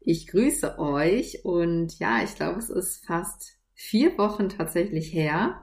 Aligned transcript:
Ich 0.00 0.26
grüße 0.26 0.78
euch 0.78 1.44
und 1.44 1.98
ja, 1.98 2.22
ich 2.24 2.34
glaube, 2.34 2.58
es 2.58 2.70
ist 2.70 3.04
fast 3.06 3.58
vier 3.74 4.16
Wochen 4.18 4.48
tatsächlich 4.48 5.12
her, 5.12 5.62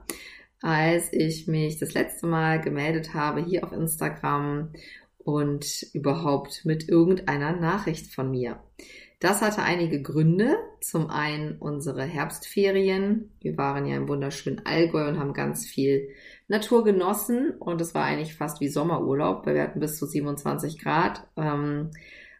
als 0.60 1.12
ich 1.12 1.46
mich 1.48 1.78
das 1.78 1.94
letzte 1.94 2.26
Mal 2.26 2.60
gemeldet 2.60 3.14
habe 3.14 3.44
hier 3.44 3.64
auf 3.64 3.72
Instagram 3.72 4.72
und 5.18 5.86
überhaupt 5.92 6.64
mit 6.64 6.88
irgendeiner 6.88 7.52
Nachricht 7.52 8.14
von 8.14 8.30
mir. 8.30 8.60
Das 9.20 9.42
hatte 9.42 9.62
einige 9.62 10.00
Gründe. 10.00 10.56
Zum 10.80 11.10
einen 11.10 11.58
unsere 11.58 12.04
Herbstferien. 12.04 13.32
Wir 13.40 13.56
waren 13.56 13.84
ja 13.86 13.96
im 13.96 14.08
wunderschönen 14.08 14.64
Allgäu 14.64 15.08
und 15.08 15.18
haben 15.18 15.32
ganz 15.32 15.66
viel 15.66 16.10
Natur 16.46 16.84
genossen 16.84 17.50
und 17.58 17.80
es 17.80 17.94
war 17.94 18.04
eigentlich 18.04 18.36
fast 18.36 18.60
wie 18.60 18.68
Sommerurlaub, 18.68 19.44
weil 19.44 19.56
wir 19.56 19.62
hatten 19.62 19.80
bis 19.80 19.98
zu 19.98 20.06
27 20.06 20.78
Grad. 20.78 21.26
Ähm, 21.36 21.90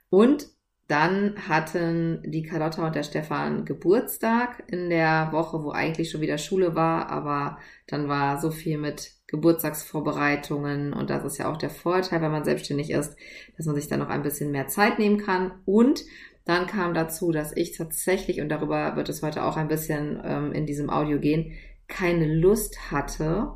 und 0.08 0.48
dann 0.88 1.34
hatten 1.46 2.22
die 2.24 2.42
Carlotta 2.42 2.86
und 2.86 2.94
der 2.94 3.02
Stefan 3.02 3.66
Geburtstag 3.66 4.64
in 4.68 4.88
der 4.88 5.28
Woche, 5.32 5.62
wo 5.62 5.70
eigentlich 5.70 6.10
schon 6.10 6.22
wieder 6.22 6.38
Schule 6.38 6.74
war, 6.74 7.10
aber 7.10 7.58
dann 7.86 8.08
war 8.08 8.40
so 8.40 8.50
viel 8.50 8.78
mit 8.78 9.12
Geburtstagsvorbereitungen 9.26 10.94
und 10.94 11.10
das 11.10 11.24
ist 11.24 11.36
ja 11.36 11.52
auch 11.52 11.58
der 11.58 11.68
Vorteil, 11.68 12.22
wenn 12.22 12.30
man 12.30 12.44
selbstständig 12.44 12.90
ist, 12.90 13.14
dass 13.58 13.66
man 13.66 13.74
sich 13.74 13.88
dann 13.88 14.00
noch 14.00 14.08
ein 14.08 14.22
bisschen 14.22 14.50
mehr 14.50 14.68
Zeit 14.68 14.98
nehmen 14.98 15.18
kann. 15.18 15.52
Und 15.66 16.04
dann 16.46 16.66
kam 16.66 16.94
dazu, 16.94 17.32
dass 17.32 17.54
ich 17.54 17.76
tatsächlich, 17.76 18.40
und 18.40 18.48
darüber 18.48 18.96
wird 18.96 19.10
es 19.10 19.22
heute 19.22 19.44
auch 19.44 19.58
ein 19.58 19.68
bisschen 19.68 20.18
ähm, 20.24 20.52
in 20.52 20.64
diesem 20.64 20.88
Audio 20.88 21.18
gehen, 21.18 21.52
keine 21.88 22.34
Lust 22.34 22.90
hatte, 22.90 23.52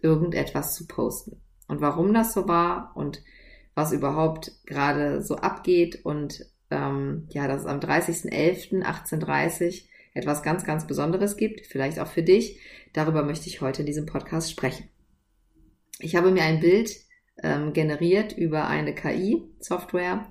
irgendetwas 0.00 0.74
zu 0.74 0.86
posten. 0.86 1.42
Und 1.68 1.82
warum 1.82 2.14
das 2.14 2.32
so 2.32 2.48
war 2.48 2.92
und 2.94 3.22
was 3.74 3.92
überhaupt 3.92 4.52
gerade 4.64 5.20
so 5.20 5.36
abgeht 5.36 6.06
und 6.06 6.46
ähm, 6.70 7.26
ja, 7.30 7.48
dass 7.48 7.62
es 7.62 7.66
am 7.66 7.80
30.11.1830 7.80 9.86
etwas 10.14 10.42
ganz, 10.42 10.64
ganz 10.64 10.86
Besonderes 10.86 11.36
gibt, 11.36 11.66
vielleicht 11.66 11.98
auch 11.98 12.06
für 12.06 12.22
dich. 12.22 12.60
Darüber 12.92 13.24
möchte 13.24 13.48
ich 13.48 13.60
heute 13.60 13.82
in 13.82 13.86
diesem 13.86 14.06
Podcast 14.06 14.50
sprechen. 14.50 14.88
Ich 15.98 16.16
habe 16.16 16.30
mir 16.30 16.42
ein 16.42 16.60
Bild 16.60 16.90
ähm, 17.42 17.72
generiert 17.72 18.36
über 18.36 18.68
eine 18.68 18.94
KI-Software, 18.94 20.28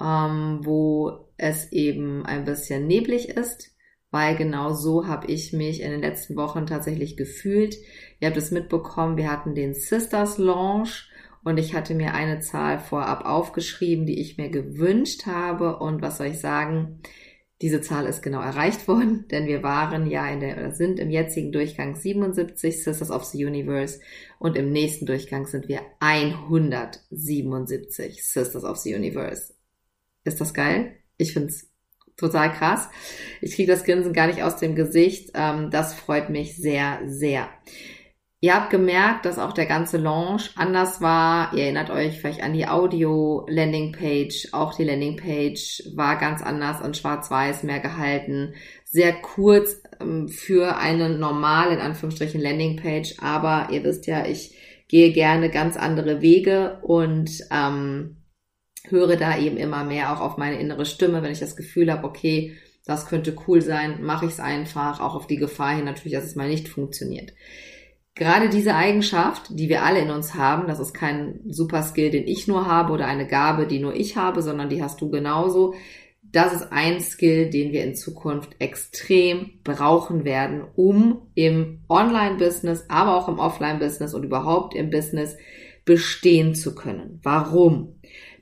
ähm, 0.00 0.60
wo 0.62 1.28
es 1.36 1.72
eben 1.72 2.26
ein 2.26 2.44
bisschen 2.44 2.86
neblig 2.86 3.30
ist, 3.30 3.76
weil 4.10 4.36
genau 4.36 4.72
so 4.72 5.06
habe 5.06 5.28
ich 5.28 5.52
mich 5.52 5.80
in 5.80 5.90
den 5.90 6.00
letzten 6.00 6.36
Wochen 6.36 6.66
tatsächlich 6.66 7.16
gefühlt. 7.16 7.76
Ihr 8.20 8.28
habt 8.28 8.36
es 8.36 8.50
mitbekommen, 8.50 9.16
wir 9.16 9.30
hatten 9.30 9.54
den 9.54 9.74
Sisters 9.74 10.38
Launch 10.38 11.08
und 11.44 11.58
ich 11.58 11.74
hatte 11.74 11.94
mir 11.94 12.14
eine 12.14 12.40
Zahl 12.40 12.78
vorab 12.78 13.24
aufgeschrieben, 13.24 14.06
die 14.06 14.20
ich 14.20 14.38
mir 14.38 14.48
gewünscht 14.48 15.26
habe. 15.26 15.78
Und 15.78 16.00
was 16.00 16.18
soll 16.18 16.28
ich 16.28 16.38
sagen? 16.40 17.00
Diese 17.60 17.80
Zahl 17.80 18.06
ist 18.06 18.22
genau 18.22 18.40
erreicht 18.40 18.86
worden, 18.88 19.26
denn 19.30 19.46
wir 19.46 19.62
waren 19.62 20.08
ja 20.08 20.26
in 20.28 20.40
der, 20.40 20.56
oder 20.56 20.72
sind 20.72 20.98
im 20.98 21.10
jetzigen 21.10 21.52
Durchgang 21.52 21.94
77 21.94 22.82
Sisters 22.82 23.10
of 23.10 23.24
the 23.24 23.44
Universe 23.44 24.00
und 24.38 24.56
im 24.56 24.70
nächsten 24.70 25.04
Durchgang 25.06 25.46
sind 25.46 25.68
wir 25.68 25.80
177 26.00 28.24
Sisters 28.24 28.64
of 28.64 28.78
the 28.78 28.94
Universe. 28.94 29.54
Ist 30.24 30.40
das 30.40 30.54
geil? 30.54 30.96
Ich 31.16 31.32
find's 31.32 31.68
total 32.16 32.52
krass. 32.52 32.88
Ich 33.40 33.54
kriege 33.54 33.70
das 33.70 33.84
Grinsen 33.84 34.12
gar 34.12 34.28
nicht 34.28 34.42
aus 34.42 34.56
dem 34.56 34.74
Gesicht. 34.74 35.30
Ähm, 35.34 35.70
das 35.70 35.94
freut 35.94 36.30
mich 36.30 36.56
sehr, 36.56 37.00
sehr. 37.06 37.48
Ihr 38.44 38.56
habt 38.56 38.70
gemerkt, 38.70 39.24
dass 39.24 39.38
auch 39.38 39.52
der 39.52 39.66
ganze 39.66 39.98
Launch 39.98 40.50
anders 40.56 41.00
war. 41.00 41.54
Ihr 41.54 41.62
erinnert 41.62 41.90
euch 41.90 42.18
vielleicht 42.18 42.42
an 42.42 42.52
die 42.52 42.66
Audio-Landing-Page. 42.66 44.48
Auch 44.50 44.74
die 44.74 44.82
Landing-Page 44.82 45.92
war 45.94 46.18
ganz 46.18 46.42
anders 46.42 46.80
und 46.82 46.96
schwarz-weiß 46.96 47.62
mehr 47.62 47.78
gehalten. 47.78 48.54
Sehr 48.84 49.12
kurz 49.12 49.80
ähm, 50.00 50.26
für 50.26 50.76
eine 50.76 51.10
normale, 51.10 51.74
in 51.74 51.78
Anführungsstrichen, 51.80 52.40
Landing-Page. 52.40 53.14
Aber 53.20 53.68
ihr 53.70 53.84
wisst 53.84 54.08
ja, 54.08 54.26
ich 54.26 54.56
gehe 54.88 55.12
gerne 55.12 55.48
ganz 55.48 55.76
andere 55.76 56.20
Wege 56.20 56.80
und 56.82 57.30
ähm, 57.52 58.24
höre 58.88 59.14
da 59.14 59.38
eben 59.38 59.56
immer 59.56 59.84
mehr 59.84 60.12
auch 60.12 60.20
auf 60.20 60.36
meine 60.36 60.58
innere 60.58 60.84
Stimme, 60.84 61.22
wenn 61.22 61.30
ich 61.30 61.38
das 61.38 61.54
Gefühl 61.54 61.92
habe, 61.92 62.08
okay, 62.08 62.56
das 62.86 63.06
könnte 63.06 63.36
cool 63.46 63.62
sein, 63.62 64.02
mache 64.02 64.26
ich 64.26 64.32
es 64.32 64.40
einfach, 64.40 64.98
auch 64.98 65.14
auf 65.14 65.28
die 65.28 65.36
Gefahr 65.36 65.76
hin 65.76 65.84
natürlich, 65.84 66.14
dass 66.14 66.24
es 66.24 66.34
mal 66.34 66.48
nicht 66.48 66.68
funktioniert 66.68 67.32
gerade 68.14 68.48
diese 68.48 68.74
Eigenschaft, 68.74 69.46
die 69.50 69.68
wir 69.68 69.82
alle 69.82 70.00
in 70.00 70.10
uns 70.10 70.34
haben, 70.34 70.66
das 70.66 70.80
ist 70.80 70.92
kein 70.92 71.40
super 71.48 71.82
Skill, 71.82 72.10
den 72.10 72.26
ich 72.26 72.46
nur 72.46 72.66
habe 72.66 72.92
oder 72.92 73.06
eine 73.06 73.26
Gabe, 73.26 73.66
die 73.66 73.78
nur 73.78 73.94
ich 73.94 74.16
habe, 74.16 74.42
sondern 74.42 74.68
die 74.68 74.82
hast 74.82 75.00
du 75.00 75.10
genauso. 75.10 75.74
Das 76.22 76.54
ist 76.54 76.72
ein 76.72 77.00
Skill, 77.00 77.50
den 77.50 77.72
wir 77.72 77.84
in 77.84 77.94
Zukunft 77.94 78.56
extrem 78.58 79.60
brauchen 79.64 80.24
werden, 80.24 80.62
um 80.76 81.28
im 81.34 81.80
Online-Business, 81.88 82.86
aber 82.88 83.16
auch 83.16 83.28
im 83.28 83.38
Offline-Business 83.38 84.14
und 84.14 84.24
überhaupt 84.24 84.74
im 84.74 84.90
Business 84.90 85.36
bestehen 85.84 86.54
zu 86.54 86.74
können. 86.74 87.20
Warum? 87.22 87.96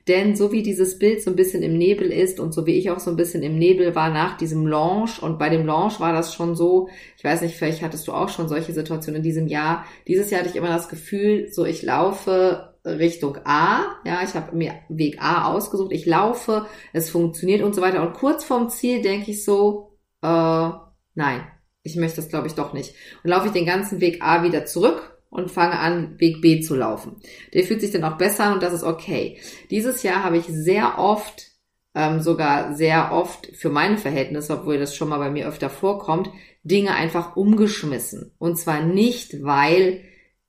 Denn 0.07 0.35
so 0.35 0.51
wie 0.51 0.63
dieses 0.63 0.97
Bild 0.97 1.21
so 1.21 1.29
ein 1.29 1.35
bisschen 1.35 1.61
im 1.61 1.77
Nebel 1.77 2.11
ist 2.11 2.39
und 2.39 2.53
so 2.53 2.65
wie 2.65 2.75
ich 2.75 2.89
auch 2.89 2.99
so 2.99 3.11
ein 3.11 3.15
bisschen 3.15 3.43
im 3.43 3.57
Nebel 3.57 3.93
war 3.95 4.09
nach 4.09 4.37
diesem 4.37 4.65
Launch 4.65 5.21
und 5.21 5.37
bei 5.37 5.49
dem 5.49 5.65
Launch 5.65 5.99
war 5.99 6.13
das 6.13 6.33
schon 6.33 6.55
so, 6.55 6.89
ich 7.17 7.23
weiß 7.23 7.41
nicht, 7.41 7.55
vielleicht 7.55 7.81
hattest 7.81 8.07
du 8.07 8.13
auch 8.13 8.29
schon 8.29 8.47
solche 8.47 8.73
Situationen 8.73 9.17
in 9.17 9.23
diesem 9.23 9.47
Jahr. 9.47 9.85
Dieses 10.07 10.31
Jahr 10.31 10.41
hatte 10.41 10.49
ich 10.49 10.55
immer 10.55 10.69
das 10.69 10.89
Gefühl, 10.89 11.49
so 11.51 11.65
ich 11.65 11.83
laufe 11.83 12.73
Richtung 12.83 13.37
A, 13.43 13.97
ja, 14.05 14.23
ich 14.23 14.33
habe 14.33 14.55
mir 14.55 14.73
Weg 14.89 15.21
A 15.21 15.53
ausgesucht, 15.53 15.91
ich 15.91 16.07
laufe, 16.07 16.65
es 16.93 17.11
funktioniert 17.11 17.61
und 17.61 17.75
so 17.75 17.81
weiter 17.81 18.01
und 18.01 18.13
kurz 18.13 18.43
vorm 18.43 18.69
Ziel 18.69 19.01
denke 19.01 19.31
ich 19.31 19.45
so, 19.45 19.97
äh, 20.23 20.69
nein, 21.13 21.41
ich 21.83 21.95
möchte 21.95 22.17
das 22.17 22.29
glaube 22.29 22.47
ich 22.47 22.55
doch 22.55 22.73
nicht. 22.73 22.95
Und 23.23 23.29
laufe 23.29 23.47
ich 23.47 23.53
den 23.53 23.65
ganzen 23.65 24.01
Weg 24.01 24.23
A 24.23 24.43
wieder 24.43 24.65
zurück 24.65 25.10
und 25.31 25.49
fange 25.49 25.79
an, 25.79 26.19
Weg 26.19 26.41
B 26.41 26.59
zu 26.59 26.75
laufen. 26.75 27.15
Der 27.53 27.63
fühlt 27.63 27.81
sich 27.81 27.89
dann 27.89 28.03
auch 28.03 28.17
besser 28.17 28.53
und 28.53 28.61
das 28.61 28.73
ist 28.73 28.83
okay. 28.83 29.39
Dieses 29.71 30.03
Jahr 30.03 30.23
habe 30.23 30.37
ich 30.37 30.45
sehr 30.45 30.99
oft, 30.99 31.47
ähm, 31.95 32.19
sogar 32.19 32.75
sehr 32.75 33.11
oft 33.13 33.47
für 33.55 33.69
meine 33.69 33.97
Verhältnisse, 33.97 34.59
obwohl 34.59 34.77
das 34.77 34.95
schon 34.95 35.09
mal 35.09 35.17
bei 35.17 35.31
mir 35.31 35.47
öfter 35.47 35.69
vorkommt, 35.69 36.29
Dinge 36.63 36.93
einfach 36.93 37.37
umgeschmissen. 37.37 38.33
Und 38.37 38.57
zwar 38.57 38.83
nicht, 38.83 39.41
weil 39.41 40.01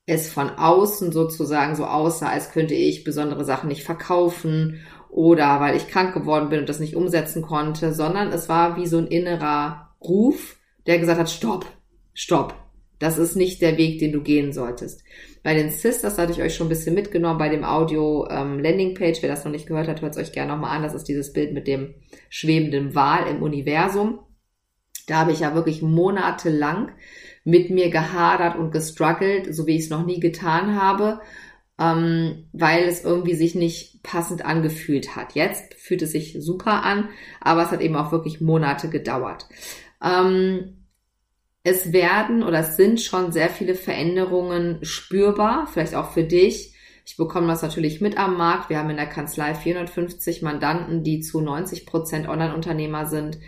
es 0.04 0.30
von 0.30 0.50
außen 0.50 1.12
sozusagen 1.12 1.76
so 1.76 1.86
aussah, 1.86 2.30
als 2.30 2.50
könnte 2.50 2.74
ich 2.74 3.04
besondere 3.04 3.44
Sachen 3.44 3.68
nicht 3.68 3.84
verkaufen 3.84 4.80
oder 5.08 5.60
weil 5.60 5.76
ich 5.76 5.86
krank 5.86 6.12
geworden 6.12 6.48
bin 6.48 6.58
und 6.58 6.68
das 6.68 6.80
nicht 6.80 6.96
umsetzen 6.96 7.42
konnte, 7.42 7.94
sondern 7.94 8.32
es 8.32 8.48
war 8.48 8.76
wie 8.76 8.88
so 8.88 8.98
ein 8.98 9.06
innerer 9.06 9.94
Ruf, 10.02 10.56
der 10.88 10.98
gesagt 10.98 11.20
hat, 11.20 11.30
stopp, 11.30 11.66
stopp, 12.14 12.54
das 13.02 13.18
ist 13.18 13.34
nicht 13.34 13.60
der 13.60 13.78
Weg, 13.78 13.98
den 13.98 14.12
du 14.12 14.22
gehen 14.22 14.52
solltest. 14.52 15.02
Bei 15.42 15.54
den 15.54 15.70
Sisters 15.70 16.18
hatte 16.18 16.30
ich 16.30 16.40
euch 16.40 16.54
schon 16.54 16.68
ein 16.68 16.70
bisschen 16.70 16.94
mitgenommen, 16.94 17.36
bei 17.36 17.48
dem 17.48 17.64
Audio 17.64 18.28
ähm, 18.30 18.60
Landingpage. 18.60 19.22
Wer 19.22 19.28
das 19.28 19.44
noch 19.44 19.50
nicht 19.50 19.66
gehört 19.66 19.88
hat, 19.88 20.02
hört 20.02 20.12
es 20.12 20.22
euch 20.22 20.32
gerne 20.32 20.52
nochmal 20.52 20.76
an. 20.76 20.84
Das 20.84 20.94
ist 20.94 21.08
dieses 21.08 21.32
Bild 21.32 21.52
mit 21.52 21.66
dem 21.66 21.94
schwebenden 22.28 22.94
Wal 22.94 23.26
im 23.26 23.42
Universum. 23.42 24.20
Da 25.08 25.16
habe 25.16 25.32
ich 25.32 25.40
ja 25.40 25.56
wirklich 25.56 25.82
monatelang 25.82 26.92
mit 27.42 27.70
mir 27.70 27.90
gehadert 27.90 28.56
und 28.56 28.70
gestruggelt, 28.70 29.52
so 29.52 29.66
wie 29.66 29.74
ich 29.74 29.82
es 29.82 29.90
noch 29.90 30.06
nie 30.06 30.20
getan 30.20 30.80
habe, 30.80 31.20
ähm, 31.80 32.44
weil 32.52 32.84
es 32.84 33.02
irgendwie 33.04 33.34
sich 33.34 33.56
nicht 33.56 34.04
passend 34.04 34.44
angefühlt 34.44 35.16
hat. 35.16 35.34
Jetzt 35.34 35.74
fühlt 35.74 36.02
es 36.02 36.12
sich 36.12 36.36
super 36.38 36.84
an, 36.84 37.08
aber 37.40 37.64
es 37.64 37.72
hat 37.72 37.80
eben 37.80 37.96
auch 37.96 38.12
wirklich 38.12 38.40
Monate 38.40 38.88
gedauert. 38.90 39.48
Ähm, 40.00 40.81
es 41.64 41.92
werden 41.92 42.42
oder 42.42 42.60
es 42.60 42.76
sind 42.76 43.00
schon 43.00 43.32
sehr 43.32 43.48
viele 43.48 43.74
Veränderungen 43.74 44.78
spürbar, 44.82 45.68
vielleicht 45.72 45.94
auch 45.94 46.10
für 46.10 46.24
dich. 46.24 46.74
Ich 47.04 47.16
bekomme 47.16 47.48
das 47.48 47.62
natürlich 47.62 48.00
mit 48.00 48.16
am 48.16 48.36
Markt. 48.36 48.70
Wir 48.70 48.78
haben 48.78 48.90
in 48.90 48.96
der 48.96 49.06
Kanzlei 49.06 49.54
450 49.54 50.42
Mandanten, 50.42 51.02
die 51.02 51.20
zu 51.20 51.40
90 51.40 51.86
Prozent 51.86 52.28
Online-Unternehmer 52.28 53.06
sind. 53.06 53.38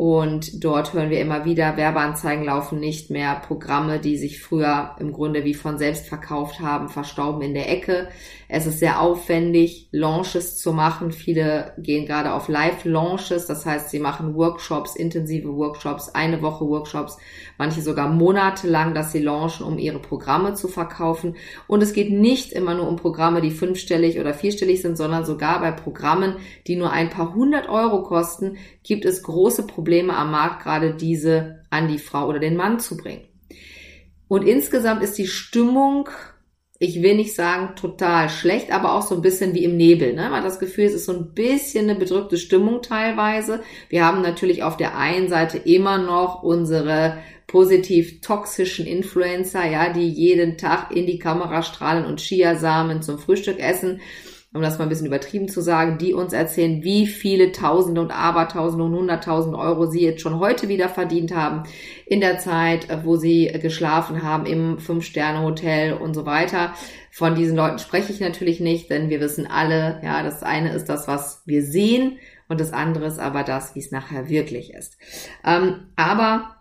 Und 0.00 0.64
dort 0.64 0.94
hören 0.94 1.10
wir 1.10 1.20
immer 1.20 1.44
wieder, 1.44 1.76
Werbeanzeigen 1.76 2.46
laufen 2.46 2.80
nicht 2.80 3.10
mehr, 3.10 3.34
Programme, 3.46 3.98
die 3.98 4.16
sich 4.16 4.40
früher 4.40 4.92
im 4.98 5.12
Grunde 5.12 5.44
wie 5.44 5.52
von 5.52 5.76
selbst 5.76 6.06
verkauft 6.06 6.60
haben, 6.60 6.88
verstauben 6.88 7.42
in 7.42 7.52
der 7.52 7.70
Ecke. 7.70 8.08
Es 8.48 8.64
ist 8.64 8.78
sehr 8.78 9.02
aufwendig, 9.02 9.88
Launches 9.92 10.56
zu 10.56 10.72
machen. 10.72 11.12
Viele 11.12 11.74
gehen 11.76 12.06
gerade 12.06 12.32
auf 12.32 12.48
Live-Launches, 12.48 13.46
das 13.46 13.66
heißt, 13.66 13.90
sie 13.90 13.98
machen 13.98 14.34
Workshops, 14.34 14.96
intensive 14.96 15.54
Workshops, 15.54 16.08
eine 16.14 16.40
Woche 16.40 16.66
Workshops, 16.66 17.18
manche 17.58 17.82
sogar 17.82 18.08
monatelang, 18.08 18.94
dass 18.94 19.12
sie 19.12 19.20
launchen, 19.20 19.66
um 19.66 19.78
ihre 19.78 19.98
Programme 19.98 20.54
zu 20.54 20.68
verkaufen. 20.68 21.36
Und 21.66 21.82
es 21.82 21.92
geht 21.92 22.10
nicht 22.10 22.54
immer 22.54 22.74
nur 22.74 22.88
um 22.88 22.96
Programme, 22.96 23.42
die 23.42 23.50
fünfstellig 23.50 24.18
oder 24.18 24.32
vierstellig 24.32 24.80
sind, 24.80 24.96
sondern 24.96 25.26
sogar 25.26 25.60
bei 25.60 25.72
Programmen, 25.72 26.36
die 26.66 26.76
nur 26.76 26.90
ein 26.90 27.10
paar 27.10 27.34
hundert 27.34 27.68
Euro 27.68 28.02
kosten, 28.02 28.56
gibt 28.82 29.04
es 29.04 29.22
große 29.22 29.66
Probleme 29.66 29.89
am 29.98 30.30
Markt, 30.30 30.62
gerade 30.62 30.94
diese 30.94 31.64
an 31.70 31.88
die 31.88 31.98
Frau 31.98 32.26
oder 32.26 32.38
den 32.38 32.56
Mann 32.56 32.80
zu 32.80 32.96
bringen. 32.96 33.26
Und 34.28 34.46
insgesamt 34.46 35.02
ist 35.02 35.18
die 35.18 35.26
Stimmung, 35.26 36.08
ich 36.78 37.02
will 37.02 37.16
nicht 37.16 37.34
sagen 37.34 37.74
total 37.76 38.28
schlecht, 38.28 38.72
aber 38.72 38.94
auch 38.94 39.02
so 39.02 39.16
ein 39.16 39.22
bisschen 39.22 39.54
wie 39.54 39.64
im 39.64 39.76
Nebel. 39.76 40.14
Ne? 40.14 40.30
Man 40.30 40.34
hat 40.34 40.44
das 40.44 40.58
Gefühl, 40.58 40.84
es 40.84 40.94
ist 40.94 41.06
so 41.06 41.12
ein 41.12 41.34
bisschen 41.34 41.90
eine 41.90 41.98
bedrückte 41.98 42.36
Stimmung 42.36 42.80
teilweise. 42.80 43.60
Wir 43.88 44.04
haben 44.04 44.22
natürlich 44.22 44.62
auf 44.62 44.76
der 44.76 44.96
einen 44.96 45.28
Seite 45.28 45.58
immer 45.58 45.98
noch 45.98 46.42
unsere 46.42 47.18
positiv 47.48 48.20
toxischen 48.20 48.86
Influencer, 48.86 49.66
ja, 49.66 49.92
die 49.92 50.08
jeden 50.08 50.56
Tag 50.56 50.94
in 50.94 51.06
die 51.06 51.18
Kamera 51.18 51.62
strahlen 51.62 52.06
und 52.06 52.20
Chiasamen 52.20 53.02
zum 53.02 53.18
Frühstück 53.18 53.58
essen 53.58 54.00
um 54.52 54.62
das 54.62 54.78
mal 54.78 54.84
ein 54.86 54.88
bisschen 54.88 55.06
übertrieben 55.06 55.48
zu 55.48 55.60
sagen, 55.60 55.98
die 55.98 56.12
uns 56.12 56.32
erzählen, 56.32 56.82
wie 56.82 57.06
viele 57.06 57.52
Tausende 57.52 58.00
und 58.00 58.10
Abertausende 58.10 58.84
und 58.84 58.94
Hunderttausend 58.94 59.54
Euro 59.54 59.86
sie 59.86 60.02
jetzt 60.02 60.22
schon 60.22 60.40
heute 60.40 60.68
wieder 60.68 60.88
verdient 60.88 61.32
haben 61.32 61.62
in 62.04 62.20
der 62.20 62.38
Zeit, 62.38 62.88
wo 63.04 63.14
sie 63.14 63.46
geschlafen 63.62 64.24
haben 64.24 64.46
im 64.46 64.78
Fünf-Sterne-Hotel 64.78 65.92
und 65.92 66.14
so 66.14 66.26
weiter. 66.26 66.74
Von 67.12 67.36
diesen 67.36 67.56
Leuten 67.56 67.78
spreche 67.78 68.12
ich 68.12 68.18
natürlich 68.18 68.58
nicht, 68.58 68.90
denn 68.90 69.08
wir 69.08 69.20
wissen 69.20 69.46
alle, 69.46 70.00
ja, 70.02 70.24
das 70.24 70.42
eine 70.42 70.72
ist 70.72 70.88
das, 70.88 71.06
was 71.06 71.42
wir 71.46 71.62
sehen 71.62 72.18
und 72.48 72.58
das 72.58 72.72
andere 72.72 73.06
ist 73.06 73.20
aber 73.20 73.44
das, 73.44 73.76
wie 73.76 73.80
es 73.80 73.92
nachher 73.92 74.28
wirklich 74.28 74.74
ist. 74.74 74.98
Ähm, 75.44 75.86
aber 75.94 76.56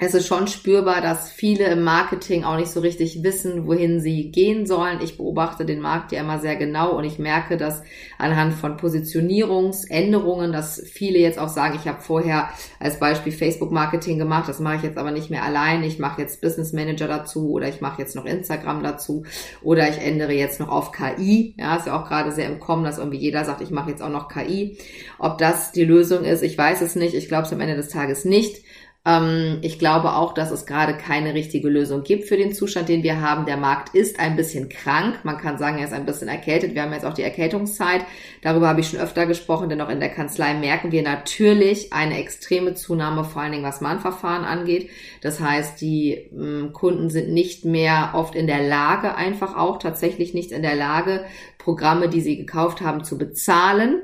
es 0.00 0.14
ist 0.14 0.28
schon 0.28 0.46
spürbar, 0.46 1.00
dass 1.00 1.32
viele 1.32 1.64
im 1.64 1.82
Marketing 1.82 2.44
auch 2.44 2.56
nicht 2.56 2.70
so 2.70 2.78
richtig 2.78 3.24
wissen, 3.24 3.66
wohin 3.66 3.98
sie 3.98 4.30
gehen 4.30 4.64
sollen. 4.64 5.00
Ich 5.02 5.16
beobachte 5.16 5.66
den 5.66 5.80
Markt 5.80 6.12
ja 6.12 6.20
immer 6.20 6.38
sehr 6.38 6.54
genau 6.54 6.96
und 6.96 7.02
ich 7.02 7.18
merke, 7.18 7.56
dass 7.56 7.82
anhand 8.16 8.54
von 8.54 8.76
Positionierungsänderungen, 8.76 10.52
dass 10.52 10.80
viele 10.86 11.18
jetzt 11.18 11.40
auch 11.40 11.48
sagen, 11.48 11.76
ich 11.82 11.88
habe 11.88 12.00
vorher 12.00 12.48
als 12.78 13.00
Beispiel 13.00 13.32
Facebook-Marketing 13.32 14.20
gemacht, 14.20 14.48
das 14.48 14.60
mache 14.60 14.76
ich 14.76 14.82
jetzt 14.84 14.98
aber 14.98 15.10
nicht 15.10 15.30
mehr 15.30 15.42
allein. 15.42 15.82
Ich 15.82 15.98
mache 15.98 16.22
jetzt 16.22 16.40
Business 16.40 16.72
Manager 16.72 17.08
dazu 17.08 17.50
oder 17.50 17.68
ich 17.68 17.80
mache 17.80 18.00
jetzt 18.00 18.14
noch 18.14 18.24
Instagram 18.24 18.84
dazu 18.84 19.24
oder 19.62 19.88
ich 19.88 19.98
ändere 19.98 20.32
jetzt 20.32 20.60
noch 20.60 20.68
auf 20.68 20.92
KI. 20.92 21.56
Ja, 21.58 21.74
ist 21.74 21.88
ja 21.88 22.00
auch 22.00 22.06
gerade 22.06 22.30
sehr 22.30 22.46
im 22.46 22.60
Kommen, 22.60 22.84
dass 22.84 22.98
irgendwie 22.98 23.18
jeder 23.18 23.44
sagt, 23.44 23.62
ich 23.62 23.72
mache 23.72 23.90
jetzt 23.90 24.02
auch 24.02 24.10
noch 24.10 24.28
KI. 24.28 24.78
Ob 25.18 25.38
das 25.38 25.72
die 25.72 25.84
Lösung 25.84 26.22
ist, 26.22 26.44
ich 26.44 26.56
weiß 26.56 26.82
es 26.82 26.94
nicht. 26.94 27.14
Ich 27.14 27.26
glaube 27.26 27.46
es 27.46 27.52
am 27.52 27.60
Ende 27.60 27.74
des 27.74 27.88
Tages 27.88 28.24
nicht. 28.24 28.62
Ähm, 29.08 29.58
ich 29.62 29.78
glaube 29.78 30.14
auch, 30.14 30.34
dass 30.34 30.50
es 30.50 30.66
gerade 30.66 30.94
keine 30.94 31.32
richtige 31.32 31.68
Lösung 31.70 32.02
gibt 32.02 32.24
für 32.24 32.36
den 32.36 32.52
Zustand, 32.52 32.90
den 32.90 33.02
wir 33.02 33.22
haben. 33.22 33.46
Der 33.46 33.56
Markt 33.56 33.94
ist 33.94 34.20
ein 34.20 34.36
bisschen 34.36 34.68
krank. 34.68 35.20
Man 35.22 35.38
kann 35.38 35.56
sagen, 35.56 35.78
er 35.78 35.86
ist 35.86 35.94
ein 35.94 36.04
bisschen 36.04 36.28
erkältet. 36.28 36.74
Wir 36.74 36.82
haben 36.82 36.92
jetzt 36.92 37.06
auch 37.06 37.14
die 37.14 37.22
Erkältungszeit. 37.22 38.04
Darüber 38.42 38.68
habe 38.68 38.80
ich 38.80 38.90
schon 38.90 39.00
öfter 39.00 39.24
gesprochen, 39.24 39.70
denn 39.70 39.80
auch 39.80 39.88
in 39.88 40.00
der 40.00 40.10
Kanzlei 40.10 40.52
merken 40.52 40.92
wir 40.92 41.02
natürlich 41.02 41.92
eine 41.94 42.18
extreme 42.18 42.74
Zunahme, 42.74 43.24
vor 43.24 43.40
allen 43.40 43.52
Dingen 43.52 43.64
was 43.64 43.80
Mahnverfahren 43.80 44.44
angeht. 44.44 44.90
Das 45.22 45.40
heißt, 45.40 45.80
die 45.80 46.12
ähm, 46.12 46.74
Kunden 46.74 47.08
sind 47.08 47.30
nicht 47.30 47.64
mehr 47.64 48.10
oft 48.12 48.34
in 48.34 48.46
der 48.46 48.62
Lage, 48.62 49.14
einfach 49.14 49.56
auch 49.56 49.78
tatsächlich 49.78 50.34
nicht 50.34 50.52
in 50.52 50.62
der 50.62 50.76
Lage, 50.76 51.24
Programme, 51.56 52.08
die 52.08 52.20
sie 52.20 52.36
gekauft 52.36 52.80
haben, 52.80 53.04
zu 53.04 53.18
bezahlen. 53.18 54.02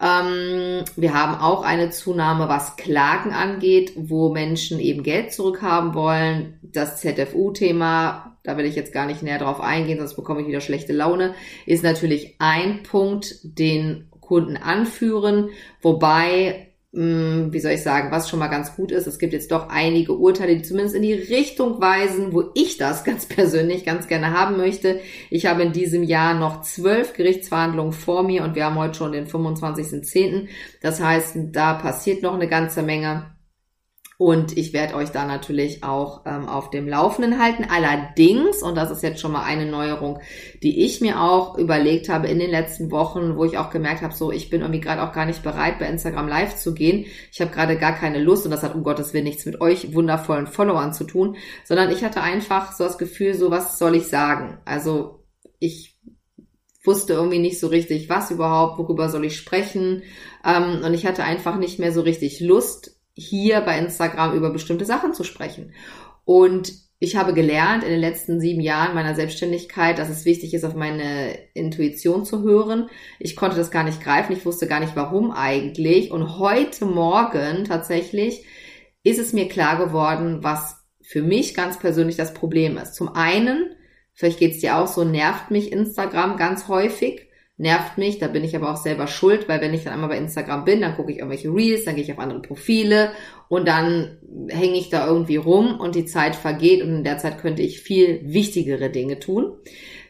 Ähm, 0.00 0.84
wir 0.96 1.14
haben 1.14 1.34
auch 1.40 1.62
eine 1.62 1.90
Zunahme, 1.90 2.48
was 2.48 2.76
Klagen 2.76 3.32
angeht, 3.32 3.92
wo 3.96 4.30
Menschen 4.30 4.80
eben 4.80 5.02
Geld 5.02 5.32
zurückhaben 5.32 5.94
wollen. 5.94 6.58
Das 6.62 7.00
ZFU-Thema, 7.00 8.38
da 8.42 8.56
will 8.56 8.64
ich 8.64 8.76
jetzt 8.76 8.94
gar 8.94 9.06
nicht 9.06 9.22
näher 9.22 9.38
drauf 9.38 9.60
eingehen, 9.60 9.98
sonst 9.98 10.16
bekomme 10.16 10.40
ich 10.40 10.48
wieder 10.48 10.62
schlechte 10.62 10.94
Laune, 10.94 11.34
ist 11.66 11.84
natürlich 11.84 12.36
ein 12.38 12.82
Punkt, 12.82 13.36
den 13.42 14.08
Kunden 14.20 14.56
anführen, 14.56 15.50
wobei 15.82 16.69
hm, 16.92 17.52
wie 17.52 17.60
soll 17.60 17.72
ich 17.72 17.82
sagen, 17.84 18.10
was 18.10 18.28
schon 18.28 18.40
mal 18.40 18.48
ganz 18.48 18.74
gut 18.74 18.90
ist, 18.90 19.06
es 19.06 19.20
gibt 19.20 19.32
jetzt 19.32 19.52
doch 19.52 19.68
einige 19.68 20.12
Urteile, 20.12 20.56
die 20.56 20.62
zumindest 20.62 20.96
in 20.96 21.02
die 21.02 21.12
Richtung 21.12 21.80
weisen, 21.80 22.32
wo 22.32 22.50
ich 22.54 22.78
das 22.78 23.04
ganz 23.04 23.26
persönlich 23.26 23.84
ganz 23.84 24.08
gerne 24.08 24.32
haben 24.32 24.56
möchte. 24.56 25.00
Ich 25.30 25.46
habe 25.46 25.62
in 25.62 25.72
diesem 25.72 26.02
Jahr 26.02 26.34
noch 26.34 26.62
zwölf 26.62 27.12
Gerichtsverhandlungen 27.12 27.92
vor 27.92 28.24
mir 28.24 28.42
und 28.42 28.56
wir 28.56 28.64
haben 28.64 28.76
heute 28.76 28.94
schon 28.94 29.12
den 29.12 29.28
25.10. 29.28 30.48
Das 30.82 31.00
heißt, 31.00 31.36
da 31.52 31.74
passiert 31.74 32.22
noch 32.22 32.34
eine 32.34 32.48
ganze 32.48 32.82
Menge. 32.82 33.39
Und 34.20 34.58
ich 34.58 34.74
werde 34.74 34.96
euch 34.96 35.12
da 35.12 35.24
natürlich 35.24 35.82
auch 35.82 36.26
ähm, 36.26 36.46
auf 36.46 36.68
dem 36.68 36.86
Laufenden 36.86 37.42
halten. 37.42 37.64
Allerdings, 37.70 38.62
und 38.62 38.74
das 38.74 38.90
ist 38.90 39.02
jetzt 39.02 39.18
schon 39.18 39.32
mal 39.32 39.44
eine 39.44 39.64
Neuerung, 39.64 40.20
die 40.62 40.84
ich 40.84 41.00
mir 41.00 41.22
auch 41.22 41.56
überlegt 41.56 42.10
habe 42.10 42.28
in 42.28 42.38
den 42.38 42.50
letzten 42.50 42.90
Wochen, 42.90 43.38
wo 43.38 43.46
ich 43.46 43.56
auch 43.56 43.70
gemerkt 43.70 44.02
habe, 44.02 44.12
so 44.12 44.30
ich 44.30 44.50
bin 44.50 44.60
irgendwie 44.60 44.82
gerade 44.82 45.02
auch 45.02 45.14
gar 45.14 45.24
nicht 45.24 45.42
bereit, 45.42 45.78
bei 45.78 45.86
Instagram 45.86 46.28
live 46.28 46.54
zu 46.56 46.74
gehen. 46.74 47.06
Ich 47.32 47.40
habe 47.40 47.50
gerade 47.50 47.78
gar 47.78 47.94
keine 47.94 48.18
Lust 48.22 48.44
und 48.44 48.50
das 48.50 48.62
hat 48.62 48.74
um 48.74 48.82
Gottes 48.82 49.14
Willen 49.14 49.24
nichts 49.24 49.46
mit 49.46 49.62
euch 49.62 49.94
wundervollen 49.94 50.48
Followern 50.48 50.92
zu 50.92 51.04
tun, 51.04 51.38
sondern 51.64 51.90
ich 51.90 52.04
hatte 52.04 52.20
einfach 52.20 52.72
so 52.72 52.84
das 52.84 52.98
Gefühl, 52.98 53.32
so 53.32 53.50
was 53.50 53.78
soll 53.78 53.94
ich 53.94 54.08
sagen? 54.08 54.58
Also 54.66 55.24
ich 55.60 55.98
wusste 56.84 57.14
irgendwie 57.14 57.38
nicht 57.38 57.58
so 57.58 57.68
richtig, 57.68 58.10
was 58.10 58.30
überhaupt, 58.30 58.78
worüber 58.78 59.08
soll 59.08 59.24
ich 59.24 59.38
sprechen. 59.38 60.02
Ähm, 60.44 60.82
und 60.84 60.92
ich 60.92 61.06
hatte 61.06 61.24
einfach 61.24 61.56
nicht 61.56 61.78
mehr 61.78 61.92
so 61.92 62.02
richtig 62.02 62.40
Lust, 62.40 62.99
hier 63.20 63.60
bei 63.60 63.78
Instagram 63.78 64.34
über 64.34 64.50
bestimmte 64.50 64.84
Sachen 64.84 65.14
zu 65.14 65.24
sprechen. 65.24 65.72
Und 66.24 66.72
ich 67.02 67.16
habe 67.16 67.32
gelernt 67.32 67.82
in 67.82 67.90
den 67.90 68.00
letzten 68.00 68.40
sieben 68.40 68.60
Jahren 68.60 68.94
meiner 68.94 69.14
Selbstständigkeit, 69.14 69.98
dass 69.98 70.10
es 70.10 70.26
wichtig 70.26 70.52
ist, 70.52 70.64
auf 70.64 70.74
meine 70.74 71.34
Intuition 71.54 72.26
zu 72.26 72.42
hören. 72.42 72.90
Ich 73.18 73.36
konnte 73.36 73.56
das 73.56 73.70
gar 73.70 73.84
nicht 73.84 74.02
greifen. 74.02 74.32
Ich 74.32 74.44
wusste 74.44 74.66
gar 74.66 74.80
nicht, 74.80 74.96
warum 74.96 75.30
eigentlich. 75.30 76.10
Und 76.10 76.38
heute 76.38 76.84
Morgen 76.84 77.64
tatsächlich 77.64 78.44
ist 79.02 79.18
es 79.18 79.32
mir 79.32 79.48
klar 79.48 79.78
geworden, 79.78 80.44
was 80.44 80.76
für 81.02 81.22
mich 81.22 81.54
ganz 81.54 81.78
persönlich 81.78 82.16
das 82.16 82.34
Problem 82.34 82.76
ist. 82.76 82.94
Zum 82.94 83.08
einen, 83.14 83.74
vielleicht 84.12 84.38
geht 84.38 84.52
es 84.52 84.60
dir 84.60 84.76
auch 84.76 84.86
so, 84.86 85.02
nervt 85.02 85.50
mich 85.50 85.72
Instagram 85.72 86.36
ganz 86.36 86.68
häufig 86.68 87.29
nervt 87.60 87.98
mich, 87.98 88.18
da 88.18 88.26
bin 88.26 88.42
ich 88.42 88.56
aber 88.56 88.72
auch 88.72 88.78
selber 88.78 89.06
schuld, 89.06 89.46
weil 89.46 89.60
wenn 89.60 89.74
ich 89.74 89.84
dann 89.84 89.92
einmal 89.92 90.08
bei 90.08 90.16
Instagram 90.16 90.64
bin, 90.64 90.80
dann 90.80 90.96
gucke 90.96 91.12
ich 91.12 91.18
irgendwelche 91.18 91.52
Reels, 91.52 91.84
dann 91.84 91.94
gehe 91.94 92.02
ich 92.02 92.10
auf 92.10 92.18
andere 92.18 92.40
Profile 92.40 93.12
und 93.48 93.68
dann 93.68 94.16
hänge 94.48 94.78
ich 94.78 94.88
da 94.88 95.06
irgendwie 95.06 95.36
rum 95.36 95.78
und 95.78 95.94
die 95.94 96.06
Zeit 96.06 96.36
vergeht 96.36 96.82
und 96.82 96.88
in 96.88 97.04
der 97.04 97.18
Zeit 97.18 97.38
könnte 97.38 97.60
ich 97.60 97.80
viel 97.80 98.22
wichtigere 98.24 98.88
Dinge 98.88 99.18
tun. 99.18 99.52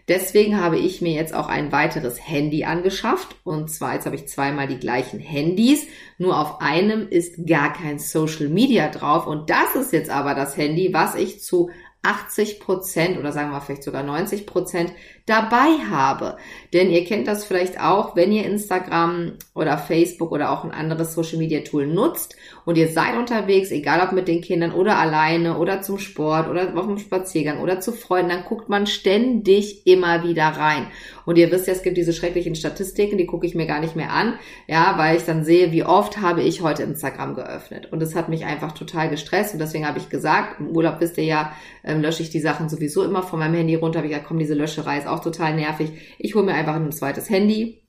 Deswegen 0.07 0.61
habe 0.61 0.79
ich 0.79 1.03
mir 1.03 1.13
jetzt 1.13 1.35
auch 1.35 1.49
ein 1.49 1.73
weiteres 1.73 2.25
Handy 2.25 2.65
angeschafft 2.65 3.35
und 3.43 3.69
zwar 3.69 3.95
jetzt 3.95 4.07
habe 4.07 4.17
ich 4.17 4.29
zweimal 4.29 4.69
die 4.69 4.79
gleichen 4.79 5.19
Handys, 5.19 5.87
nur 6.19 6.39
auf 6.39 6.61
einem 6.61 7.09
ist 7.09 7.47
gar 7.49 7.73
kein 7.73 7.99
Social 7.99 8.49
Media 8.49 8.89
drauf 8.91 9.27
und 9.27 9.51
das 9.51 9.75
ist 9.75 9.93
jetzt 9.93 10.11
aber 10.11 10.35
das 10.35 10.57
Handy, 10.57 10.95
was 10.95 11.17
ich 11.17 11.43
zu 11.43 11.71
80 12.03 12.61
Prozent 12.61 13.19
oder 13.19 13.33
sagen 13.33 13.51
wir 13.51 13.61
vielleicht 13.61 13.83
sogar 13.83 14.03
90 14.03 14.47
Prozent 14.47 14.93
dabei 15.31 15.79
habe. 15.91 16.37
Denn 16.73 16.91
ihr 16.91 17.05
kennt 17.05 17.27
das 17.27 17.45
vielleicht 17.45 17.81
auch, 17.81 18.15
wenn 18.17 18.33
ihr 18.33 18.45
Instagram 18.45 19.33
oder 19.55 19.79
Facebook 19.79 20.31
oder 20.33 20.51
auch 20.53 20.65
ein 20.65 20.71
anderes 20.71 21.15
Social 21.15 21.39
Media 21.39 21.61
Tool 21.61 21.87
nutzt 21.87 22.37
und 22.65 22.77
ihr 22.77 22.89
seid 22.89 23.17
unterwegs, 23.17 23.71
egal 23.71 24.01
ob 24.07 24.13
mit 24.13 24.29
den 24.29 24.41
Kindern 24.41 24.73
oder 24.73 24.99
alleine 24.99 25.59
oder 25.59 25.83
zum 25.83 25.99
Sport 25.99 26.49
oder 26.49 26.77
auf 26.77 26.87
dem 26.87 26.99
Spaziergang 26.99 27.61
oder 27.61 27.81
zu 27.81 27.93
Freunden, 27.93 28.31
dann 28.31 28.45
guckt 28.45 28.69
man 28.69 28.87
ständig 28.87 29.87
immer 29.87 30.23
wieder 30.23 30.45
rein. 30.45 30.87
Und 31.27 31.39
ihr 31.39 31.51
wisst 31.51 31.67
ja, 31.67 31.73
es 31.73 31.83
gibt 31.83 31.97
diese 31.97 32.13
schrecklichen 32.13 32.55
Statistiken, 32.55 33.19
die 33.19 33.27
gucke 33.27 33.47
ich 33.47 33.55
mir 33.55 33.67
gar 33.67 33.81
nicht 33.81 33.97
mehr 33.97 34.13
an, 34.13 34.35
ja, 34.67 34.95
weil 34.97 35.17
ich 35.17 35.25
dann 35.25 35.45
sehe, 35.45 35.73
wie 35.73 35.85
oft 35.85 36.21
habe 36.21 36.43
ich 36.43 36.63
heute 36.63 36.83
Instagram 36.83 37.35
geöffnet. 37.35 37.93
Und 37.93 38.01
das 38.01 38.15
hat 38.15 38.29
mich 38.29 38.45
einfach 38.45 38.73
total 38.73 39.09
gestresst 39.11 39.53
und 39.53 39.61
deswegen 39.61 39.87
habe 39.87 39.99
ich 39.99 40.09
gesagt, 40.09 40.61
im 40.61 40.69
Urlaub 40.69 41.01
wisst 41.01 41.19
ihr 41.19 41.25
ja, 41.25 41.53
ähm, 41.85 42.01
lösche 42.01 42.23
ich 42.23 42.31
die 42.31 42.41
Sachen 42.41 42.69
sowieso 42.69 43.05
immer 43.05 43.23
von 43.23 43.39
meinem 43.39 43.55
Handy 43.55 43.75
runter. 43.75 43.99
Habe 43.99 44.07
ich 44.07 44.13
gesagt, 44.13 44.29
komm, 44.29 44.39
diese 44.39 44.55
Löscherei 44.55 44.99
ist 44.99 45.07
auch 45.07 45.20
auch 45.21 45.25
total 45.25 45.55
nervig. 45.55 46.17
Ich 46.19 46.35
hole 46.35 46.45
mir 46.45 46.55
einfach 46.55 46.75
ein 46.75 46.93
zweites 46.93 47.29
Handy. 47.31 47.87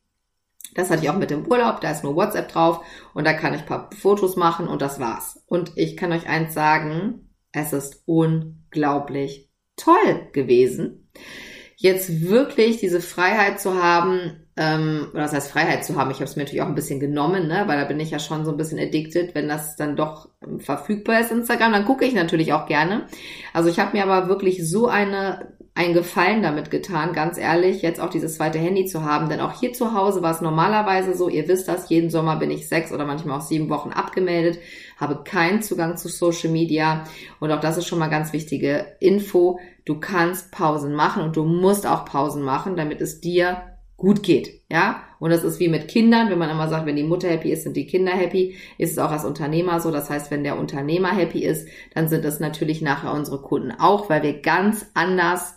Das 0.76 0.90
hatte 0.90 1.04
ich 1.04 1.10
auch 1.10 1.18
mit 1.18 1.32
dem 1.32 1.46
Urlaub, 1.48 1.82
da 1.82 1.92
ist 1.92 2.04
nur 2.04 2.16
WhatsApp 2.16 2.50
drauf 2.50 2.86
und 3.14 3.26
da 3.26 3.34
kann 3.34 3.54
ich 3.54 3.62
ein 3.62 3.66
paar 3.68 3.90
Fotos 3.94 4.38
machen 4.38 4.68
und 4.68 4.82
das 4.82 5.00
war's. 5.00 5.44
Und 5.48 5.74
ich 5.76 5.98
kann 5.98 6.14
euch 6.14 6.30
eins 6.30 6.54
sagen, 6.54 7.30
es 7.52 7.74
ist 7.74 8.04
unglaublich 8.06 9.52
toll 9.76 10.30
gewesen, 10.32 11.10
jetzt 11.76 12.22
wirklich 12.22 12.78
diese 12.78 13.02
Freiheit 13.02 13.60
zu 13.60 13.84
haben, 13.84 14.48
ähm, 14.56 15.08
oder 15.12 15.24
das 15.24 15.34
heißt 15.34 15.52
Freiheit 15.52 15.84
zu 15.84 15.98
haben. 15.98 16.12
Ich 16.12 16.18
habe 16.18 16.26
es 16.26 16.36
mir 16.36 16.44
natürlich 16.44 16.62
auch 16.62 16.68
ein 16.68 16.76
bisschen 16.76 17.00
genommen, 17.00 17.48
ne? 17.48 17.64
weil 17.66 17.80
da 17.80 17.86
bin 17.86 18.00
ich 18.00 18.12
ja 18.12 18.20
schon 18.20 18.46
so 18.46 18.52
ein 18.52 18.58
bisschen 18.58 18.80
addicted, 18.80 19.34
wenn 19.34 19.50
das 19.50 19.76
dann 19.76 19.96
doch 19.96 20.30
verfügbar 20.60 21.20
ist, 21.20 21.32
Instagram, 21.32 21.72
dann 21.72 21.86
gucke 21.86 22.06
ich 22.06 22.14
natürlich 22.14 22.54
auch 22.54 22.68
gerne. 22.68 23.08
Also 23.52 23.68
ich 23.68 23.80
habe 23.80 23.98
mir 23.98 24.04
aber 24.04 24.30
wirklich 24.30 24.70
so 24.70 24.88
eine 24.88 25.58
einen 25.74 25.94
Gefallen 25.94 26.44
damit 26.44 26.70
getan, 26.70 27.14
ganz 27.14 27.38
ehrlich, 27.38 27.82
jetzt 27.82 28.02
auch 28.02 28.10
dieses 28.10 28.36
zweite 28.36 28.60
Handy 28.60 28.86
zu 28.86 29.04
haben. 29.04 29.30
Denn 29.30 29.40
auch 29.40 29.58
hier 29.60 29.72
zu 29.72 29.94
Hause 29.94 30.22
war 30.22 30.32
es 30.32 30.42
normalerweise 30.42 31.16
so, 31.16 31.30
ihr 31.30 31.48
wisst 31.48 31.68
das, 31.70 31.90
jeden 31.90 32.10
Sommer 32.10 32.36
bin 32.36 32.52
ich 32.52 32.68
sechs 32.68 32.92
oder 32.92 33.06
manchmal 33.06 33.38
auch 33.38 33.44
sieben 33.44 33.70
Wochen 33.70 33.92
abgemeldet, 33.92 34.60
habe 34.98 35.24
keinen 35.24 35.62
Zugang 35.62 35.96
zu 35.96 36.10
Social 36.10 36.52
Media. 36.52 37.06
Und 37.40 37.52
auch 37.52 37.62
das 37.62 37.78
ist 37.78 37.88
schon 37.88 38.00
mal 38.00 38.10
ganz 38.10 38.34
wichtige 38.34 38.86
Info. 39.00 39.60
Du 39.86 40.00
kannst 40.00 40.52
Pausen 40.52 40.94
machen 40.94 41.24
und 41.24 41.38
du 41.38 41.46
musst 41.46 41.88
auch 41.88 42.04
Pausen 42.04 42.44
machen, 42.44 42.76
damit 42.76 43.00
es 43.00 43.22
dir 43.22 43.64
gut 43.96 44.24
geht, 44.24 44.64
ja. 44.70 45.04
Und 45.20 45.30
das 45.30 45.44
ist 45.44 45.60
wie 45.60 45.68
mit 45.68 45.88
Kindern, 45.88 46.32
wenn 46.32 46.40
man 46.40 46.50
immer 46.50 46.68
sagt, 46.68 46.88
wenn 46.88 46.96
die 46.96 47.04
Mutter 47.04 47.30
happy 47.30 47.52
ist, 47.52 47.64
sind 47.64 47.78
die 47.78 47.86
Kinder 47.86 48.12
happy, 48.12 48.56
ist 48.80 48.94
es 48.94 48.98
auch 48.98 49.12
als 49.12 49.24
Unternehmer 49.24 49.80
so. 49.80 49.92
Das 49.92 50.10
heißt, 50.10 50.32
wenn 50.32 50.44
der 50.44 50.58
Unternehmer 50.58 51.16
happy 51.16 51.46
ist, 51.46 51.68
dann 51.94 52.10
sind 52.10 52.26
es 52.26 52.40
natürlich 52.40 52.82
nachher 52.82 53.14
unsere 53.14 53.40
Kunden 53.42 53.72
auch, 53.72 54.10
weil 54.10 54.24
wir 54.24 54.42
ganz 54.42 54.88
anders 54.96 55.56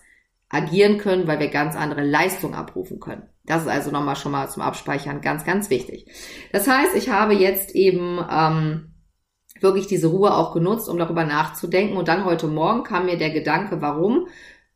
agieren 0.54 0.98
können, 0.98 1.26
weil 1.26 1.40
wir 1.40 1.48
ganz 1.48 1.76
andere 1.76 2.04
Leistungen 2.04 2.54
abrufen 2.54 3.00
können. 3.00 3.28
Das 3.44 3.62
ist 3.62 3.68
also 3.68 3.90
nochmal 3.90 4.16
schon 4.16 4.32
mal 4.32 4.48
zum 4.48 4.62
Abspeichern 4.62 5.20
ganz, 5.20 5.44
ganz 5.44 5.68
wichtig. 5.68 6.06
Das 6.52 6.66
heißt, 6.66 6.96
ich 6.96 7.10
habe 7.10 7.34
jetzt 7.34 7.74
eben 7.74 8.24
ähm, 8.30 8.94
wirklich 9.60 9.86
diese 9.86 10.06
Ruhe 10.06 10.34
auch 10.34 10.54
genutzt, 10.54 10.88
um 10.88 10.98
darüber 10.98 11.24
nachzudenken. 11.24 11.96
Und 11.96 12.08
dann 12.08 12.24
heute 12.24 12.46
Morgen 12.46 12.84
kam 12.84 13.06
mir 13.06 13.18
der 13.18 13.30
Gedanke, 13.30 13.82
warum 13.82 14.28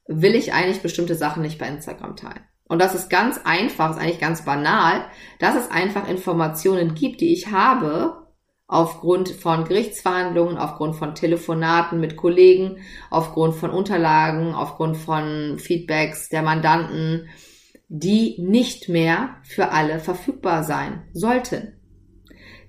will 0.06 0.34
ich 0.34 0.52
eigentlich 0.52 0.82
bestimmte 0.82 1.14
Sachen 1.14 1.42
nicht 1.42 1.58
bei 1.58 1.68
Instagram 1.68 2.16
teilen? 2.16 2.44
Und 2.68 2.80
das 2.82 2.94
ist 2.94 3.08
ganz 3.08 3.40
einfach, 3.44 3.90
ist 3.90 3.98
eigentlich 3.98 4.20
ganz 4.20 4.44
banal, 4.44 5.04
dass 5.38 5.54
es 5.54 5.70
einfach 5.70 6.08
Informationen 6.08 6.94
gibt, 6.94 7.20
die 7.20 7.32
ich 7.32 7.50
habe 7.50 8.27
aufgrund 8.68 9.30
von 9.30 9.64
Gerichtsverhandlungen, 9.64 10.58
aufgrund 10.58 10.94
von 10.94 11.14
Telefonaten 11.14 11.98
mit 11.98 12.16
Kollegen, 12.16 12.76
aufgrund 13.10 13.54
von 13.54 13.70
Unterlagen, 13.70 14.54
aufgrund 14.54 14.98
von 14.98 15.58
Feedbacks 15.58 16.28
der 16.28 16.42
Mandanten, 16.42 17.28
die 17.88 18.36
nicht 18.38 18.90
mehr 18.90 19.36
für 19.42 19.70
alle 19.70 19.98
verfügbar 19.98 20.62
sein 20.62 21.08
sollten. 21.14 21.80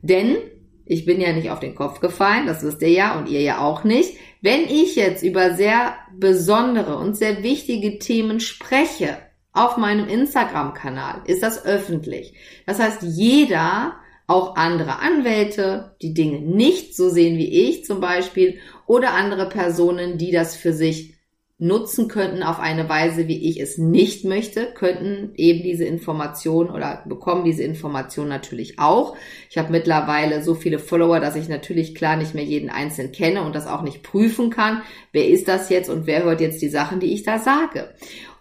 Denn 0.02 0.38
ich 0.86 1.06
bin 1.06 1.20
ja 1.20 1.34
nicht 1.34 1.52
auf 1.52 1.60
den 1.60 1.76
Kopf 1.76 2.00
gefallen, 2.00 2.48
das 2.48 2.64
wisst 2.64 2.82
ihr 2.82 2.90
ja 2.90 3.20
und 3.20 3.28
ihr 3.28 3.42
ja 3.42 3.60
auch 3.60 3.84
nicht. 3.84 4.18
Wenn 4.42 4.62
ich 4.62 4.96
jetzt 4.96 5.22
über 5.22 5.54
sehr 5.54 5.94
besondere 6.18 6.96
und 6.98 7.18
sehr 7.18 7.44
wichtige 7.44 8.00
Themen 8.00 8.40
spreche, 8.40 9.18
auf 9.52 9.76
meinem 9.76 10.08
Instagram-Kanal 10.08 11.24
ist 11.26 11.44
das 11.44 11.66
öffentlich. 11.66 12.34
Das 12.66 12.80
heißt, 12.80 13.04
jeder, 13.04 13.98
auch 14.30 14.56
andere 14.56 15.00
Anwälte, 15.00 15.96
die 16.02 16.14
Dinge 16.14 16.40
nicht 16.40 16.96
so 16.96 17.10
sehen 17.10 17.38
wie 17.38 17.68
ich 17.68 17.84
zum 17.84 18.00
Beispiel, 18.00 18.60
oder 18.86 19.14
andere 19.14 19.50
Personen, 19.50 20.18
die 20.18 20.32
das 20.32 20.56
für 20.56 20.72
sich 20.72 21.16
nutzen 21.62 22.08
könnten 22.08 22.42
auf 22.42 22.60
eine 22.60 22.88
Weise, 22.88 23.28
wie 23.28 23.50
ich 23.50 23.60
es 23.60 23.78
nicht 23.78 24.24
möchte, 24.24 24.72
könnten 24.74 25.34
eben 25.36 25.62
diese 25.62 25.84
Informationen 25.84 26.70
oder 26.70 27.04
bekommen 27.06 27.44
diese 27.44 27.64
Informationen 27.64 28.30
natürlich 28.30 28.80
auch. 28.80 29.18
Ich 29.50 29.58
habe 29.58 29.72
mittlerweile 29.72 30.42
so 30.42 30.56
viele 30.56 30.80
Follower, 30.80 31.20
dass 31.20 31.36
ich 31.36 31.50
natürlich 31.50 31.96
klar 31.96 32.16
nicht 32.16 32.34
mehr 32.34 32.46
jeden 32.46 32.70
einzeln 32.70 33.12
kenne 33.12 33.44
und 33.44 33.56
das 33.56 33.68
auch 33.68 33.82
nicht 33.82 34.04
prüfen 34.04 34.52
kann. 34.52 34.84
Wer 35.12 35.28
ist 35.28 35.50
das 35.50 35.70
jetzt 35.70 35.90
und 35.90 36.08
wer 36.08 36.24
hört 36.24 36.40
jetzt 36.40 36.62
die 36.62 36.70
Sachen, 36.70 37.02
die 37.02 37.14
ich 37.14 37.24
da 37.24 37.40
sage? 37.40 37.94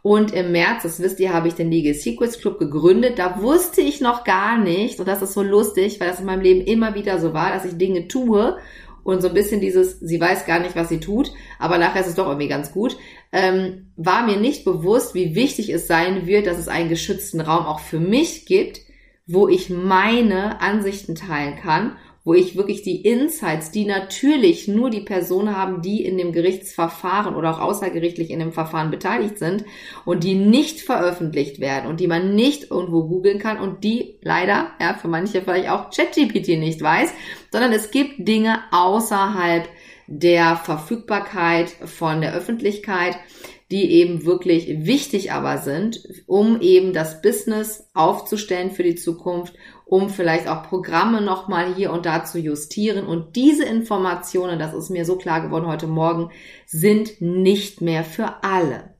Und 0.09 0.33
im 0.33 0.53
März, 0.53 0.85
das 0.85 1.01
wisst 1.01 1.21
ihr, 1.21 1.35
habe 1.35 1.49
ich 1.49 1.55
den 1.55 1.71
Legal 1.71 1.93
Secrets 1.93 2.39
Club 2.39 2.59
gegründet. 2.59 3.19
Da 3.19 3.43
wusste 3.43 3.83
ich 3.83 4.01
noch 4.01 4.25
gar 4.25 4.57
nicht, 4.57 4.99
und 4.99 5.07
das 5.07 5.21
ist 5.21 5.35
so 5.35 5.43
lustig, 5.43 6.01
weil 6.01 6.09
das 6.09 6.19
in 6.19 6.25
meinem 6.25 6.41
Leben 6.41 6.63
immer 6.63 6.95
wieder 6.95 7.19
so 7.19 7.35
war, 7.35 7.53
dass 7.53 7.67
ich 7.67 7.77
Dinge 7.77 8.09
tue 8.09 8.57
und 9.05 9.21
so 9.21 9.29
ein 9.29 9.35
bisschen 9.35 9.61
dieses, 9.61 10.01
sie 10.01 10.19
weiß 10.19 10.47
gar 10.47 10.61
nicht, 10.61 10.77
was 10.77 10.89
sie 10.89 10.99
tut, 10.99 11.31
aber 11.59 11.77
nachher 11.77 12.01
ist 12.01 12.07
es 12.07 12.15
doch 12.15 12.27
irgendwie 12.27 12.49
ganz 12.49 12.73
gut, 12.73 12.97
ähm, 13.33 13.91
war 13.97 14.25
mir 14.25 14.39
nicht 14.39 14.65
bewusst, 14.65 15.15
wie 15.15 15.35
wichtig 15.35 15.69
es 15.69 15.87
sein 15.87 16.27
wird, 16.27 16.47
dass 16.47 16.57
es 16.57 16.69
einen 16.69 16.89
geschützten 16.89 17.43
Raum 17.43 17.67
auch 17.67 17.81
für 17.81 18.01
mich 18.01 18.47
gibt, 18.47 18.81
wo 19.27 19.47
ich 19.47 19.69
meine 19.69 20.63
Ansichten 20.63 21.17
teilen 21.17 21.57
kann 21.57 21.99
wo 22.29 22.35
ich 22.35 22.57
wirklich 22.57 22.83
die 22.83 23.01
Insights, 23.01 23.71
die 23.71 23.87
natürlich 23.87 24.69
nur 24.69 24.91
die 24.91 25.01
Personen 25.01 25.57
haben, 25.57 25.81
die 25.81 26.05
in 26.05 26.19
dem 26.19 26.33
Gerichtsverfahren 26.33 27.35
oder 27.35 27.53
auch 27.53 27.61
außergerichtlich 27.61 28.29
in 28.29 28.39
dem 28.39 28.53
Verfahren 28.53 28.91
beteiligt 28.91 29.39
sind 29.39 29.65
und 30.05 30.25
die 30.25 30.35
nicht 30.35 30.83
veröffentlicht 30.83 31.59
werden 31.59 31.89
und 31.89 32.01
die 32.01 32.07
man 32.07 32.35
nicht 32.35 32.71
irgendwo 32.71 33.05
googeln 33.05 33.39
kann 33.39 33.59
und 33.59 33.83
die 33.83 34.19
leider, 34.21 34.73
ja, 34.79 34.93
für 34.93 35.09
manche 35.09 35.41
vielleicht 35.41 35.71
auch 35.71 35.89
ChatGPT 35.89 36.59
nicht 36.59 36.83
weiß, 36.83 37.15
sondern 37.51 37.73
es 37.73 37.91
gibt 37.91 38.29
Dinge 38.29 38.59
außerhalb 38.73 39.67
der 40.07 40.57
Verfügbarkeit 40.57 41.71
von 41.87 42.21
der 42.21 42.35
Öffentlichkeit, 42.35 43.17
die 43.71 43.91
eben 43.93 44.27
wirklich 44.27 44.87
wichtig 44.87 45.33
aber 45.33 45.59
sind, 45.59 46.03
um 46.27 46.61
eben 46.61 46.93
das 46.93 47.23
Business 47.23 47.89
aufzustellen 47.95 48.71
für 48.71 48.83
die 48.83 48.97
Zukunft 48.97 49.55
um 49.89 50.11
vielleicht 50.11 50.49
auch 50.49 50.65
Programme 50.65 51.23
nochmal 51.23 51.75
hier 51.75 51.93
und 51.93 52.05
da 52.05 52.23
zu 52.23 52.39
justieren. 52.39 53.07
Und 53.07 53.37
diese 53.37 53.65
Informationen, 53.65 54.59
das 54.59 54.75
ist 54.75 54.91
mir 54.91 55.07
so 55.07 55.17
klar 55.17 55.41
geworden 55.41 55.67
heute 55.67 55.87
Morgen, 55.87 56.31
sind 56.67 57.23
nicht 57.23 57.81
mehr 57.81 58.05
für 58.05 58.45
alle, 58.45 58.97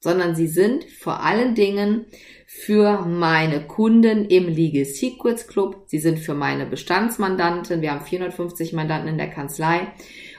sondern 0.00 0.36
sie 0.36 0.46
sind 0.46 0.84
vor 0.84 1.22
allen 1.22 1.54
Dingen 1.54 2.04
für 2.46 3.00
meine 3.06 3.66
Kunden 3.66 4.26
im 4.26 4.46
Legal 4.46 4.84
Secrets 4.84 5.46
Club. 5.48 5.84
Sie 5.86 5.98
sind 5.98 6.18
für 6.18 6.34
meine 6.34 6.66
Bestandsmandanten. 6.66 7.80
Wir 7.80 7.92
haben 7.92 8.04
450 8.04 8.74
Mandanten 8.74 9.08
in 9.08 9.18
der 9.18 9.30
Kanzlei. 9.30 9.92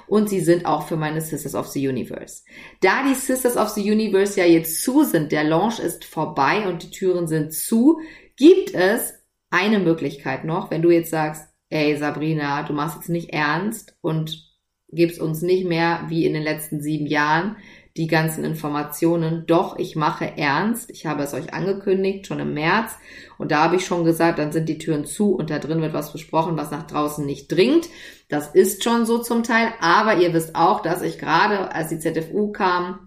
Und 0.05 0.29
sie 0.29 0.41
sind 0.41 0.67
auch 0.67 0.87
für 0.87 0.95
meine 0.95 1.21
Sisters 1.21 1.55
of 1.55 1.67
the 1.67 1.85
Universe. 1.85 2.43
Da 2.81 3.03
die 3.03 3.15
Sisters 3.15 3.57
of 3.57 3.69
the 3.69 3.81
Universe 3.81 4.39
ja 4.39 4.45
jetzt 4.45 4.83
zu 4.83 5.03
sind, 5.03 5.31
der 5.31 5.43
Launch 5.43 5.79
ist 5.79 6.05
vorbei 6.05 6.67
und 6.67 6.83
die 6.83 6.91
Türen 6.91 7.27
sind 7.27 7.51
zu, 7.51 7.99
gibt 8.37 8.73
es 8.75 9.16
eine 9.49 9.79
Möglichkeit 9.79 10.45
noch, 10.45 10.71
wenn 10.71 10.81
du 10.81 10.91
jetzt 10.91 11.11
sagst, 11.11 11.47
ey 11.69 11.95
Sabrina, 11.97 12.63
du 12.63 12.73
machst 12.73 12.97
jetzt 12.97 13.09
nicht 13.09 13.33
ernst 13.33 13.97
und 14.01 14.47
gibst 14.89 15.19
uns 15.19 15.41
nicht 15.41 15.65
mehr 15.65 16.05
wie 16.07 16.25
in 16.25 16.33
den 16.33 16.43
letzten 16.43 16.81
sieben 16.81 17.07
Jahren 17.07 17.57
die 17.97 18.07
ganzen 18.07 18.45
Informationen. 18.45 19.45
Doch, 19.47 19.77
ich 19.79 19.95
mache 19.95 20.37
ernst. 20.37 20.91
Ich 20.91 21.07
habe 21.07 21.23
es 21.23 21.33
euch 21.33 21.53
angekündigt, 21.53 22.27
schon 22.27 22.39
im 22.39 22.53
März. 22.53 22.95
Und 23.39 23.51
da 23.51 23.63
habe 23.63 23.75
ich 23.75 23.85
schon 23.85 24.05
gesagt, 24.05 24.37
dann 24.37 24.51
sind 24.51 24.69
die 24.69 24.77
Türen 24.77 25.05
zu 25.05 25.33
und 25.33 25.49
da 25.49 25.57
drin 25.57 25.81
wird 25.81 25.93
was 25.93 26.13
besprochen, 26.13 26.57
was 26.57 26.69
nach 26.69 26.85
draußen 26.85 27.25
nicht 27.25 27.51
dringt. 27.51 27.89
Das 28.29 28.53
ist 28.53 28.83
schon 28.83 29.05
so 29.07 29.17
zum 29.17 29.41
Teil. 29.41 29.69
Aber 29.81 30.17
ihr 30.17 30.31
wisst 30.33 30.55
auch, 30.55 30.81
dass 30.81 31.01
ich 31.01 31.17
gerade, 31.17 31.73
als 31.73 31.89
die 31.89 31.99
ZFU 31.99 32.51
kam, 32.51 33.06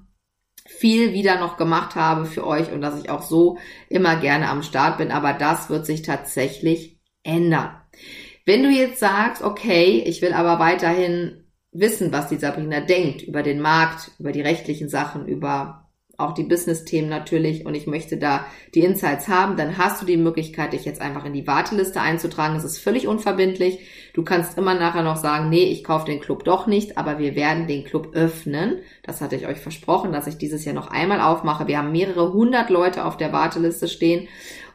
viel 0.79 1.13
wieder 1.13 1.39
noch 1.39 1.57
gemacht 1.57 1.95
habe 1.95 2.25
für 2.25 2.47
euch 2.47 2.73
und 2.73 2.81
dass 2.81 2.99
ich 2.99 3.11
auch 3.11 3.23
so 3.23 3.59
immer 3.89 4.17
gerne 4.17 4.49
am 4.49 4.63
Start 4.63 4.99
bin. 4.99 5.11
Aber 5.11 5.33
das 5.33 5.69
wird 5.69 5.85
sich 5.85 6.03
tatsächlich 6.03 6.99
ändern. 7.23 7.77
Wenn 8.47 8.63
du 8.63 8.71
jetzt 8.71 8.99
sagst, 9.01 9.43
okay, 9.43 10.03
ich 10.07 10.23
will 10.23 10.33
aber 10.33 10.59
weiterhin 10.59 11.45
wissen, 11.73 12.13
was 12.13 12.29
die 12.29 12.39
Sabrina 12.39 12.81
denkt 12.81 13.23
über 13.23 13.43
den 13.43 13.61
Markt, 13.61 14.13
über 14.19 14.33
die 14.33 14.41
rechtlichen 14.41 14.89
Sachen, 14.89 15.27
über 15.27 15.80
auch 16.21 16.33
die 16.33 16.45
Business-Themen 16.45 17.09
natürlich 17.09 17.67
und 17.67 17.75
ich 17.75 17.87
möchte 17.87 18.17
da 18.17 18.45
die 18.75 18.81
Insights 18.81 19.29
haben, 19.29 19.57
dann 19.57 19.79
hast 19.79 20.01
du 20.03 20.07
die 20.07 20.17
Möglichkeit, 20.17 20.73
dich 20.73 20.85
jetzt 20.85 21.01
einfach 21.01 21.25
in 21.25 21.33
die 21.33 21.47
Warteliste 21.47 22.01
einzutragen. 22.01 22.57
Es 22.57 22.65
ist 22.65 22.79
völlig 22.79 23.09
unverbindlich. 23.09 23.79
Du 24.13 24.23
kannst 24.23 24.59
immer 24.59 24.75
nachher 24.75 25.03
noch 25.03 25.17
sagen, 25.17 25.49
nee, 25.49 25.65
ich 25.65 25.85
kaufe 25.85 26.07
den 26.07 26.21
Club 26.21 26.45
doch 26.45 26.67
nicht, 26.67 26.99
aber 26.99 27.19
wir 27.19 27.35
werden 27.35 27.67
den 27.67 27.85
Club 27.85 28.11
öffnen. 28.13 28.79
Das 29.03 29.21
hatte 29.21 29.37
ich 29.37 29.47
euch 29.47 29.59
versprochen, 29.59 30.13
dass 30.13 30.27
ich 30.27 30.39
dieses 30.39 30.65
Jahr 30.65 30.75
noch 30.75 30.91
einmal 30.91 31.21
aufmache. 31.21 31.67
Wir 31.67 31.79
haben 31.79 31.93
mehrere 31.93 32.33
hundert 32.33 32.71
Leute 32.71 33.05
auf 33.05 33.17
der 33.17 33.33
Warteliste 33.33 33.89
stehen 33.89 34.29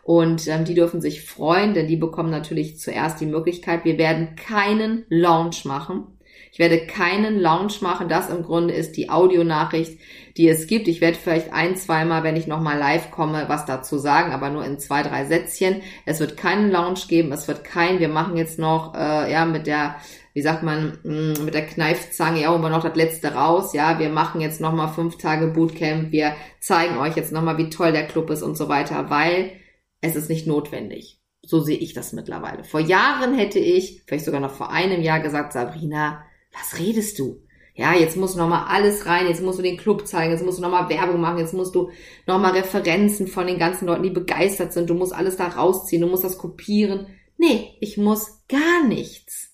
und 0.05 0.47
ähm, 0.47 0.65
die 0.65 0.75
dürfen 0.75 1.01
sich 1.01 1.23
freuen, 1.23 1.73
denn 1.73 1.87
die 1.87 1.97
bekommen 1.97 2.29
natürlich 2.29 2.77
zuerst 2.77 3.19
die 3.19 3.25
Möglichkeit. 3.25 3.85
Wir 3.85 3.97
werden 3.97 4.35
keinen 4.35 5.05
Launch 5.09 5.65
machen. 5.65 6.03
Ich 6.51 6.59
werde 6.59 6.85
keinen 6.85 7.39
Launch 7.39 7.81
machen. 7.81 8.07
Das 8.07 8.29
im 8.29 8.43
Grunde 8.43 8.75
ist 8.75 8.97
die 8.97 9.09
Audionachricht, 9.09 9.99
die 10.37 10.49
es 10.49 10.67
gibt. 10.67 10.87
Ich 10.87 10.99
werde 10.99 11.17
vielleicht 11.17 11.53
ein, 11.53 11.77
zweimal, 11.77 12.23
wenn 12.23 12.35
ich 12.35 12.47
nochmal 12.47 12.77
live 12.77 13.09
komme, 13.11 13.45
was 13.47 13.65
dazu 13.65 13.97
sagen, 13.97 14.33
aber 14.33 14.49
nur 14.49 14.65
in 14.65 14.79
zwei, 14.79 15.01
drei 15.01 15.25
Sätzchen. 15.25 15.81
Es 16.05 16.19
wird 16.19 16.35
keinen 16.35 16.71
Launch 16.71 17.07
geben. 17.07 17.31
Es 17.31 17.47
wird 17.47 17.63
kein, 17.63 17.99
wir 17.99 18.09
machen 18.09 18.35
jetzt 18.35 18.59
noch, 18.59 18.93
äh, 18.95 19.31
ja, 19.31 19.45
mit 19.45 19.65
der, 19.65 19.95
wie 20.33 20.41
sagt 20.41 20.63
man, 20.63 20.99
mm, 21.03 21.45
mit 21.45 21.53
der 21.53 21.65
Kneifzange, 21.65 22.41
ja, 22.41 22.51
holen 22.51 22.61
wir 22.61 22.69
noch 22.69 22.83
das 22.83 22.95
letzte 22.95 23.33
raus. 23.33 23.73
Ja, 23.73 23.97
wir 23.97 24.09
machen 24.09 24.41
jetzt 24.41 24.59
nochmal 24.59 24.89
fünf 24.89 25.17
Tage 25.17 25.47
Bootcamp. 25.47 26.11
Wir 26.11 26.35
zeigen 26.59 26.97
euch 26.97 27.15
jetzt 27.15 27.31
nochmal, 27.31 27.57
wie 27.57 27.69
toll 27.69 27.93
der 27.93 28.07
Club 28.07 28.29
ist 28.29 28.43
und 28.43 28.57
so 28.57 28.67
weiter, 28.67 29.09
weil 29.09 29.53
es 30.01 30.17
ist 30.17 30.29
nicht 30.29 30.47
notwendig. 30.47 31.21
So 31.43 31.61
sehe 31.61 31.77
ich 31.77 31.93
das 31.93 32.11
mittlerweile. 32.11 32.63
Vor 32.63 32.81
Jahren 32.81 33.37
hätte 33.37 33.59
ich, 33.59 34.03
vielleicht 34.05 34.25
sogar 34.25 34.41
noch 34.41 34.53
vor 34.53 34.71
einem 34.71 35.01
Jahr 35.01 35.21
gesagt, 35.21 35.53
Sabrina, 35.53 36.23
was 36.51 36.79
redest 36.79 37.19
du? 37.19 37.44
Ja, 37.77 37.93
jetzt 37.93 38.15
musst 38.15 38.35
du 38.35 38.39
nochmal 38.39 38.67
alles 38.69 39.05
rein, 39.05 39.27
jetzt 39.27 39.43
musst 39.43 39.59
du 39.59 39.63
den 39.63 39.75
Club 39.75 40.07
zeigen, 40.07 40.31
jetzt 40.31 40.45
musst 40.45 40.59
du 40.59 40.61
nochmal 40.61 40.87
Werbung 40.87 41.19
machen, 41.19 41.39
jetzt 41.39 41.53
musst 41.53 41.75
du 41.75 41.89
nochmal 42.25 42.53
Referenzen 42.53 43.27
von 43.27 43.47
den 43.47 43.59
ganzen 43.59 43.85
Leuten, 43.85 44.03
die 44.03 44.11
begeistert 44.11 44.71
sind, 44.71 44.89
du 44.89 44.93
musst 44.93 45.13
alles 45.13 45.35
da 45.35 45.47
rausziehen, 45.47 46.01
du 46.01 46.07
musst 46.07 46.23
das 46.23 46.37
kopieren. 46.37 47.07
Nee, 47.37 47.75
ich 47.81 47.97
muss 47.97 48.43
gar 48.47 48.87
nichts. 48.87 49.53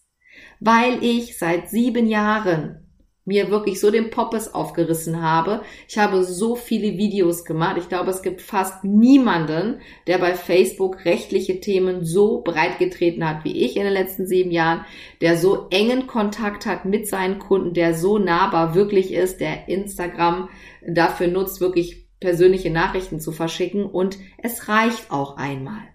Weil 0.59 1.03
ich 1.03 1.39
seit 1.39 1.71
sieben 1.71 2.05
Jahren 2.05 2.80
mir 3.23 3.51
wirklich 3.51 3.79
so 3.79 3.91
den 3.91 4.09
Poppes 4.09 4.53
aufgerissen 4.53 5.21
habe. 5.21 5.61
Ich 5.87 5.97
habe 5.97 6.23
so 6.23 6.55
viele 6.55 6.97
Videos 6.97 7.45
gemacht. 7.45 7.77
Ich 7.77 7.87
glaube, 7.87 8.09
es 8.09 8.23
gibt 8.23 8.41
fast 8.41 8.83
niemanden, 8.83 9.79
der 10.07 10.17
bei 10.17 10.33
Facebook 10.33 11.05
rechtliche 11.05 11.59
Themen 11.59 12.03
so 12.03 12.41
breit 12.41 12.79
getreten 12.79 13.27
hat 13.27 13.45
wie 13.45 13.63
ich 13.63 13.77
in 13.77 13.83
den 13.83 13.93
letzten 13.93 14.25
sieben 14.25 14.51
Jahren, 14.51 14.85
der 15.21 15.37
so 15.37 15.67
engen 15.69 16.07
Kontakt 16.07 16.65
hat 16.65 16.85
mit 16.85 17.07
seinen 17.07 17.37
Kunden, 17.37 17.73
der 17.73 17.93
so 17.93 18.17
nahbar 18.17 18.73
wirklich 18.73 19.13
ist, 19.13 19.39
der 19.39 19.67
Instagram 19.67 20.49
dafür 20.87 21.27
nutzt, 21.27 21.61
wirklich 21.61 22.07
persönliche 22.19 22.69
Nachrichten 22.69 23.19
zu 23.19 23.31
verschicken 23.31 23.85
und 23.85 24.17
es 24.37 24.67
reicht 24.67 25.11
auch 25.11 25.37
einmal. 25.37 25.90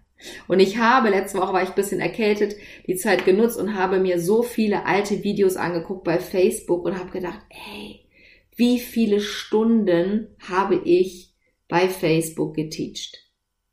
Und 0.48 0.60
ich 0.60 0.78
habe, 0.78 1.10
letzte 1.10 1.38
Woche 1.38 1.52
war 1.52 1.62
ich 1.62 1.70
ein 1.70 1.74
bisschen 1.74 2.00
erkältet, 2.00 2.56
die 2.86 2.96
Zeit 2.96 3.24
genutzt 3.24 3.58
und 3.58 3.74
habe 3.74 4.00
mir 4.00 4.20
so 4.20 4.42
viele 4.42 4.86
alte 4.86 5.22
Videos 5.22 5.56
angeguckt 5.56 6.04
bei 6.04 6.18
Facebook 6.18 6.84
und 6.84 6.98
habe 6.98 7.10
gedacht, 7.10 7.40
ey, 7.50 8.06
wie 8.56 8.78
viele 8.78 9.20
Stunden 9.20 10.28
habe 10.48 10.76
ich 10.84 11.34
bei 11.68 11.88
Facebook 11.88 12.54
geteacht? 12.54 13.18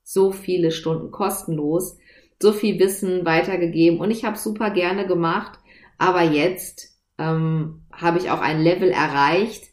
So 0.03 0.31
viele 0.31 0.71
Stunden 0.71 1.11
kostenlos, 1.11 1.97
so 2.41 2.51
viel 2.51 2.77
Wissen 2.79 3.25
weitergegeben 3.25 3.99
und 3.99 4.11
ich 4.11 4.25
habe 4.25 4.37
super 4.37 4.69
gerne 4.71 5.07
gemacht, 5.07 5.59
aber 5.97 6.23
jetzt 6.23 6.99
ähm, 7.17 7.85
habe 7.91 8.17
ich 8.17 8.29
auch 8.29 8.41
ein 8.41 8.61
Level 8.61 8.89
erreicht, 8.89 9.63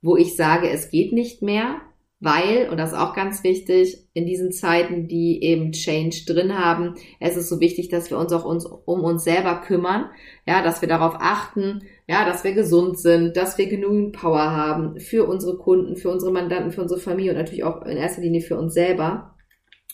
wo 0.00 0.16
ich 0.16 0.36
sage, 0.36 0.70
es 0.70 0.90
geht 0.90 1.12
nicht 1.12 1.42
mehr 1.42 1.80
weil, 2.20 2.68
und 2.68 2.76
das 2.76 2.92
ist 2.92 2.98
auch 2.98 3.14
ganz 3.14 3.42
wichtig, 3.44 4.06
in 4.12 4.26
diesen 4.26 4.52
Zeiten, 4.52 5.08
die 5.08 5.42
eben 5.42 5.72
Change 5.72 6.24
drin 6.26 6.58
haben, 6.58 6.94
es 7.18 7.36
ist 7.36 7.48
so 7.48 7.60
wichtig, 7.60 7.88
dass 7.88 8.10
wir 8.10 8.18
uns 8.18 8.32
auch 8.34 8.44
uns 8.44 8.66
um 8.66 9.02
uns 9.04 9.24
selber 9.24 9.62
kümmern, 9.62 10.10
ja, 10.46 10.62
dass 10.62 10.82
wir 10.82 10.88
darauf 10.88 11.14
achten, 11.18 11.80
ja, 12.06 12.26
dass 12.26 12.44
wir 12.44 12.52
gesund 12.52 12.98
sind, 12.98 13.38
dass 13.38 13.56
wir 13.56 13.68
genügend 13.68 14.12
Power 14.12 14.50
haben 14.50 15.00
für 15.00 15.26
unsere 15.26 15.56
Kunden, 15.56 15.96
für 15.96 16.10
unsere 16.10 16.30
Mandanten, 16.30 16.72
für 16.72 16.82
unsere 16.82 17.00
Familie 17.00 17.30
und 17.30 17.38
natürlich 17.38 17.64
auch 17.64 17.82
in 17.86 17.96
erster 17.96 18.20
Linie 18.20 18.42
für 18.42 18.58
uns 18.58 18.74
selber. 18.74 19.34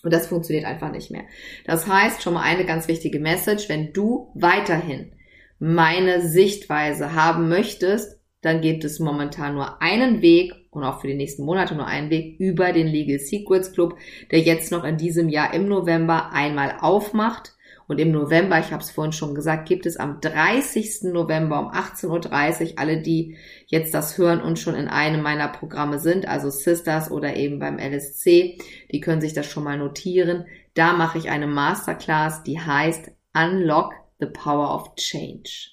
Und 0.02 0.12
das 0.12 0.26
funktioniert 0.26 0.66
einfach 0.66 0.90
nicht 0.90 1.12
mehr. 1.12 1.24
Das 1.64 1.86
heißt, 1.86 2.22
schon 2.22 2.34
mal 2.34 2.42
eine 2.42 2.64
ganz 2.64 2.88
wichtige 2.88 3.20
Message, 3.20 3.68
wenn 3.68 3.92
du 3.92 4.32
weiterhin 4.34 5.12
meine 5.60 6.28
Sichtweise 6.28 7.14
haben 7.14 7.48
möchtest, 7.48 8.20
dann 8.42 8.60
gibt 8.60 8.84
es 8.84 9.00
momentan 9.00 9.54
nur 9.54 9.80
einen 9.80 10.22
Weg 10.22 10.52
und 10.76 10.84
auch 10.84 11.00
für 11.00 11.08
die 11.08 11.14
nächsten 11.14 11.44
Monate 11.44 11.74
nur 11.74 11.86
einen 11.86 12.10
Weg 12.10 12.38
über 12.38 12.72
den 12.72 12.86
Legal 12.86 13.18
Secrets 13.18 13.72
Club, 13.72 13.96
der 14.30 14.40
jetzt 14.40 14.70
noch 14.70 14.84
in 14.84 14.96
diesem 14.96 15.28
Jahr 15.28 15.54
im 15.54 15.68
November 15.68 16.32
einmal 16.32 16.76
aufmacht. 16.80 17.54
Und 17.88 18.00
im 18.00 18.10
November, 18.10 18.58
ich 18.58 18.72
habe 18.72 18.82
es 18.82 18.90
vorhin 18.90 19.12
schon 19.12 19.34
gesagt, 19.34 19.68
gibt 19.68 19.86
es 19.86 19.96
am 19.96 20.20
30. 20.20 21.12
November 21.12 21.60
um 21.60 21.68
18.30 21.68 22.72
Uhr 22.72 22.78
alle, 22.78 23.00
die 23.00 23.36
jetzt 23.66 23.94
das 23.94 24.18
hören 24.18 24.40
und 24.40 24.58
schon 24.58 24.74
in 24.74 24.88
einem 24.88 25.22
meiner 25.22 25.48
Programme 25.48 26.00
sind, 26.00 26.26
also 26.26 26.50
Sisters 26.50 27.10
oder 27.12 27.36
eben 27.36 27.60
beim 27.60 27.78
LSC, 27.78 28.58
die 28.90 29.00
können 29.00 29.20
sich 29.20 29.34
das 29.34 29.46
schon 29.46 29.62
mal 29.62 29.78
notieren. 29.78 30.46
Da 30.74 30.94
mache 30.94 31.18
ich 31.18 31.30
eine 31.30 31.46
Masterclass, 31.46 32.42
die 32.42 32.58
heißt 32.58 33.12
Unlock 33.34 33.92
the 34.18 34.26
Power 34.26 34.74
of 34.74 34.96
Change. 34.96 35.70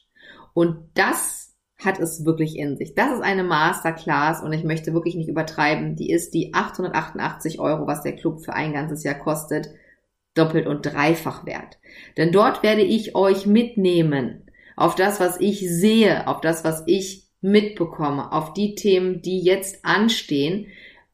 Und 0.54 0.78
das 0.94 1.43
hat 1.86 2.00
es 2.00 2.26
wirklich 2.26 2.58
in 2.58 2.78
sich. 2.78 2.96
Das 2.96 3.12
ist 3.12 3.22
eine 3.22 3.44
Masterclass 3.44 4.42
und 4.42 4.54
ich 4.54 4.64
möchte 4.64 4.94
wirklich 4.94 5.16
nicht 5.16 5.30
übertreiben. 5.30 5.96
Die 5.96 6.12
ist 6.12 6.34
die 6.34 6.54
888 6.54 7.60
Euro, 7.60 7.88
was 7.88 8.02
der 8.02 8.16
Club 8.16 8.44
für 8.44 8.54
ein 8.54 8.74
ganzes 8.74 9.04
Jahr 9.04 9.16
kostet, 9.16 9.70
doppelt 10.34 10.68
und 10.68 10.86
dreifach 10.86 11.46
wert. 11.46 11.80
Denn 12.18 12.32
dort 12.32 12.64
werde 12.64 12.82
ich 12.82 13.16
euch 13.16 13.46
mitnehmen 13.46 14.44
auf 14.76 14.96
das, 14.96 15.20
was 15.20 15.40
ich 15.40 15.60
sehe, 15.60 16.28
auf 16.28 16.42
das, 16.42 16.64
was 16.64 16.84
ich 16.88 17.28
mitbekomme, 17.42 18.32
auf 18.32 18.54
die 18.54 18.76
Themen, 18.76 19.22
die 19.22 19.42
jetzt 19.42 19.86
anstehen, 19.86 20.68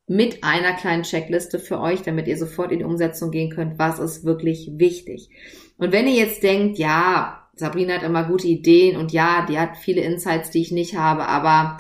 mit 0.08 0.44
einer 0.44 0.74
kleinen 0.74 1.04
Checkliste 1.04 1.60
für 1.60 1.80
euch, 1.80 2.02
damit 2.02 2.28
ihr 2.28 2.38
sofort 2.38 2.72
in 2.72 2.80
die 2.80 2.86
Umsetzung 2.86 3.30
gehen 3.30 3.52
könnt, 3.52 3.78
was 3.78 4.00
ist 4.00 4.24
wirklich 4.26 4.72
wichtig. 4.74 5.30
Und 5.78 5.92
wenn 5.92 6.08
ihr 6.08 6.16
jetzt 6.16 6.42
denkt, 6.42 6.80
ja, 6.80 7.39
Sabrina 7.60 7.96
hat 7.96 8.04
immer 8.04 8.24
gute 8.24 8.48
Ideen 8.48 8.98
und 8.98 9.12
ja, 9.12 9.46
die 9.48 9.60
hat 9.60 9.78
viele 9.78 10.02
Insights, 10.02 10.50
die 10.50 10.62
ich 10.62 10.72
nicht 10.72 10.96
habe, 10.96 11.28
aber 11.28 11.78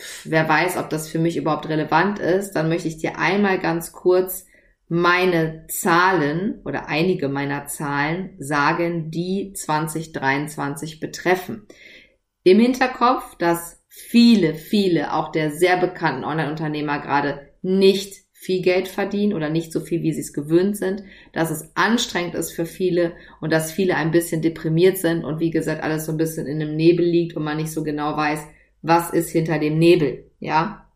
pff, 0.00 0.22
wer 0.24 0.48
weiß, 0.48 0.76
ob 0.76 0.90
das 0.90 1.08
für 1.08 1.18
mich 1.18 1.36
überhaupt 1.36 1.68
relevant 1.68 2.18
ist, 2.18 2.52
dann 2.52 2.68
möchte 2.68 2.88
ich 2.88 2.98
dir 2.98 3.18
einmal 3.18 3.58
ganz 3.58 3.92
kurz 3.92 4.46
meine 4.88 5.66
Zahlen 5.68 6.60
oder 6.64 6.88
einige 6.88 7.28
meiner 7.28 7.66
Zahlen 7.66 8.36
sagen, 8.38 9.10
die 9.10 9.52
2023 9.52 11.00
betreffen. 11.00 11.66
Im 12.44 12.60
Hinterkopf, 12.60 13.36
dass 13.36 13.82
viele, 13.88 14.54
viele 14.54 15.12
auch 15.12 15.32
der 15.32 15.50
sehr 15.50 15.76
bekannten 15.78 16.24
Online-Unternehmer 16.24 17.00
gerade 17.00 17.48
nicht 17.62 18.25
viel 18.46 18.62
Geld 18.62 18.86
verdienen 18.86 19.32
oder 19.32 19.50
nicht 19.50 19.72
so 19.72 19.80
viel, 19.80 20.02
wie 20.02 20.12
sie 20.12 20.20
es 20.20 20.32
gewöhnt 20.32 20.76
sind, 20.76 21.02
dass 21.32 21.50
es 21.50 21.72
anstrengend 21.74 22.36
ist 22.36 22.52
für 22.52 22.64
viele 22.64 23.12
und 23.40 23.52
dass 23.52 23.72
viele 23.72 23.96
ein 23.96 24.12
bisschen 24.12 24.40
deprimiert 24.40 24.98
sind 24.98 25.24
und 25.24 25.40
wie 25.40 25.50
gesagt 25.50 25.82
alles 25.82 26.06
so 26.06 26.12
ein 26.12 26.16
bisschen 26.16 26.46
in 26.46 26.62
einem 26.62 26.76
Nebel 26.76 27.04
liegt 27.04 27.36
und 27.36 27.42
man 27.42 27.56
nicht 27.56 27.72
so 27.72 27.82
genau 27.82 28.16
weiß, 28.16 28.38
was 28.82 29.10
ist 29.10 29.30
hinter 29.30 29.58
dem 29.58 29.78
Nebel, 29.80 30.30
ja. 30.38 30.86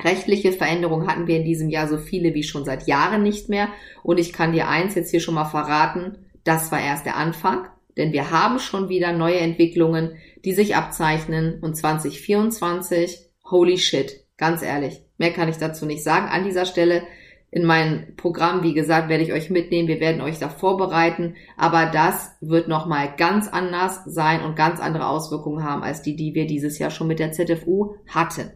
Rechtliche 0.00 0.52
Veränderungen 0.52 1.08
hatten 1.08 1.26
wir 1.26 1.36
in 1.36 1.44
diesem 1.44 1.70
Jahr 1.70 1.88
so 1.88 1.98
viele 1.98 2.34
wie 2.34 2.44
schon 2.44 2.64
seit 2.64 2.86
Jahren 2.86 3.24
nicht 3.24 3.48
mehr 3.48 3.68
und 4.04 4.18
ich 4.18 4.32
kann 4.32 4.52
dir 4.52 4.68
eins 4.68 4.94
jetzt 4.94 5.10
hier 5.10 5.20
schon 5.20 5.34
mal 5.34 5.46
verraten, 5.46 6.18
das 6.44 6.70
war 6.70 6.80
erst 6.80 7.04
der 7.04 7.16
Anfang, 7.16 7.66
denn 7.96 8.12
wir 8.12 8.30
haben 8.30 8.60
schon 8.60 8.88
wieder 8.88 9.12
neue 9.12 9.40
Entwicklungen, 9.40 10.12
die 10.44 10.52
sich 10.52 10.76
abzeichnen 10.76 11.58
und 11.62 11.76
2024, 11.76 13.28
holy 13.50 13.76
shit, 13.76 14.24
ganz 14.36 14.62
ehrlich, 14.62 15.02
Mehr 15.22 15.32
kann 15.32 15.48
ich 15.48 15.56
dazu 15.56 15.86
nicht 15.86 16.02
sagen. 16.02 16.26
An 16.26 16.42
dieser 16.42 16.66
Stelle 16.66 17.04
in 17.52 17.64
meinem 17.64 18.16
Programm, 18.16 18.64
wie 18.64 18.74
gesagt, 18.74 19.08
werde 19.08 19.22
ich 19.22 19.32
euch 19.32 19.50
mitnehmen. 19.50 19.86
Wir 19.86 20.00
werden 20.00 20.20
euch 20.20 20.40
da 20.40 20.48
vorbereiten. 20.48 21.36
Aber 21.56 21.86
das 21.86 22.32
wird 22.40 22.66
nochmal 22.66 23.14
ganz 23.16 23.46
anders 23.46 24.00
sein 24.04 24.42
und 24.42 24.56
ganz 24.56 24.80
andere 24.80 25.06
Auswirkungen 25.06 25.62
haben 25.62 25.84
als 25.84 26.02
die, 26.02 26.16
die 26.16 26.34
wir 26.34 26.48
dieses 26.48 26.80
Jahr 26.80 26.90
schon 26.90 27.06
mit 27.06 27.20
der 27.20 27.30
ZFU 27.30 27.94
hatten. 28.08 28.50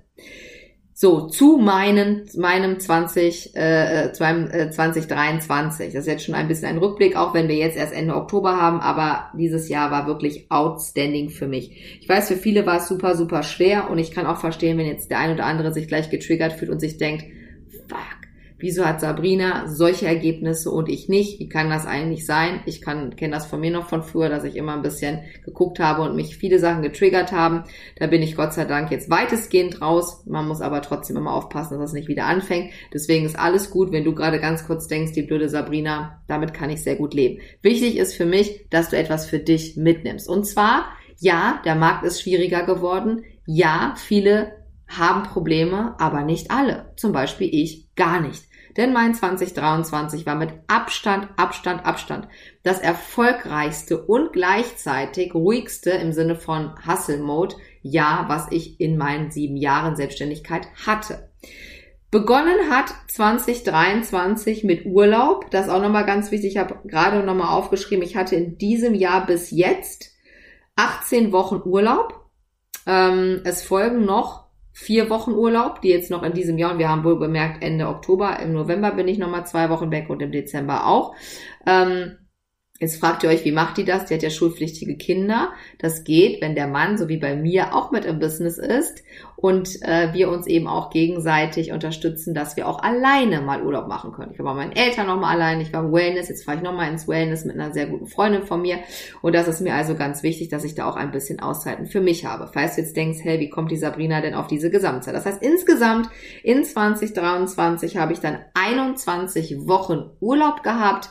So, 0.98 1.26
zu 1.26 1.58
meinem, 1.58 2.22
meinem 2.38 2.80
20, 2.80 3.54
äh, 3.54 4.06
äh, 4.06 4.12
2023. 4.12 5.92
Das 5.92 6.06
ist 6.06 6.06
jetzt 6.06 6.24
schon 6.24 6.34
ein 6.34 6.48
bisschen 6.48 6.68
ein 6.68 6.78
Rückblick, 6.78 7.16
auch 7.16 7.34
wenn 7.34 7.48
wir 7.48 7.56
jetzt 7.56 7.76
erst 7.76 7.92
Ende 7.92 8.16
Oktober 8.16 8.58
haben, 8.58 8.80
aber 8.80 9.30
dieses 9.36 9.68
Jahr 9.68 9.90
war 9.90 10.06
wirklich 10.06 10.50
outstanding 10.50 11.28
für 11.28 11.48
mich. 11.48 12.00
Ich 12.00 12.08
weiß, 12.08 12.28
für 12.28 12.36
viele 12.36 12.64
war 12.64 12.78
es 12.78 12.88
super, 12.88 13.14
super 13.14 13.42
schwer 13.42 13.90
und 13.90 13.98
ich 13.98 14.10
kann 14.10 14.24
auch 14.24 14.38
verstehen, 14.38 14.78
wenn 14.78 14.86
jetzt 14.86 15.10
der 15.10 15.18
ein 15.18 15.34
oder 15.34 15.44
andere 15.44 15.70
sich 15.74 15.86
gleich 15.86 16.08
getriggert 16.08 16.54
fühlt 16.54 16.70
und 16.70 16.80
sich 16.80 16.96
denkt, 16.96 17.26
Wieso 18.58 18.86
hat 18.86 19.02
Sabrina 19.02 19.68
solche 19.68 20.06
Ergebnisse 20.06 20.70
und 20.70 20.88
ich 20.88 21.10
nicht? 21.10 21.38
Wie 21.38 21.48
kann 21.48 21.68
das 21.68 21.84
eigentlich 21.86 22.24
sein? 22.24 22.60
Ich 22.64 22.80
kann 22.80 23.14
kenne 23.14 23.34
das 23.34 23.44
von 23.44 23.60
mir 23.60 23.70
noch 23.70 23.86
von 23.86 24.02
früher, 24.02 24.30
dass 24.30 24.44
ich 24.44 24.56
immer 24.56 24.74
ein 24.74 24.82
bisschen 24.82 25.20
geguckt 25.44 25.78
habe 25.78 26.02
und 26.02 26.16
mich 26.16 26.38
viele 26.38 26.58
Sachen 26.58 26.82
getriggert 26.82 27.32
haben. 27.32 27.64
Da 27.98 28.06
bin 28.06 28.22
ich 28.22 28.34
Gott 28.34 28.54
sei 28.54 28.64
Dank 28.64 28.90
jetzt 28.90 29.10
weitestgehend 29.10 29.82
raus. 29.82 30.22
Man 30.24 30.48
muss 30.48 30.62
aber 30.62 30.80
trotzdem 30.80 31.18
immer 31.18 31.34
aufpassen, 31.34 31.74
dass 31.74 31.90
das 31.90 31.92
nicht 31.92 32.08
wieder 32.08 32.24
anfängt. 32.24 32.72
Deswegen 32.94 33.26
ist 33.26 33.38
alles 33.38 33.70
gut, 33.70 33.92
wenn 33.92 34.04
du 34.04 34.14
gerade 34.14 34.40
ganz 34.40 34.66
kurz 34.66 34.86
denkst, 34.88 35.12
die 35.12 35.22
blöde 35.22 35.50
Sabrina, 35.50 36.22
damit 36.26 36.54
kann 36.54 36.70
ich 36.70 36.82
sehr 36.82 36.96
gut 36.96 37.12
leben. 37.12 37.42
Wichtig 37.60 37.98
ist 37.98 38.14
für 38.14 38.26
mich, 38.26 38.66
dass 38.70 38.88
du 38.88 38.96
etwas 38.96 39.26
für 39.26 39.38
dich 39.38 39.76
mitnimmst. 39.76 40.28
Und 40.28 40.46
zwar, 40.46 40.86
ja, 41.18 41.60
der 41.66 41.74
Markt 41.74 42.04
ist 42.04 42.22
schwieriger 42.22 42.64
geworden. 42.64 43.24
Ja, 43.44 43.94
viele 43.98 44.52
haben 44.88 45.24
Probleme, 45.24 45.94
aber 45.98 46.22
nicht 46.22 46.50
alle. 46.50 46.92
Zum 46.96 47.12
Beispiel 47.12 47.48
ich 47.52 47.94
gar 47.94 48.20
nicht. 48.20 48.44
Denn 48.76 48.92
mein 48.92 49.14
2023 49.14 50.26
war 50.26 50.34
mit 50.34 50.50
Abstand, 50.66 51.28
Abstand, 51.36 51.86
Abstand 51.86 52.28
das 52.62 52.78
erfolgreichste 52.78 54.04
und 54.04 54.32
gleichzeitig 54.32 55.34
ruhigste 55.34 55.90
im 55.90 56.12
Sinne 56.12 56.36
von 56.36 56.74
Hustle 56.86 57.18
Mode 57.18 57.56
Jahr, 57.82 58.28
was 58.28 58.48
ich 58.50 58.80
in 58.80 58.98
meinen 58.98 59.30
sieben 59.30 59.56
Jahren 59.56 59.96
Selbstständigkeit 59.96 60.68
hatte. 60.86 61.30
Begonnen 62.10 62.70
hat 62.70 62.92
2023 63.08 64.62
mit 64.64 64.86
Urlaub. 64.86 65.50
Das 65.50 65.66
ist 65.66 65.72
auch 65.72 65.82
nochmal 65.82 66.06
ganz 66.06 66.30
wichtig. 66.30 66.52
Ich 66.52 66.58
habe 66.58 66.78
gerade 66.84 67.22
nochmal 67.22 67.56
aufgeschrieben, 67.56 68.04
ich 68.04 68.16
hatte 68.16 68.36
in 68.36 68.58
diesem 68.58 68.94
Jahr 68.94 69.26
bis 69.26 69.50
jetzt 69.50 70.12
18 70.76 71.32
Wochen 71.32 71.62
Urlaub. 71.64 72.26
Ähm, 72.86 73.40
es 73.44 73.62
folgen 73.62 74.04
noch 74.04 74.45
vier 74.78 75.08
Wochen 75.08 75.32
Urlaub, 75.32 75.80
die 75.80 75.88
jetzt 75.88 76.10
noch 76.10 76.22
in 76.22 76.34
diesem 76.34 76.58
Jahr, 76.58 76.72
und 76.72 76.78
wir 76.78 76.90
haben 76.90 77.02
wohl 77.02 77.18
bemerkt, 77.18 77.64
Ende 77.64 77.88
Oktober, 77.88 78.38
im 78.40 78.52
November 78.52 78.90
bin 78.90 79.08
ich 79.08 79.16
nochmal 79.16 79.46
zwei 79.46 79.70
Wochen 79.70 79.90
weg 79.90 80.10
und 80.10 80.20
im 80.20 80.30
Dezember 80.30 80.86
auch. 80.86 81.14
Ähm, 81.66 82.18
Jetzt 82.78 83.00
fragt 83.00 83.22
ihr 83.22 83.30
euch, 83.30 83.44
wie 83.46 83.52
macht 83.52 83.78
die 83.78 83.84
das? 83.84 84.04
Die 84.04 84.14
hat 84.14 84.22
ja 84.22 84.28
schulpflichtige 84.28 84.96
Kinder. 84.96 85.52
Das 85.78 86.04
geht, 86.04 86.42
wenn 86.42 86.54
der 86.54 86.66
Mann, 86.66 86.98
so 86.98 87.08
wie 87.08 87.16
bei 87.16 87.34
mir, 87.34 87.74
auch 87.74 87.90
mit 87.90 88.04
im 88.04 88.18
Business 88.18 88.58
ist 88.58 89.02
und 89.36 89.82
äh, 89.82 90.12
wir 90.12 90.28
uns 90.28 90.46
eben 90.46 90.66
auch 90.66 90.90
gegenseitig 90.90 91.72
unterstützen, 91.72 92.34
dass 92.34 92.56
wir 92.56 92.68
auch 92.68 92.82
alleine 92.82 93.40
mal 93.40 93.62
Urlaub 93.62 93.88
machen 93.88 94.12
können. 94.12 94.32
Ich 94.32 94.38
war 94.38 94.54
bei 94.54 94.54
meinen 94.54 94.76
Eltern 94.76 95.06
nochmal 95.06 95.36
allein, 95.36 95.60
ich 95.62 95.72
war 95.72 95.84
im 95.84 95.92
Wellness, 95.92 96.28
jetzt 96.28 96.44
fahre 96.44 96.58
ich 96.58 96.62
nochmal 96.62 96.90
ins 96.90 97.08
Wellness 97.08 97.46
mit 97.46 97.58
einer 97.58 97.72
sehr 97.72 97.86
guten 97.86 98.06
Freundin 98.06 98.42
von 98.42 98.60
mir. 98.60 98.80
Und 99.22 99.34
das 99.34 99.48
ist 99.48 99.62
mir 99.62 99.74
also 99.74 99.94
ganz 99.94 100.22
wichtig, 100.22 100.48
dass 100.50 100.64
ich 100.64 100.74
da 100.74 100.86
auch 100.86 100.96
ein 100.96 101.12
bisschen 101.12 101.40
Auszeiten 101.40 101.86
für 101.86 102.02
mich 102.02 102.26
habe. 102.26 102.50
Falls 102.52 102.74
du 102.74 102.82
jetzt 102.82 102.96
denkst, 102.96 103.20
hey, 103.22 103.40
wie 103.40 103.48
kommt 103.48 103.70
die 103.70 103.76
Sabrina 103.76 104.20
denn 104.20 104.34
auf 104.34 104.48
diese 104.48 104.70
Gesamtzeit? 104.70 105.14
Das 105.14 105.24
heißt, 105.24 105.42
insgesamt 105.42 106.10
in 106.42 106.62
2023 106.62 107.96
habe 107.96 108.12
ich 108.12 108.20
dann 108.20 108.38
21 108.52 109.66
Wochen 109.66 110.10
Urlaub 110.20 110.62
gehabt 110.62 111.10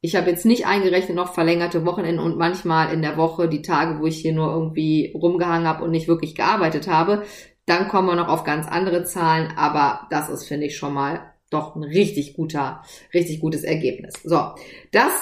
ich 0.00 0.14
habe 0.14 0.30
jetzt 0.30 0.44
nicht 0.44 0.66
eingerechnet 0.66 1.16
noch 1.16 1.34
verlängerte 1.34 1.84
Wochenenden 1.84 2.20
und 2.22 2.36
manchmal 2.36 2.92
in 2.92 3.02
der 3.02 3.16
Woche 3.16 3.48
die 3.48 3.62
Tage, 3.62 3.98
wo 4.00 4.06
ich 4.06 4.18
hier 4.18 4.32
nur 4.32 4.52
irgendwie 4.52 5.12
rumgehangen 5.14 5.66
habe 5.66 5.84
und 5.84 5.90
nicht 5.90 6.08
wirklich 6.08 6.34
gearbeitet 6.34 6.88
habe. 6.88 7.24
Dann 7.64 7.88
kommen 7.88 8.08
wir 8.08 8.14
noch 8.14 8.28
auf 8.28 8.44
ganz 8.44 8.68
andere 8.68 9.04
Zahlen, 9.04 9.52
aber 9.56 10.06
das 10.10 10.28
ist, 10.28 10.46
finde 10.46 10.66
ich, 10.66 10.76
schon 10.76 10.94
mal 10.94 11.32
doch 11.50 11.74
ein 11.74 11.82
richtig 11.82 12.34
guter, 12.34 12.82
richtig 13.14 13.40
gutes 13.40 13.64
Ergebnis. 13.64 14.14
So, 14.22 14.54
das 14.92 15.12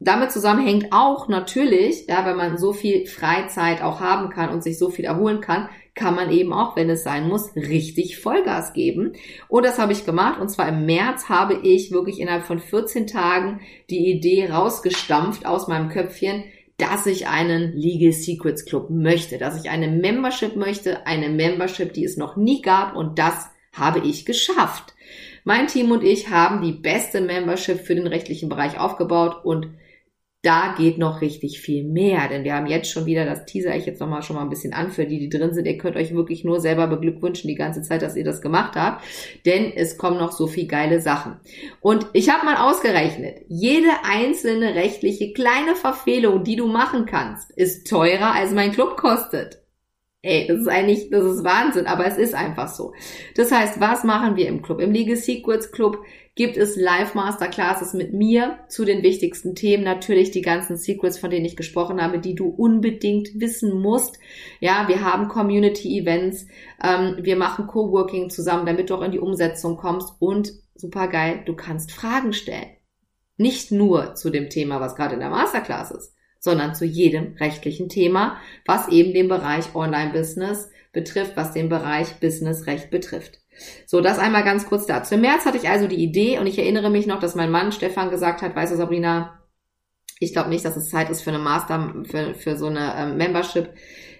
damit 0.00 0.32
zusammenhängt 0.32 0.88
auch 0.92 1.28
natürlich, 1.28 2.06
ja, 2.08 2.24
wenn 2.24 2.36
man 2.36 2.56
so 2.56 2.72
viel 2.72 3.06
Freizeit 3.06 3.82
auch 3.82 4.00
haben 4.00 4.30
kann 4.30 4.48
und 4.48 4.62
sich 4.62 4.78
so 4.78 4.88
viel 4.88 5.04
erholen 5.04 5.42
kann, 5.42 5.68
kann 5.94 6.14
man 6.14 6.30
eben 6.30 6.52
auch, 6.52 6.76
wenn 6.76 6.88
es 6.90 7.02
sein 7.02 7.28
muss, 7.28 7.54
richtig 7.56 8.18
Vollgas 8.18 8.72
geben. 8.72 9.12
Und 9.48 9.64
das 9.64 9.78
habe 9.78 9.92
ich 9.92 10.06
gemacht. 10.06 10.40
Und 10.40 10.48
zwar 10.48 10.68
im 10.68 10.86
März 10.86 11.28
habe 11.28 11.60
ich 11.62 11.90
wirklich 11.90 12.20
innerhalb 12.20 12.44
von 12.44 12.58
14 12.58 13.06
Tagen 13.06 13.60
die 13.90 14.10
Idee 14.10 14.48
rausgestampft 14.50 15.46
aus 15.46 15.68
meinem 15.68 15.88
Köpfchen, 15.88 16.44
dass 16.78 17.06
ich 17.06 17.26
einen 17.26 17.76
Legal 17.76 18.12
Secrets 18.12 18.64
Club 18.64 18.88
möchte, 18.88 19.36
dass 19.36 19.62
ich 19.62 19.70
eine 19.70 19.88
Membership 19.88 20.56
möchte, 20.56 21.06
eine 21.06 21.28
Membership, 21.28 21.92
die 21.92 22.04
es 22.04 22.16
noch 22.16 22.36
nie 22.36 22.62
gab. 22.62 22.96
Und 22.96 23.18
das 23.18 23.50
habe 23.72 24.00
ich 24.00 24.24
geschafft. 24.24 24.94
Mein 25.44 25.66
Team 25.66 25.90
und 25.90 26.04
ich 26.04 26.30
haben 26.30 26.62
die 26.62 26.72
beste 26.72 27.20
Membership 27.20 27.80
für 27.80 27.94
den 27.94 28.06
rechtlichen 28.06 28.48
Bereich 28.48 28.78
aufgebaut 28.78 29.44
und 29.44 29.68
da 30.42 30.74
geht 30.78 30.96
noch 30.96 31.20
richtig 31.20 31.60
viel 31.60 31.84
mehr, 31.84 32.26
denn 32.28 32.44
wir 32.44 32.54
haben 32.54 32.66
jetzt 32.66 32.90
schon 32.90 33.04
wieder, 33.04 33.26
das 33.26 33.44
teaser 33.44 33.76
ich 33.76 33.84
jetzt 33.84 34.00
nochmal 34.00 34.22
schon 34.22 34.36
mal 34.36 34.42
ein 34.42 34.48
bisschen 34.48 34.72
an 34.72 34.90
für 34.90 35.04
die, 35.04 35.18
die 35.18 35.28
drin 35.28 35.52
sind. 35.52 35.66
Ihr 35.66 35.76
könnt 35.76 35.96
euch 35.96 36.14
wirklich 36.14 36.44
nur 36.44 36.60
selber 36.60 36.86
beglückwünschen 36.86 37.48
die 37.48 37.56
ganze 37.56 37.82
Zeit, 37.82 38.00
dass 38.00 38.16
ihr 38.16 38.24
das 38.24 38.40
gemacht 38.40 38.74
habt, 38.74 39.04
denn 39.44 39.70
es 39.74 39.98
kommen 39.98 40.16
noch 40.16 40.32
so 40.32 40.46
viel 40.46 40.66
geile 40.66 41.02
Sachen. 41.02 41.36
Und 41.80 42.06
ich 42.14 42.30
habe 42.30 42.46
mal 42.46 42.56
ausgerechnet, 42.56 43.42
jede 43.48 43.90
einzelne 44.02 44.74
rechtliche 44.74 45.34
kleine 45.34 45.76
Verfehlung, 45.76 46.42
die 46.42 46.56
du 46.56 46.66
machen 46.66 47.04
kannst, 47.04 47.50
ist 47.50 47.86
teurer 47.86 48.32
als 48.32 48.52
mein 48.52 48.72
Club 48.72 48.96
kostet. 48.96 49.59
Ey, 50.22 50.46
das 50.46 50.60
ist 50.60 50.68
eigentlich, 50.68 51.08
das 51.08 51.24
ist 51.24 51.44
Wahnsinn, 51.44 51.86
aber 51.86 52.06
es 52.06 52.18
ist 52.18 52.34
einfach 52.34 52.68
so. 52.68 52.92
Das 53.36 53.50
heißt, 53.50 53.80
was 53.80 54.04
machen 54.04 54.36
wir 54.36 54.48
im 54.48 54.60
Club? 54.60 54.80
Im 54.80 54.92
Legal 54.92 55.16
Secrets 55.16 55.72
Club 55.72 56.04
gibt 56.34 56.58
es 56.58 56.76
Live-Masterclasses 56.76 57.94
mit 57.94 58.12
mir 58.12 58.58
zu 58.68 58.84
den 58.84 59.02
wichtigsten 59.02 59.54
Themen. 59.54 59.82
Natürlich 59.82 60.30
die 60.30 60.42
ganzen 60.42 60.76
Secrets, 60.76 61.18
von 61.18 61.30
denen 61.30 61.46
ich 61.46 61.56
gesprochen 61.56 62.02
habe, 62.02 62.18
die 62.18 62.34
du 62.34 62.48
unbedingt 62.48 63.40
wissen 63.40 63.80
musst. 63.80 64.18
Ja, 64.60 64.88
wir 64.88 65.02
haben 65.02 65.28
Community-Events, 65.28 66.46
ähm, 66.84 67.16
wir 67.22 67.36
machen 67.36 67.66
Coworking 67.66 68.28
zusammen, 68.28 68.66
damit 68.66 68.90
du 68.90 68.96
auch 68.96 69.02
in 69.02 69.12
die 69.12 69.18
Umsetzung 69.18 69.78
kommst 69.78 70.14
und 70.18 70.52
super 70.74 71.08
geil, 71.08 71.42
du 71.46 71.54
kannst 71.56 71.92
Fragen 71.92 72.34
stellen. 72.34 72.68
Nicht 73.38 73.72
nur 73.72 74.16
zu 74.16 74.28
dem 74.28 74.50
Thema, 74.50 74.80
was 74.80 74.96
gerade 74.96 75.14
in 75.14 75.20
der 75.20 75.30
Masterclass 75.30 75.90
ist, 75.90 76.14
sondern 76.40 76.74
zu 76.74 76.84
jedem 76.84 77.34
rechtlichen 77.34 77.88
Thema, 77.88 78.38
was 78.66 78.88
eben 78.88 79.14
den 79.14 79.28
Bereich 79.28 79.74
Online-Business 79.74 80.70
betrifft, 80.92 81.36
was 81.36 81.52
den 81.52 81.68
Bereich 81.68 82.18
Business-Recht 82.18 82.90
betrifft. 82.90 83.38
So, 83.86 84.00
das 84.00 84.18
einmal 84.18 84.42
ganz 84.42 84.66
kurz 84.66 84.86
dazu. 84.86 85.14
Im 85.14 85.20
März 85.20 85.44
hatte 85.44 85.58
ich 85.58 85.68
also 85.68 85.86
die 85.86 86.02
Idee 86.02 86.38
und 86.38 86.46
ich 86.46 86.58
erinnere 86.58 86.90
mich 86.90 87.06
noch, 87.06 87.20
dass 87.20 87.34
mein 87.34 87.50
Mann 87.50 87.72
Stefan 87.72 88.10
gesagt 88.10 88.42
hat, 88.42 88.56
weißt 88.56 88.72
du 88.72 88.76
Sabrina, 88.76 89.38
ich 90.18 90.32
glaube 90.32 90.50
nicht, 90.50 90.64
dass 90.64 90.76
es 90.76 90.90
Zeit 90.90 91.10
ist 91.10 91.22
für 91.22 91.30
eine 91.30 91.38
Master, 91.38 91.94
für, 92.04 92.34
für 92.34 92.56
so 92.56 92.66
eine 92.66 92.94
ähm, 92.96 93.16
Membership. 93.16 93.70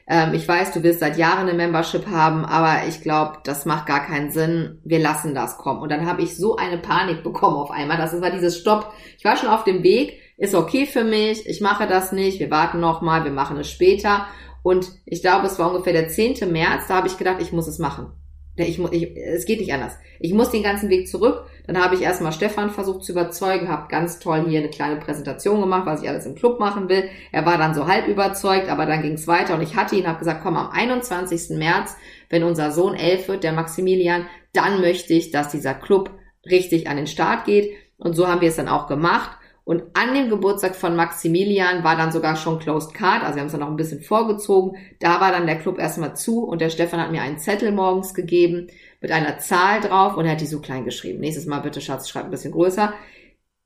Ähm, 0.08 0.34
ich 0.34 0.46
weiß, 0.46 0.72
du 0.72 0.82
willst 0.82 1.00
seit 1.00 1.18
Jahren 1.18 1.48
eine 1.48 1.54
Membership 1.54 2.06
haben, 2.06 2.44
aber 2.44 2.86
ich 2.88 3.02
glaube, 3.02 3.38
das 3.44 3.66
macht 3.66 3.86
gar 3.86 4.06
keinen 4.06 4.30
Sinn. 4.30 4.80
Wir 4.84 4.98
lassen 4.98 5.34
das 5.34 5.58
kommen. 5.58 5.80
Und 5.80 5.90
dann 5.90 6.06
habe 6.06 6.22
ich 6.22 6.36
so 6.36 6.56
eine 6.56 6.78
Panik 6.78 7.22
bekommen 7.22 7.56
auf 7.56 7.70
einmal. 7.70 7.98
Das 7.98 8.18
war 8.20 8.30
dieses 8.30 8.58
Stopp. 8.58 8.92
Ich 9.18 9.24
war 9.24 9.36
schon 9.36 9.50
auf 9.50 9.64
dem 9.64 9.82
Weg, 9.82 10.19
ist 10.40 10.54
okay 10.54 10.86
für 10.86 11.04
mich, 11.04 11.46
ich 11.46 11.60
mache 11.60 11.86
das 11.86 12.12
nicht, 12.12 12.40
wir 12.40 12.50
warten 12.50 12.80
noch 12.80 13.02
mal, 13.02 13.24
wir 13.24 13.30
machen 13.30 13.58
es 13.58 13.70
später. 13.70 14.26
Und 14.62 14.90
ich 15.04 15.20
glaube, 15.20 15.46
es 15.46 15.58
war 15.58 15.70
ungefähr 15.70 15.92
der 15.92 16.08
10. 16.08 16.50
März, 16.50 16.86
da 16.88 16.96
habe 16.96 17.08
ich 17.08 17.18
gedacht, 17.18 17.36
ich 17.40 17.52
muss 17.52 17.68
es 17.68 17.78
machen. 17.78 18.12
Ich, 18.56 18.78
ich, 18.78 19.16
es 19.16 19.44
geht 19.44 19.60
nicht 19.60 19.72
anders. 19.72 19.96
Ich 20.18 20.32
muss 20.32 20.50
den 20.50 20.62
ganzen 20.62 20.88
Weg 20.88 21.08
zurück. 21.08 21.44
Dann 21.66 21.82
habe 21.82 21.94
ich 21.94 22.02
erstmal 22.02 22.32
Stefan 22.32 22.70
versucht 22.70 23.04
zu 23.04 23.12
überzeugen, 23.12 23.68
habe 23.68 23.88
ganz 23.88 24.18
toll 24.18 24.46
hier 24.48 24.60
eine 24.60 24.70
kleine 24.70 24.96
Präsentation 24.96 25.60
gemacht, 25.60 25.86
was 25.86 26.02
ich 26.02 26.08
alles 26.08 26.26
im 26.26 26.34
Club 26.34 26.58
machen 26.58 26.88
will. 26.88 27.04
Er 27.32 27.44
war 27.44 27.58
dann 27.58 27.74
so 27.74 27.86
halb 27.86 28.08
überzeugt, 28.08 28.68
aber 28.70 28.86
dann 28.86 29.02
ging 29.02 29.14
es 29.14 29.26
weiter 29.26 29.54
und 29.54 29.62
ich 29.62 29.76
hatte 29.76 29.94
ihn, 29.94 30.06
habe 30.06 30.18
gesagt, 30.18 30.42
komm, 30.42 30.56
am 30.56 30.70
21. 30.70 31.58
März, 31.58 31.96
wenn 32.30 32.44
unser 32.44 32.72
Sohn 32.72 32.94
elf 32.94 33.28
wird, 33.28 33.44
der 33.44 33.52
Maximilian, 33.52 34.26
dann 34.52 34.80
möchte 34.80 35.12
ich, 35.12 35.30
dass 35.30 35.50
dieser 35.50 35.74
Club 35.74 36.10
richtig 36.44 36.88
an 36.88 36.96
den 36.96 37.06
Start 37.06 37.44
geht. 37.44 37.70
Und 37.98 38.14
so 38.14 38.26
haben 38.26 38.40
wir 38.40 38.48
es 38.48 38.56
dann 38.56 38.68
auch 38.68 38.86
gemacht. 38.86 39.36
Und 39.64 39.82
an 39.94 40.14
dem 40.14 40.30
Geburtstag 40.30 40.74
von 40.74 40.96
Maximilian 40.96 41.84
war 41.84 41.96
dann 41.96 42.12
sogar 42.12 42.36
schon 42.36 42.58
Closed 42.58 42.94
Card, 42.94 43.22
also 43.22 43.36
wir 43.36 43.40
haben 43.40 43.46
es 43.46 43.52
dann 43.52 43.60
noch 43.60 43.68
ein 43.68 43.76
bisschen 43.76 44.00
vorgezogen. 44.00 44.76
Da 44.98 45.20
war 45.20 45.30
dann 45.32 45.46
der 45.46 45.58
Club 45.58 45.78
erstmal 45.78 46.16
zu 46.16 46.44
und 46.44 46.60
der 46.60 46.70
Stefan 46.70 47.00
hat 47.00 47.12
mir 47.12 47.22
einen 47.22 47.38
Zettel 47.38 47.70
morgens 47.70 48.14
gegeben 48.14 48.68
mit 49.00 49.12
einer 49.12 49.38
Zahl 49.38 49.80
drauf 49.80 50.16
und 50.16 50.24
er 50.24 50.32
hat 50.32 50.40
die 50.40 50.46
so 50.46 50.60
klein 50.60 50.84
geschrieben. 50.84 51.20
Nächstes 51.20 51.46
Mal 51.46 51.60
bitte, 51.60 51.80
Schatz, 51.80 52.08
schreib 52.08 52.24
ein 52.24 52.30
bisschen 52.30 52.52
größer. 52.52 52.94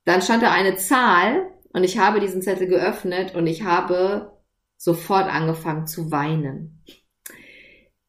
Dann 0.04 0.20
stand 0.20 0.42
da 0.42 0.52
eine 0.52 0.76
Zahl 0.76 1.50
und 1.72 1.84
ich 1.84 1.98
habe 1.98 2.20
diesen 2.20 2.42
Zettel 2.42 2.66
geöffnet 2.66 3.34
und 3.34 3.46
ich 3.46 3.64
habe 3.64 4.32
sofort 4.76 5.32
angefangen 5.32 5.86
zu 5.86 6.10
weinen 6.10 6.82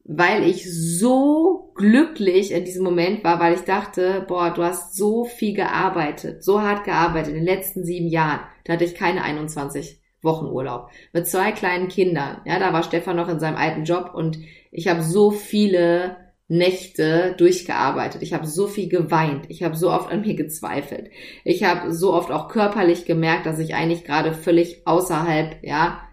weil 0.08 0.44
ich 0.44 0.72
so 1.00 1.72
glücklich 1.76 2.52
in 2.52 2.64
diesem 2.64 2.84
Moment 2.84 3.24
war, 3.24 3.40
weil 3.40 3.56
ich 3.56 3.62
dachte, 3.62 4.24
boah, 4.28 4.52
du 4.52 4.64
hast 4.64 4.96
so 4.96 5.26
viel 5.26 5.56
gearbeitet, 5.56 6.44
so 6.44 6.62
hart 6.62 6.86
gearbeitet 6.86 7.30
in 7.30 7.36
den 7.36 7.46
letzten 7.46 7.84
sieben 7.84 8.08
Jahren. 8.08 8.42
Da 8.64 8.74
hatte 8.74 8.86
ich 8.86 8.94
keine 8.94 9.24
21 9.24 10.00
Wochen 10.22 10.46
Urlaub. 10.46 10.90
Mit 11.12 11.28
zwei 11.28 11.52
kleinen 11.52 11.88
Kindern. 11.88 12.42
Ja, 12.46 12.60
da 12.60 12.72
war 12.72 12.84
Stefan 12.84 13.16
noch 13.16 13.30
in 13.30 13.40
seinem 13.40 13.58
alten 13.58 13.84
Job 13.84 14.12
und 14.14 14.38
ich 14.72 14.88
habe 14.88 15.02
so 15.02 15.32
viele 15.32 16.18
Nächte 16.48 17.34
durchgearbeitet. 17.38 18.22
Ich 18.22 18.34
habe 18.34 18.46
so 18.46 18.68
viel 18.68 18.88
geweint. 18.88 19.46
Ich 19.50 19.64
habe 19.64 19.76
so 19.76 19.92
oft 19.92 20.12
an 20.12 20.22
mir 20.22 20.36
gezweifelt. 20.36 21.10
Ich 21.44 21.64
habe 21.64 21.92
so 21.92 22.14
oft 22.14 22.30
auch 22.30 22.50
körperlich 22.50 23.06
gemerkt, 23.06 23.48
dass 23.48 23.58
ich 23.58 23.74
eigentlich 23.74 24.04
gerade 24.04 24.34
völlig 24.34 24.86
außerhalb, 24.86 25.64
ja, 25.64 26.05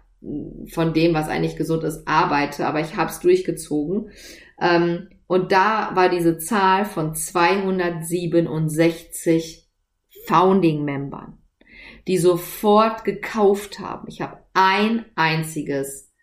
von 0.69 0.93
dem, 0.93 1.13
was 1.13 1.27
eigentlich 1.27 1.57
gesund 1.57 1.83
ist, 1.83 2.07
arbeite, 2.07 2.65
aber 2.65 2.79
ich 2.79 2.95
habe 2.95 3.11
es 3.11 3.19
durchgezogen. 3.19 4.09
Ähm, 4.61 5.09
und 5.27 5.51
da 5.51 5.91
war 5.95 6.07
diese 6.09 6.37
Zahl 6.37 6.85
von 6.85 7.13
267 7.15 9.67
Founding-Membern, 10.27 11.39
die 12.07 12.17
sofort 12.17 13.03
gekauft 13.03 13.79
haben. 13.79 14.07
Ich 14.07 14.21
habe 14.21 14.37
ein 14.53 15.03
einziges 15.15 16.13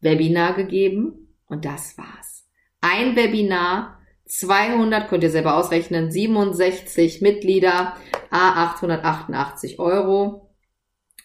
Webinar 0.00 0.54
gegeben 0.54 1.34
und 1.46 1.64
das 1.64 1.98
war's. 1.98 2.46
Ein 2.80 3.16
Webinar, 3.16 3.98
200, 4.26 5.08
könnt 5.08 5.24
ihr 5.24 5.30
selber 5.30 5.56
ausrechnen, 5.56 6.10
67 6.10 7.20
Mitglieder, 7.20 7.96
a 8.30 8.70
888 8.70 9.78
Euro. 9.78 10.49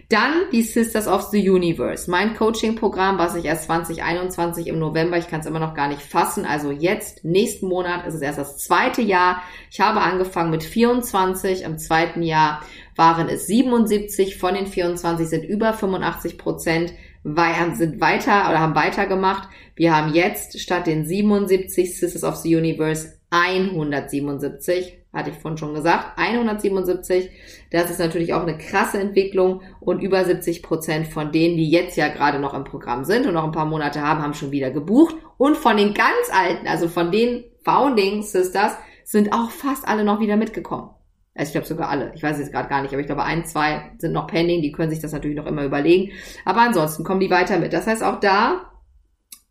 Dann 0.08 0.32
die 0.52 0.62
Sisters 0.62 1.08
of 1.08 1.22
the 1.30 1.48
Universe, 1.48 2.10
mein 2.10 2.34
Coaching-Programm, 2.34 3.18
was 3.18 3.34
ich 3.34 3.44
erst 3.44 3.64
2021 3.64 4.66
im 4.66 4.78
November, 4.78 5.16
ich 5.16 5.28
kann 5.28 5.40
es 5.40 5.46
immer 5.46 5.60
noch 5.60 5.74
gar 5.74 5.88
nicht 5.88 6.02
fassen, 6.02 6.44
also 6.44 6.70
jetzt, 6.70 7.24
nächsten 7.24 7.66
Monat 7.68 8.06
ist 8.06 8.14
es 8.14 8.20
erst 8.20 8.38
das 8.38 8.58
zweite 8.58 9.02
Jahr. 9.02 9.42
Ich 9.70 9.80
habe 9.80 10.00
angefangen 10.00 10.50
mit 10.50 10.62
24, 10.62 11.62
im 11.62 11.78
zweiten 11.78 12.22
Jahr 12.22 12.62
waren 12.96 13.28
es 13.28 13.46
77, 13.46 14.36
von 14.36 14.54
den 14.54 14.66
24 14.66 15.28
sind 15.28 15.44
über 15.44 15.72
85 15.72 16.38
Prozent 16.38 16.92
sind 17.24 18.00
weiter 18.02 18.50
oder 18.50 18.60
haben 18.60 18.74
weitergemacht. 18.74 19.48
Wir 19.76 19.96
haben 19.96 20.12
jetzt 20.12 20.60
statt 20.60 20.86
den 20.86 21.06
77 21.06 21.98
Sisters 21.98 22.22
of 22.22 22.36
the 22.36 22.54
Universe 22.54 23.18
177, 23.30 24.98
hatte 25.14 25.30
ich 25.30 25.36
vorhin 25.36 25.58
schon 25.58 25.74
gesagt, 25.74 26.18
177. 26.18 27.30
Das 27.70 27.90
ist 27.90 28.00
natürlich 28.00 28.34
auch 28.34 28.42
eine 28.42 28.58
krasse 28.58 28.98
Entwicklung 28.98 29.62
und 29.80 30.00
über 30.00 30.24
70 30.24 30.62
Prozent 30.62 31.06
von 31.06 31.32
denen, 31.32 31.56
die 31.56 31.70
jetzt 31.70 31.96
ja 31.96 32.08
gerade 32.08 32.38
noch 32.38 32.54
im 32.54 32.64
Programm 32.64 33.04
sind 33.04 33.26
und 33.26 33.34
noch 33.34 33.44
ein 33.44 33.52
paar 33.52 33.66
Monate 33.66 34.02
haben, 34.02 34.22
haben 34.22 34.34
schon 34.34 34.50
wieder 34.50 34.70
gebucht. 34.70 35.14
Und 35.38 35.56
von 35.56 35.76
den 35.76 35.94
ganz 35.94 36.30
alten, 36.32 36.66
also 36.66 36.88
von 36.88 37.12
den 37.12 37.44
Founding 37.64 38.22
Sisters, 38.22 38.72
sind 39.04 39.32
auch 39.32 39.50
fast 39.50 39.86
alle 39.86 40.04
noch 40.04 40.20
wieder 40.20 40.36
mitgekommen. 40.36 40.90
Also 41.36 41.48
ich 41.48 41.52
glaube 41.52 41.66
sogar 41.66 41.88
alle. 41.88 42.12
Ich 42.14 42.22
weiß 42.22 42.38
jetzt 42.38 42.52
gerade 42.52 42.68
gar 42.68 42.82
nicht, 42.82 42.92
aber 42.92 43.00
ich 43.00 43.06
glaube 43.06 43.24
ein, 43.24 43.44
zwei 43.44 43.92
sind 43.98 44.12
noch 44.12 44.26
pending. 44.26 44.62
Die 44.62 44.72
können 44.72 44.90
sich 44.90 45.00
das 45.00 45.12
natürlich 45.12 45.36
noch 45.36 45.46
immer 45.46 45.64
überlegen. 45.64 46.12
Aber 46.44 46.60
ansonsten 46.60 47.04
kommen 47.04 47.20
die 47.20 47.30
weiter 47.30 47.58
mit. 47.58 47.72
Das 47.72 47.86
heißt 47.86 48.02
auch 48.02 48.20
da 48.20 48.70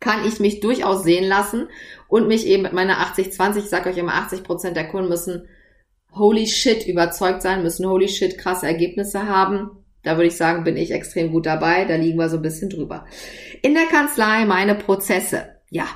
kann 0.00 0.26
ich 0.26 0.38
mich 0.38 0.60
durchaus 0.60 1.02
sehen 1.02 1.24
lassen 1.24 1.68
und 2.08 2.28
mich 2.28 2.46
eben 2.46 2.62
mit 2.62 2.74
meiner 2.74 2.98
80-20, 2.98 3.56
ich 3.56 3.70
sage 3.70 3.88
euch 3.88 3.96
immer, 3.96 4.14
80 4.14 4.44
Prozent 4.44 4.76
der 4.76 4.88
Kunden 4.88 5.08
müssen 5.08 5.48
holy 6.16 6.46
shit 6.46 6.86
überzeugt 6.86 7.42
sein, 7.42 7.62
müssen 7.62 7.88
holy 7.88 8.08
shit 8.08 8.38
krasse 8.38 8.66
Ergebnisse 8.66 9.26
haben. 9.26 9.70
Da 10.02 10.16
würde 10.16 10.26
ich 10.26 10.36
sagen, 10.36 10.64
bin 10.64 10.76
ich 10.76 10.90
extrem 10.90 11.32
gut 11.32 11.46
dabei. 11.46 11.84
Da 11.84 11.96
liegen 11.96 12.18
wir 12.18 12.28
so 12.28 12.36
ein 12.36 12.42
bisschen 12.42 12.68
drüber. 12.68 13.06
In 13.62 13.74
der 13.74 13.86
Kanzlei 13.86 14.44
meine 14.44 14.74
Prozesse. 14.74 15.48
Ja, 15.70 15.86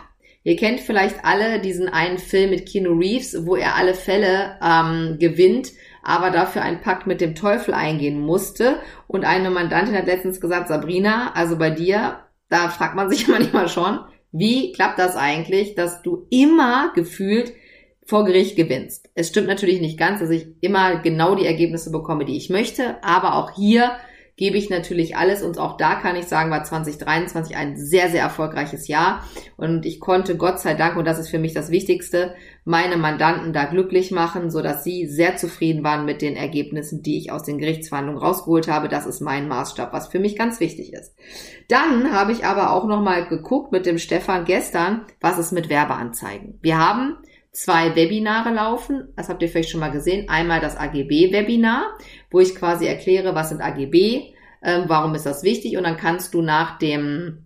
ihr 0.44 0.56
kennt 0.56 0.80
vielleicht 0.80 1.24
alle 1.24 1.60
diesen 1.60 1.88
einen 1.88 2.18
Film 2.18 2.50
mit 2.50 2.66
Keanu 2.66 2.98
Reeves, 2.98 3.46
wo 3.46 3.54
er 3.54 3.76
alle 3.76 3.94
Fälle 3.94 4.58
ähm, 4.62 5.18
gewinnt, 5.18 5.72
aber 6.02 6.30
dafür 6.30 6.62
einen 6.62 6.80
Pakt 6.80 7.06
mit 7.06 7.20
dem 7.20 7.34
Teufel 7.34 7.74
eingehen 7.74 8.18
musste. 8.20 8.80
Und 9.06 9.24
eine 9.24 9.50
Mandantin 9.50 9.94
hat 9.94 10.06
letztens 10.06 10.40
gesagt, 10.40 10.68
Sabrina, 10.68 11.32
also 11.34 11.58
bei 11.58 11.70
dir 11.70 12.20
da 12.48 12.68
fragt 12.68 12.94
man 12.94 13.10
sich 13.10 13.28
manchmal 13.28 13.68
schon, 13.68 14.00
wie 14.32 14.72
klappt 14.72 14.98
das 14.98 15.16
eigentlich, 15.16 15.74
dass 15.74 16.02
du 16.02 16.26
immer 16.30 16.92
gefühlt 16.94 17.52
vor 18.08 18.24
Gericht 18.24 18.56
gewinnst. 18.56 19.10
Es 19.14 19.28
stimmt 19.28 19.48
natürlich 19.48 19.82
nicht 19.82 19.98
ganz, 19.98 20.20
dass 20.20 20.30
ich 20.30 20.46
immer 20.62 21.00
genau 21.00 21.34
die 21.34 21.44
Ergebnisse 21.44 21.92
bekomme, 21.92 22.24
die 22.24 22.38
ich 22.38 22.48
möchte, 22.48 22.96
aber 23.04 23.34
auch 23.34 23.50
hier 23.54 23.92
gebe 24.38 24.56
ich 24.56 24.70
natürlich 24.70 25.16
alles 25.16 25.42
und 25.42 25.58
auch 25.58 25.76
da 25.76 25.96
kann 25.96 26.16
ich 26.16 26.26
sagen, 26.26 26.50
war 26.50 26.64
2023 26.64 27.56
ein 27.56 27.76
sehr, 27.76 28.08
sehr 28.08 28.22
erfolgreiches 28.22 28.86
Jahr 28.88 29.24
und 29.56 29.84
ich 29.84 30.00
konnte 30.00 30.36
Gott 30.36 30.60
sei 30.60 30.74
Dank, 30.74 30.96
und 30.96 31.06
das 31.06 31.18
ist 31.18 31.28
für 31.28 31.40
mich 31.40 31.52
das 31.52 31.70
Wichtigste, 31.70 32.34
meine 32.64 32.96
Mandanten 32.96 33.52
da 33.52 33.64
glücklich 33.64 34.10
machen, 34.10 34.50
so 34.50 34.62
dass 34.62 34.84
sie 34.84 35.06
sehr 35.06 35.36
zufrieden 35.36 35.84
waren 35.84 36.06
mit 36.06 36.22
den 36.22 36.36
Ergebnissen, 36.36 37.02
die 37.02 37.18
ich 37.18 37.32
aus 37.32 37.42
den 37.42 37.58
Gerichtsverhandlungen 37.58 38.22
rausgeholt 38.22 38.68
habe. 38.68 38.88
Das 38.88 39.06
ist 39.06 39.20
mein 39.20 39.48
Maßstab, 39.48 39.92
was 39.92 40.08
für 40.08 40.20
mich 40.20 40.36
ganz 40.36 40.60
wichtig 40.60 40.94
ist. 40.94 41.14
Dann 41.68 42.12
habe 42.12 42.32
ich 42.32 42.44
aber 42.44 42.72
auch 42.72 42.86
nochmal 42.86 43.26
geguckt 43.26 43.72
mit 43.72 43.86
dem 43.86 43.98
Stefan 43.98 44.44
gestern, 44.44 45.04
was 45.20 45.38
ist 45.38 45.52
mit 45.52 45.68
Werbeanzeigen. 45.68 46.58
Wir 46.62 46.78
haben 46.78 47.16
zwei 47.58 47.96
Webinare 47.96 48.50
laufen. 48.50 49.12
Das 49.16 49.28
habt 49.28 49.42
ihr 49.42 49.48
vielleicht 49.48 49.70
schon 49.70 49.80
mal 49.80 49.90
gesehen. 49.90 50.28
Einmal 50.28 50.60
das 50.60 50.76
AGB-Webinar, 50.76 51.98
wo 52.30 52.40
ich 52.40 52.54
quasi 52.54 52.86
erkläre, 52.86 53.34
was 53.34 53.48
sind 53.48 53.60
AGB, 53.60 54.32
ähm, 54.62 54.84
warum 54.86 55.14
ist 55.14 55.26
das 55.26 55.42
wichtig 55.42 55.76
und 55.76 55.84
dann 55.84 55.96
kannst 55.96 56.34
du 56.34 56.42
nach 56.42 56.78
dem 56.78 57.44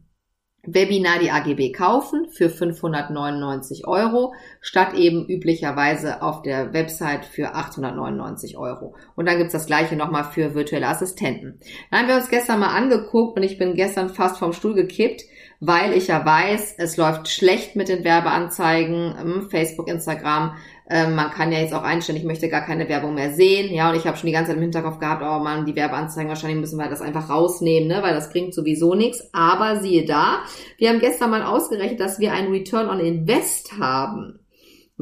Webinar 0.65 1.19
die 1.19 1.31
AGB 1.31 1.73
kaufen 1.73 2.29
für 2.31 2.49
599 2.49 3.89
Euro, 3.89 4.33
statt 4.61 4.95
eben 4.95 5.27
üblicherweise 5.27 6.23
auf 6.23 6.43
der 6.43 6.73
Website 6.73 7.25
für 7.25 7.55
899 7.55 8.57
Euro. 8.57 8.95
Und 9.17 9.27
dann 9.27 9.39
gibt's 9.39 9.55
das 9.55 9.67
gleiche 9.67 9.97
nochmal 9.97 10.25
für 10.25 10.55
virtuelle 10.55 10.87
Assistenten. 10.87 11.59
Dann 11.91 12.01
haben 12.01 12.09
wir 12.09 12.15
uns 12.15 12.29
gestern 12.29 12.61
mal 12.61 12.77
angeguckt 12.77 13.37
und 13.37 13.43
ich 13.43 13.59
bin 13.59 13.75
gestern 13.75 14.09
fast 14.09 14.39
vom 14.39 14.53
Stuhl 14.53 14.75
gekippt, 14.75 15.23
weil 15.65 15.93
ich 15.93 16.09
ja 16.09 16.27
weiß, 16.27 16.75
es 16.79 16.97
läuft 16.97 17.29
schlecht 17.29 17.77
mit 17.77 17.89
den 17.89 18.03
Werbeanzeigen, 18.03 19.49
Facebook, 19.49 19.87
Instagram. 19.87 20.57
Ähm, 20.91 21.15
man 21.15 21.31
kann 21.31 21.53
ja 21.53 21.61
jetzt 21.61 21.73
auch 21.73 21.85
einstellen, 21.85 22.19
ich 22.19 22.25
möchte 22.25 22.49
gar 22.49 22.63
keine 22.63 22.89
Werbung 22.89 23.15
mehr 23.15 23.33
sehen. 23.33 23.73
Ja, 23.73 23.89
und 23.89 23.97
ich 23.97 24.05
habe 24.05 24.17
schon 24.17 24.27
die 24.27 24.33
ganze 24.33 24.49
Zeit 24.49 24.57
im 24.57 24.63
Hinterkopf 24.63 24.99
gehabt, 24.99 25.23
oh 25.23 25.39
man, 25.39 25.65
die 25.65 25.77
Werbeanzeigen, 25.77 26.29
wahrscheinlich 26.29 26.59
müssen 26.59 26.81
wir 26.81 26.89
das 26.89 27.01
einfach 27.01 27.31
rausnehmen, 27.31 27.87
ne? 27.89 28.03
weil 28.03 28.13
das 28.13 28.31
bringt 28.31 28.55
sowieso 28.55 28.97
nichts. 28.97 29.23
Aber 29.33 29.81
siehe 29.81 30.05
da, 30.05 30.39
wir 30.79 30.89
haben 30.89 30.99
gestern 30.99 31.31
mal 31.31 31.45
ausgerechnet, 31.45 32.01
dass 32.01 32.19
wir 32.19 32.33
einen 32.33 32.51
Return 32.51 32.89
on 32.89 32.99
Invest 32.99 33.79
haben. 33.79 34.41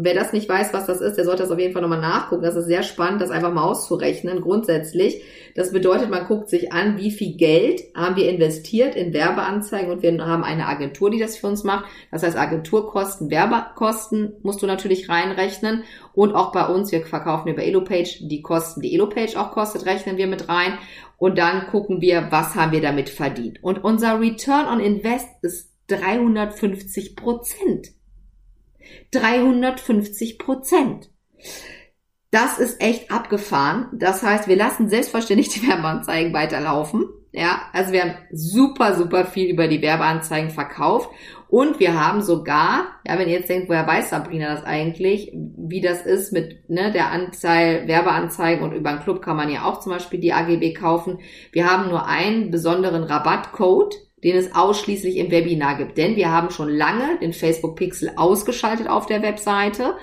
Wer 0.03 0.15
das 0.15 0.33
nicht 0.33 0.49
weiß, 0.49 0.73
was 0.73 0.87
das 0.87 1.01
ist, 1.01 1.17
der 1.17 1.25
sollte 1.25 1.43
das 1.43 1.51
auf 1.51 1.59
jeden 1.59 1.73
Fall 1.73 1.83
nochmal 1.83 2.01
nachgucken. 2.01 2.43
Das 2.43 2.57
ist 2.57 2.67
sehr 2.67 2.83
spannend, 2.83 3.21
das 3.21 3.31
einfach 3.31 3.53
mal 3.53 3.65
auszurechnen, 3.65 4.41
grundsätzlich. 4.41 5.23
Das 5.55 5.73
bedeutet, 5.73 6.11
man 6.11 6.27
guckt 6.27 6.49
sich 6.49 6.73
an, 6.73 6.97
wie 6.97 7.11
viel 7.11 7.37
Geld 7.37 7.83
haben 7.95 8.17
wir 8.17 8.29
investiert 8.29 8.95
in 8.95 9.13
Werbeanzeigen 9.13 9.91
und 9.91 10.03
wir 10.03 10.13
haben 10.25 10.45
eine 10.45 10.67
Agentur, 10.67 11.11
die 11.11 11.19
das 11.19 11.37
für 11.37 11.49
uns 11.49 11.65
macht. 11.65 11.85
Das 12.11 12.23
heißt, 12.23 12.37
Agenturkosten, 12.37 13.31
Werbekosten 13.31 14.35
musst 14.43 14.63
du 14.63 14.67
natürlich 14.67 15.09
reinrechnen. 15.09 15.85
Und 16.13 16.35
auch 16.35 16.53
bei 16.53 16.67
uns, 16.67 16.93
wir 16.93 17.05
verkaufen 17.05 17.49
über 17.49 17.63
Elopage 17.63 18.19
die 18.21 18.43
Kosten, 18.43 18.81
die 18.81 18.95
Elopage 18.95 19.39
auch 19.39 19.51
kostet, 19.53 19.87
rechnen 19.87 20.17
wir 20.17 20.27
mit 20.27 20.49
rein. 20.49 20.79
Und 21.19 21.37
dann 21.37 21.67
gucken 21.67 22.01
wir, 22.01 22.29
was 22.31 22.55
haben 22.55 22.73
wir 22.73 22.81
damit 22.81 23.11
verdient. 23.11 23.63
Und 23.63 23.85
unser 23.85 24.21
Return 24.21 24.67
on 24.67 24.81
Invest 24.81 25.29
ist 25.43 25.71
350 25.89 27.17
Prozent. 27.17 27.93
350 29.12 30.38
Prozent. 30.38 31.11
Das 32.31 32.59
ist 32.59 32.81
echt 32.81 33.11
abgefahren. 33.11 33.88
Das 33.92 34.22
heißt, 34.22 34.46
wir 34.46 34.57
lassen 34.57 34.88
selbstverständlich 34.88 35.48
die 35.48 35.66
Werbeanzeigen 35.66 36.33
weiterlaufen. 36.33 37.09
Ja, 37.33 37.61
also 37.72 37.92
wir 37.92 38.03
haben 38.03 38.14
super, 38.33 38.96
super 38.96 39.24
viel 39.24 39.50
über 39.50 39.68
die 39.68 39.83
Werbeanzeigen 39.83 40.50
verkauft 40.50 41.11
und 41.46 41.79
wir 41.79 42.00
haben 42.00 42.22
sogar, 42.22 42.87
ja, 43.07 43.18
wenn 43.18 43.29
ihr 43.29 43.38
jetzt 43.38 43.48
denkt, 43.48 43.68
woher 43.68 43.87
weiß 43.87 44.11
Sabrina 44.11 44.55
das 44.55 44.64
eigentlich, 44.64 45.33
wie 45.33 45.81
das 45.81 46.03
ist 46.03 46.33
mit 46.33 46.68
ne, 46.68 46.90
der 46.90 47.11
Anzahl 47.11 47.87
Werbeanzeigen 47.87 48.64
und 48.64 48.72
über 48.72 48.90
einen 48.90 49.00
Club 49.00 49.22
kann 49.22 49.37
man 49.37 49.48
ja 49.48 49.64
auch 49.64 49.81
zum 49.81 49.92
Beispiel 49.92 50.20
die 50.20 50.33
AGB 50.33 50.74
kaufen. 50.74 51.18
Wir 51.53 51.70
haben 51.70 51.88
nur 51.88 52.07
einen 52.07 52.50
besonderen 52.50 53.05
Rabattcode, 53.05 53.96
den 54.25 54.37
es 54.37 54.55
ausschließlich 54.55 55.17
im 55.17 55.31
Webinar 55.31 55.77
gibt. 55.77 55.97
Denn 55.99 56.17
wir 56.17 56.31
haben 56.31 56.51
schon 56.51 56.69
lange 56.69 57.19
den 57.21 57.33
Facebook 57.33 57.77
Pixel 57.77 58.13
ausgeschaltet 58.17 58.89
auf 58.89 59.07
der 59.07 59.23
Webseite, 59.23 59.95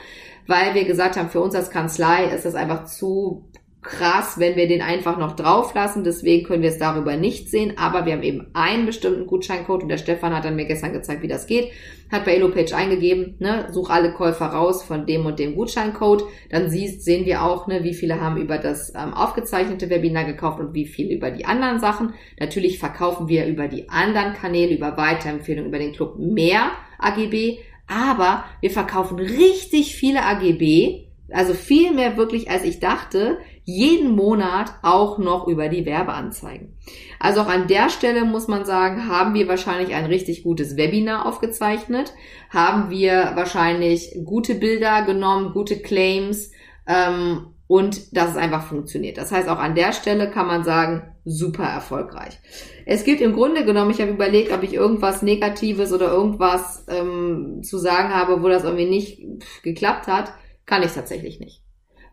weil 0.48 0.74
wir 0.74 0.86
gesagt 0.86 1.18
haben, 1.18 1.30
für 1.30 1.42
uns 1.42 1.56
als 1.56 1.70
Kanzlei 1.70 2.26
ist 2.26 2.46
das 2.46 2.56
einfach 2.56 2.86
zu 2.86 3.47
krass, 3.88 4.38
wenn 4.38 4.56
wir 4.56 4.68
den 4.68 4.82
einfach 4.82 5.18
noch 5.18 5.36
drauf 5.36 5.74
lassen. 5.74 6.04
Deswegen 6.04 6.46
können 6.46 6.62
wir 6.62 6.70
es 6.70 6.78
darüber 6.78 7.16
nicht 7.18 7.50
sehen. 7.50 7.74
Aber 7.78 8.06
wir 8.06 8.14
haben 8.14 8.24
eben 8.24 8.48
einen 8.54 8.86
bestimmten 8.86 9.26
Gutscheincode 9.26 9.84
und 9.84 9.90
der 9.90 9.98
Stefan 9.98 10.36
hat 10.36 10.46
dann 10.46 10.56
mir 10.56 10.66
gestern 10.66 10.94
gezeigt, 10.94 11.24
wie 11.24 11.28
das 11.28 11.48
geht. 11.48 11.72
Hat 12.12 12.26
bei 12.26 12.36
EloPage 12.36 12.74
eingegeben, 12.74 13.36
ne, 13.40 13.68
such 13.72 13.90
alle 13.90 14.14
Käufer 14.14 14.46
raus 14.46 14.84
von 14.84 15.06
dem 15.06 15.26
und 15.26 15.40
dem 15.40 15.56
Gutscheincode. 15.56 16.24
Dann 16.50 16.70
siehst, 16.70 17.04
sehen 17.04 17.26
wir 17.26 17.44
auch, 17.44 17.68
ne, 17.68 17.84
wie 17.84 17.94
viele 17.94 18.22
haben 18.22 18.38
über 18.38 18.58
das 18.58 18.94
ähm, 18.96 19.14
aufgezeichnete 19.14 19.90
Webinar 19.90 20.26
gekauft 20.26 20.60
und 20.60 20.74
wie 20.74 20.86
viel 20.86 21.12
über 21.12 21.32
die 21.32 21.46
anderen 21.46 21.80
Sachen. 21.80 22.14
Natürlich 22.40 22.80
verkaufen 22.80 23.28
wir 23.28 23.48
über 23.48 23.68
die 23.68 23.90
anderen 23.90 24.34
Kanäle, 24.34 24.76
über 24.76 24.98
Weiterempfehlungen, 24.98 25.70
über 25.70 25.80
den 25.80 25.94
Club 25.94 26.20
mehr 26.20 26.72
AGB. 27.00 27.58
Aber 27.88 28.44
wir 28.62 28.72
verkaufen 28.72 29.18
richtig 29.18 29.96
viele 29.96 30.24
AGB, 30.24 31.08
also 31.32 31.54
viel 31.54 31.94
mehr 31.94 32.18
wirklich, 32.18 32.50
als 32.50 32.64
ich 32.64 32.80
dachte, 32.80 33.40
jeden 33.70 34.16
Monat 34.16 34.72
auch 34.82 35.18
noch 35.18 35.46
über 35.46 35.68
die 35.68 35.86
Werbeanzeigen. 35.86 36.78
Also 37.20 37.42
auch 37.42 37.50
an 37.50 37.68
der 37.68 37.90
Stelle 37.90 38.24
muss 38.24 38.48
man 38.48 38.64
sagen, 38.64 39.10
haben 39.10 39.34
wir 39.34 39.50
wahrscheinlich 39.50 39.94
ein 39.94 40.06
richtig 40.06 40.44
gutes 40.44 40.78
Webinar 40.78 41.26
aufgezeichnet, 41.26 42.14
haben 42.50 42.90
wir 42.90 43.34
wahrscheinlich 43.36 44.16
gute 44.24 44.56
Bilder 44.56 45.02
genommen, 45.02 45.52
gute 45.52 45.82
Claims, 45.82 46.52
ähm, 46.88 47.48
und 47.68 48.16
dass 48.16 48.32
es 48.32 48.38
einfach 48.38 48.66
funktioniert. 48.66 49.18
Das 49.18 49.34
heißt, 49.34 49.50
auch 49.50 49.60
an 49.60 49.76
der 49.76 49.92
Stelle 49.92 50.32
kann 50.32 50.48
man 50.48 50.64
sagen, 50.64 51.14
super 51.26 51.66
erfolgreich. 51.66 52.40
Es 52.86 53.04
gibt 53.04 53.20
im 53.20 53.34
Grunde 53.34 53.66
genommen, 53.66 53.92
ich 53.92 54.00
habe 54.00 54.12
überlegt, 54.12 54.54
ob 54.54 54.64
ich 54.64 54.74
irgendwas 54.74 55.24
Negatives 55.24 55.92
oder 55.92 56.10
irgendwas 56.10 56.86
ähm, 56.88 57.64
zu 57.64 57.78
sagen 57.78 58.16
habe, 58.16 58.42
wo 58.42 58.48
das 58.48 58.64
irgendwie 58.64 58.86
nicht 58.86 59.22
geklappt 59.64 60.08
hat, 60.08 60.32
kann 60.66 60.84
ich 60.84 60.94
tatsächlich 60.94 61.42
nicht. 61.42 61.67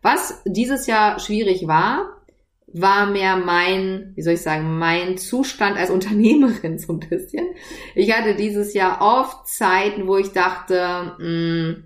Was 0.05 0.43
dieses 0.45 0.85
Jahr 0.85 1.17
schwierig 1.17 1.65
war, 1.65 2.21
war 2.67 3.07
mehr 3.07 3.37
mein, 3.37 4.11
wie 4.13 4.21
soll 4.21 4.33
ich 4.33 4.43
sagen, 4.43 4.77
mein 4.77 5.17
Zustand 5.17 5.79
als 5.79 5.89
Unternehmerin 5.97 6.77
so 6.77 6.93
ein 6.93 6.99
bisschen. 6.99 7.47
Ich 7.95 8.15
hatte 8.15 8.35
dieses 8.35 8.75
Jahr 8.75 9.01
oft 9.01 9.47
Zeiten, 9.47 10.05
wo 10.05 10.17
ich 10.17 10.31
dachte, 10.31 11.15
mh, 11.17 11.25
hm, 11.25 11.83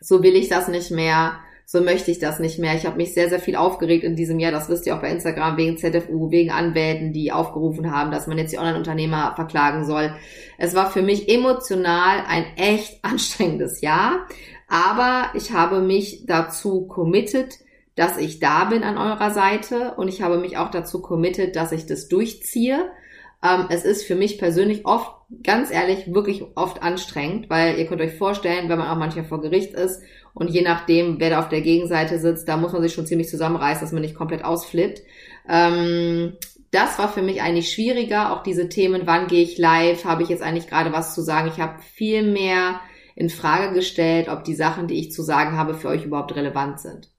so 0.00 0.22
will 0.22 0.36
ich 0.36 0.50
das 0.50 0.68
nicht 0.68 0.92
mehr 0.92 1.40
so 1.72 1.80
möchte 1.80 2.10
ich 2.10 2.18
das 2.18 2.38
nicht 2.38 2.58
mehr. 2.58 2.74
Ich 2.74 2.84
habe 2.84 2.98
mich 2.98 3.14
sehr, 3.14 3.30
sehr 3.30 3.40
viel 3.40 3.56
aufgeregt 3.56 4.04
in 4.04 4.14
diesem 4.14 4.38
Jahr. 4.38 4.52
Das 4.52 4.68
wisst 4.68 4.86
ihr 4.86 4.94
auch 4.94 5.00
bei 5.00 5.10
Instagram 5.10 5.56
wegen 5.56 5.78
ZFU, 5.78 6.30
wegen 6.30 6.50
Anwälten, 6.50 7.14
die 7.14 7.32
aufgerufen 7.32 7.90
haben, 7.90 8.10
dass 8.10 8.26
man 8.26 8.36
jetzt 8.36 8.52
die 8.52 8.58
Online-Unternehmer 8.58 9.32
verklagen 9.36 9.86
soll. 9.86 10.14
Es 10.58 10.74
war 10.74 10.90
für 10.90 11.00
mich 11.00 11.30
emotional 11.30 12.24
ein 12.28 12.44
echt 12.56 12.98
anstrengendes 13.02 13.80
Jahr. 13.80 14.26
Aber 14.72 15.28
ich 15.34 15.52
habe 15.52 15.82
mich 15.82 16.24
dazu 16.24 16.86
committed, 16.86 17.58
dass 17.94 18.16
ich 18.16 18.40
da 18.40 18.64
bin 18.64 18.84
an 18.84 18.96
eurer 18.96 19.30
Seite 19.30 19.92
und 19.98 20.08
ich 20.08 20.22
habe 20.22 20.38
mich 20.38 20.56
auch 20.56 20.70
dazu 20.70 21.02
committed, 21.02 21.56
dass 21.56 21.72
ich 21.72 21.84
das 21.84 22.08
durchziehe. 22.08 22.90
Ähm, 23.44 23.66
es 23.68 23.84
ist 23.84 24.04
für 24.04 24.14
mich 24.14 24.38
persönlich 24.38 24.86
oft, 24.86 25.12
ganz 25.44 25.70
ehrlich, 25.70 26.14
wirklich 26.14 26.44
oft 26.54 26.82
anstrengend, 26.82 27.50
weil 27.50 27.78
ihr 27.78 27.86
könnt 27.86 28.00
euch 28.00 28.16
vorstellen, 28.16 28.70
wenn 28.70 28.78
man 28.78 28.88
auch 28.88 28.96
manchmal 28.96 29.26
vor 29.26 29.42
Gericht 29.42 29.74
ist 29.74 30.00
und 30.32 30.48
je 30.48 30.62
nachdem, 30.62 31.20
wer 31.20 31.28
da 31.28 31.40
auf 31.40 31.50
der 31.50 31.60
Gegenseite 31.60 32.18
sitzt, 32.18 32.48
da 32.48 32.56
muss 32.56 32.72
man 32.72 32.80
sich 32.80 32.94
schon 32.94 33.04
ziemlich 33.04 33.28
zusammenreißen, 33.28 33.82
dass 33.82 33.92
man 33.92 34.00
nicht 34.00 34.16
komplett 34.16 34.42
ausflippt. 34.42 35.02
Ähm, 35.50 36.38
das 36.70 36.98
war 36.98 37.12
für 37.12 37.20
mich 37.20 37.42
eigentlich 37.42 37.70
schwieriger. 37.70 38.32
Auch 38.32 38.42
diese 38.42 38.70
Themen, 38.70 39.02
wann 39.04 39.26
gehe 39.26 39.42
ich 39.42 39.58
live, 39.58 40.06
habe 40.06 40.22
ich 40.22 40.30
jetzt 40.30 40.42
eigentlich 40.42 40.66
gerade 40.66 40.94
was 40.94 41.14
zu 41.14 41.20
sagen. 41.20 41.50
Ich 41.52 41.60
habe 41.60 41.82
viel 41.82 42.22
mehr 42.22 42.80
in 43.14 43.30
Frage 43.30 43.74
gestellt, 43.74 44.28
ob 44.28 44.44
die 44.44 44.54
Sachen, 44.54 44.86
die 44.86 44.98
ich 44.98 45.12
zu 45.12 45.22
sagen 45.22 45.56
habe, 45.56 45.74
für 45.74 45.88
euch 45.88 46.04
überhaupt 46.04 46.34
relevant 46.34 46.80
sind. 46.80 47.10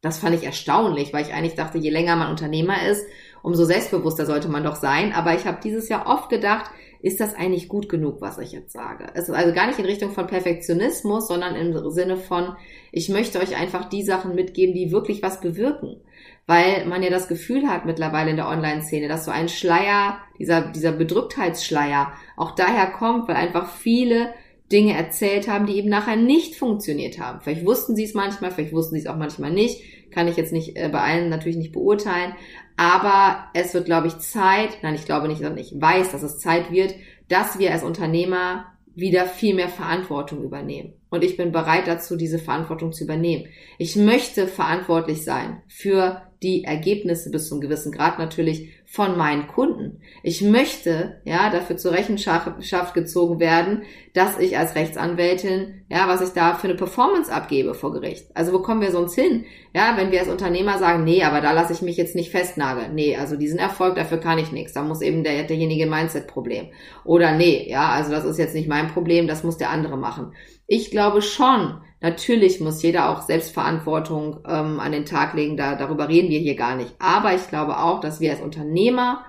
Das 0.00 0.18
fand 0.18 0.34
ich 0.34 0.44
erstaunlich, 0.44 1.12
weil 1.12 1.24
ich 1.24 1.32
eigentlich 1.32 1.54
dachte, 1.54 1.78
je 1.78 1.90
länger 1.90 2.16
man 2.16 2.30
Unternehmer 2.30 2.86
ist, 2.86 3.06
umso 3.42 3.64
selbstbewusster 3.64 4.26
sollte 4.26 4.48
man 4.48 4.62
doch 4.62 4.76
sein. 4.76 5.12
Aber 5.12 5.34
ich 5.34 5.46
habe 5.46 5.60
dieses 5.62 5.88
Jahr 5.88 6.06
oft 6.06 6.28
gedacht, 6.28 6.70
ist 7.00 7.20
das 7.20 7.34
eigentlich 7.34 7.68
gut 7.68 7.90
genug, 7.90 8.22
was 8.22 8.38
ich 8.38 8.52
jetzt 8.52 8.72
sage? 8.72 9.06
Es 9.12 9.28
ist 9.28 9.34
also 9.34 9.52
gar 9.52 9.66
nicht 9.66 9.78
in 9.78 9.84
Richtung 9.84 10.12
von 10.12 10.26
Perfektionismus, 10.26 11.28
sondern 11.28 11.54
im 11.54 11.90
Sinne 11.90 12.16
von, 12.16 12.56
ich 12.92 13.10
möchte 13.10 13.38
euch 13.40 13.56
einfach 13.56 13.88
die 13.90 14.02
Sachen 14.02 14.34
mitgeben, 14.34 14.74
die 14.74 14.90
wirklich 14.90 15.22
was 15.22 15.40
bewirken. 15.40 16.00
Weil 16.46 16.86
man 16.86 17.02
ja 17.02 17.10
das 17.10 17.28
Gefühl 17.28 17.68
hat 17.68 17.84
mittlerweile 17.84 18.30
in 18.30 18.36
der 18.36 18.48
Online-Szene, 18.48 19.08
dass 19.08 19.26
so 19.26 19.30
ein 19.30 19.50
Schleier, 19.50 20.18
dieser, 20.38 20.62
dieser 20.62 20.92
Bedrücktheitsschleier 20.92 22.12
auch 22.36 22.52
daher 22.52 22.86
kommt, 22.86 23.28
weil 23.28 23.36
einfach 23.36 23.70
viele 23.70 24.32
Dinge 24.74 24.96
erzählt 24.96 25.46
haben, 25.46 25.66
die 25.66 25.76
eben 25.76 25.88
nachher 25.88 26.16
nicht 26.16 26.56
funktioniert 26.56 27.20
haben. 27.20 27.40
Vielleicht 27.40 27.64
wussten 27.64 27.94
sie 27.94 28.02
es 28.02 28.12
manchmal, 28.12 28.50
vielleicht 28.50 28.72
wussten 28.72 28.96
sie 28.96 29.02
es 29.02 29.06
auch 29.06 29.16
manchmal 29.16 29.52
nicht. 29.52 30.10
Kann 30.10 30.26
ich 30.26 30.36
jetzt 30.36 30.52
nicht 30.52 30.76
äh, 30.76 30.88
bei 30.92 31.00
allen 31.00 31.30
natürlich 31.30 31.56
nicht 31.56 31.72
beurteilen. 31.72 32.34
Aber 32.76 33.44
es 33.54 33.72
wird, 33.72 33.84
glaube 33.84 34.08
ich, 34.08 34.18
Zeit, 34.18 34.78
nein, 34.82 34.96
ich 34.96 35.04
glaube 35.04 35.28
nicht, 35.28 35.38
sondern 35.38 35.58
ich 35.58 35.72
weiß, 35.80 36.10
dass 36.10 36.24
es 36.24 36.40
Zeit 36.40 36.72
wird, 36.72 36.94
dass 37.28 37.58
wir 37.60 37.72
als 37.72 37.84
Unternehmer 37.84 38.66
wieder 38.96 39.26
viel 39.26 39.54
mehr 39.54 39.68
Verantwortung 39.68 40.42
übernehmen. 40.42 40.94
Und 41.08 41.22
ich 41.22 41.36
bin 41.36 41.52
bereit 41.52 41.86
dazu, 41.86 42.16
diese 42.16 42.40
Verantwortung 42.40 42.92
zu 42.92 43.04
übernehmen. 43.04 43.46
Ich 43.78 43.94
möchte 43.94 44.48
verantwortlich 44.48 45.22
sein 45.22 45.62
für 45.68 46.22
die 46.42 46.64
Ergebnisse 46.64 47.30
bis 47.30 47.48
zum 47.48 47.60
gewissen 47.60 47.92
Grad 47.92 48.18
natürlich 48.18 48.70
von 48.94 49.18
meinen 49.18 49.48
Kunden. 49.48 49.98
Ich 50.22 50.40
möchte, 50.40 51.20
ja, 51.24 51.50
dafür 51.50 51.76
zur 51.76 51.90
Rechenschaft 51.90 52.94
gezogen 52.94 53.40
werden, 53.40 53.82
dass 54.12 54.38
ich 54.38 54.56
als 54.56 54.76
Rechtsanwältin, 54.76 55.82
ja, 55.88 56.06
was 56.06 56.20
ich 56.20 56.28
da 56.28 56.54
für 56.54 56.68
eine 56.68 56.76
Performance 56.76 57.32
abgebe 57.32 57.74
vor 57.74 57.92
Gericht. 57.92 58.26
Also 58.34 58.52
wo 58.52 58.60
kommen 58.60 58.80
wir 58.80 58.92
sonst 58.92 59.16
hin? 59.16 59.46
Ja, 59.74 59.94
wenn 59.96 60.12
wir 60.12 60.20
als 60.20 60.28
Unternehmer 60.28 60.78
sagen, 60.78 61.02
nee, 61.02 61.24
aber 61.24 61.40
da 61.40 61.50
lasse 61.50 61.72
ich 61.72 61.82
mich 61.82 61.96
jetzt 61.96 62.14
nicht 62.14 62.30
festnageln. 62.30 62.94
Nee, 62.94 63.16
also 63.16 63.34
diesen 63.34 63.58
Erfolg, 63.58 63.96
dafür 63.96 64.18
kann 64.18 64.38
ich 64.38 64.52
nichts. 64.52 64.74
Da 64.74 64.84
muss 64.84 65.02
eben 65.02 65.24
der, 65.24 65.42
derjenige 65.42 65.86
Mindset-Problem. 65.86 66.68
Oder 67.04 67.32
nee, 67.32 67.68
ja, 67.68 67.88
also 67.88 68.12
das 68.12 68.24
ist 68.24 68.38
jetzt 68.38 68.54
nicht 68.54 68.68
mein 68.68 68.92
Problem, 68.92 69.26
das 69.26 69.42
muss 69.42 69.56
der 69.56 69.70
andere 69.70 69.96
machen. 69.96 70.34
Ich 70.66 70.90
glaube 70.90 71.22
schon, 71.22 71.80
natürlich 72.00 72.60
muss 72.60 72.82
jeder 72.82 73.10
auch 73.10 73.22
Selbstverantwortung 73.22 74.40
ähm, 74.46 74.80
an 74.80 74.92
den 74.92 75.04
Tag 75.04 75.34
legen, 75.34 75.56
da, 75.56 75.74
darüber 75.74 76.08
reden 76.08 76.30
wir 76.30 76.38
hier 76.38 76.56
gar 76.56 76.76
nicht. 76.76 76.94
Aber 76.98 77.34
ich 77.34 77.48
glaube 77.48 77.78
auch, 77.78 78.00
dass 78.00 78.20
wir 78.20 78.30
als 78.30 78.40
Unternehmer 78.40 79.24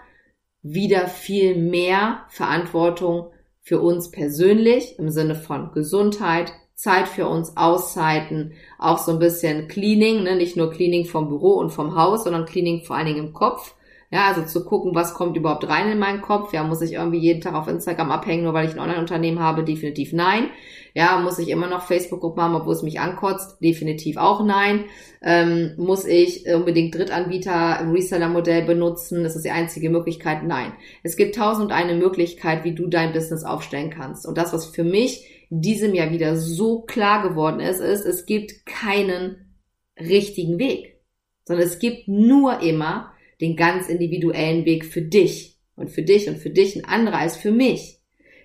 wieder 0.61 1.07
viel 1.07 1.55
mehr 1.55 2.25
Verantwortung 2.29 3.31
für 3.61 3.79
uns 3.79 4.11
persönlich 4.11 4.97
im 4.99 5.09
Sinne 5.09 5.35
von 5.35 5.71
Gesundheit, 5.73 6.53
Zeit 6.75 7.07
für 7.07 7.27
uns, 7.27 7.55
Auszeiten, 7.55 8.53
auch 8.77 8.97
so 8.97 9.13
ein 9.13 9.19
bisschen 9.19 9.67
Cleaning, 9.67 10.23
ne? 10.23 10.35
nicht 10.35 10.57
nur 10.57 10.71
Cleaning 10.71 11.05
vom 11.05 11.29
Büro 11.29 11.53
und 11.53 11.71
vom 11.71 11.95
Haus, 11.95 12.23
sondern 12.23 12.45
Cleaning 12.45 12.83
vor 12.83 12.95
allen 12.95 13.07
Dingen 13.07 13.27
im 13.27 13.33
Kopf. 13.33 13.75
Ja, 14.15 14.27
also 14.27 14.43
zu 14.43 14.63
gucken, 14.63 14.95
was 14.95 15.13
kommt 15.13 15.35
überhaupt 15.35 15.67
rein 15.67 15.91
in 15.91 15.99
meinen 15.99 16.21
Kopf. 16.21 16.53
Ja, 16.53 16.63
muss 16.63 16.81
ich 16.81 16.93
irgendwie 16.93 17.17
jeden 17.17 17.41
Tag 17.41 17.53
auf 17.53 17.67
Instagram 17.67 18.11
abhängen, 18.11 18.45
nur 18.45 18.53
weil 18.53 18.65
ich 18.65 18.71
ein 18.71 18.79
Online-Unternehmen 18.79 19.39
habe? 19.39 19.65
Definitiv 19.65 20.13
nein. 20.13 20.51
Ja, 20.93 21.19
muss 21.19 21.37
ich 21.37 21.49
immer 21.49 21.67
noch 21.67 21.85
Facebook-Gruppen 21.85 22.41
haben, 22.41 22.55
obwohl 22.55 22.75
es 22.75 22.81
mich 22.81 23.01
ankotzt? 23.01 23.61
Definitiv 23.61 24.15
auch 24.15 24.45
nein. 24.45 24.85
Ähm, 25.21 25.73
muss 25.75 26.05
ich 26.05 26.45
unbedingt 26.47 26.95
Drittanbieter 26.95 27.81
im 27.81 27.91
Reseller-Modell 27.91 28.63
benutzen? 28.63 29.21
Das 29.21 29.35
ist 29.35 29.43
die 29.43 29.51
einzige 29.51 29.89
Möglichkeit? 29.89 30.45
Nein. 30.45 30.71
Es 31.03 31.17
gibt 31.17 31.35
tausend 31.35 31.65
und 31.65 31.71
eine 31.73 31.95
Möglichkeit, 31.95 32.63
wie 32.63 32.73
du 32.73 32.87
dein 32.87 33.11
Business 33.11 33.43
aufstellen 33.43 33.89
kannst. 33.89 34.25
Und 34.25 34.37
das, 34.37 34.53
was 34.53 34.65
für 34.65 34.85
mich 34.85 35.27
diesem 35.49 35.93
Jahr 35.93 36.11
wieder 36.11 36.37
so 36.37 36.83
klar 36.83 37.27
geworden 37.27 37.59
ist, 37.59 37.81
ist, 37.81 38.05
es 38.05 38.25
gibt 38.25 38.65
keinen 38.65 39.57
richtigen 39.99 40.57
Weg, 40.57 41.01
sondern 41.43 41.67
es 41.67 41.79
gibt 41.79 42.07
nur 42.07 42.61
immer 42.61 43.11
den 43.41 43.55
ganz 43.55 43.87
individuellen 43.87 44.65
Weg 44.65 44.85
für 44.85 45.01
dich 45.01 45.57
und 45.75 45.89
für 45.89 46.03
dich 46.03 46.27
und 46.29 46.37
für 46.37 46.49
dich 46.49 46.75
ein 46.75 46.85
anderer 46.85 47.19
als 47.19 47.37
für 47.37 47.51
mich. 47.51 47.99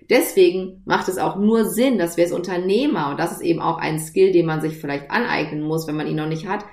Deswegen 0.09 0.81
macht 0.85 1.07
es 1.07 1.17
auch 1.17 1.37
nur 1.37 1.65
Sinn, 1.65 1.97
dass 1.97 2.17
wir 2.17 2.25
als 2.25 2.33
Unternehmer, 2.33 3.11
und 3.11 3.19
das 3.19 3.31
ist 3.31 3.41
eben 3.41 3.61
auch 3.61 3.77
ein 3.77 3.99
Skill, 3.99 4.31
den 4.31 4.45
man 4.45 4.59
sich 4.59 4.73
vielleicht 4.73 5.09
aneignen 5.09 5.61
muss, 5.61 5.87
wenn 5.87 5.95
man 5.95 6.07
ihn 6.07 6.17
noch 6.17 6.27
nicht 6.27 6.47
hat, 6.47 6.65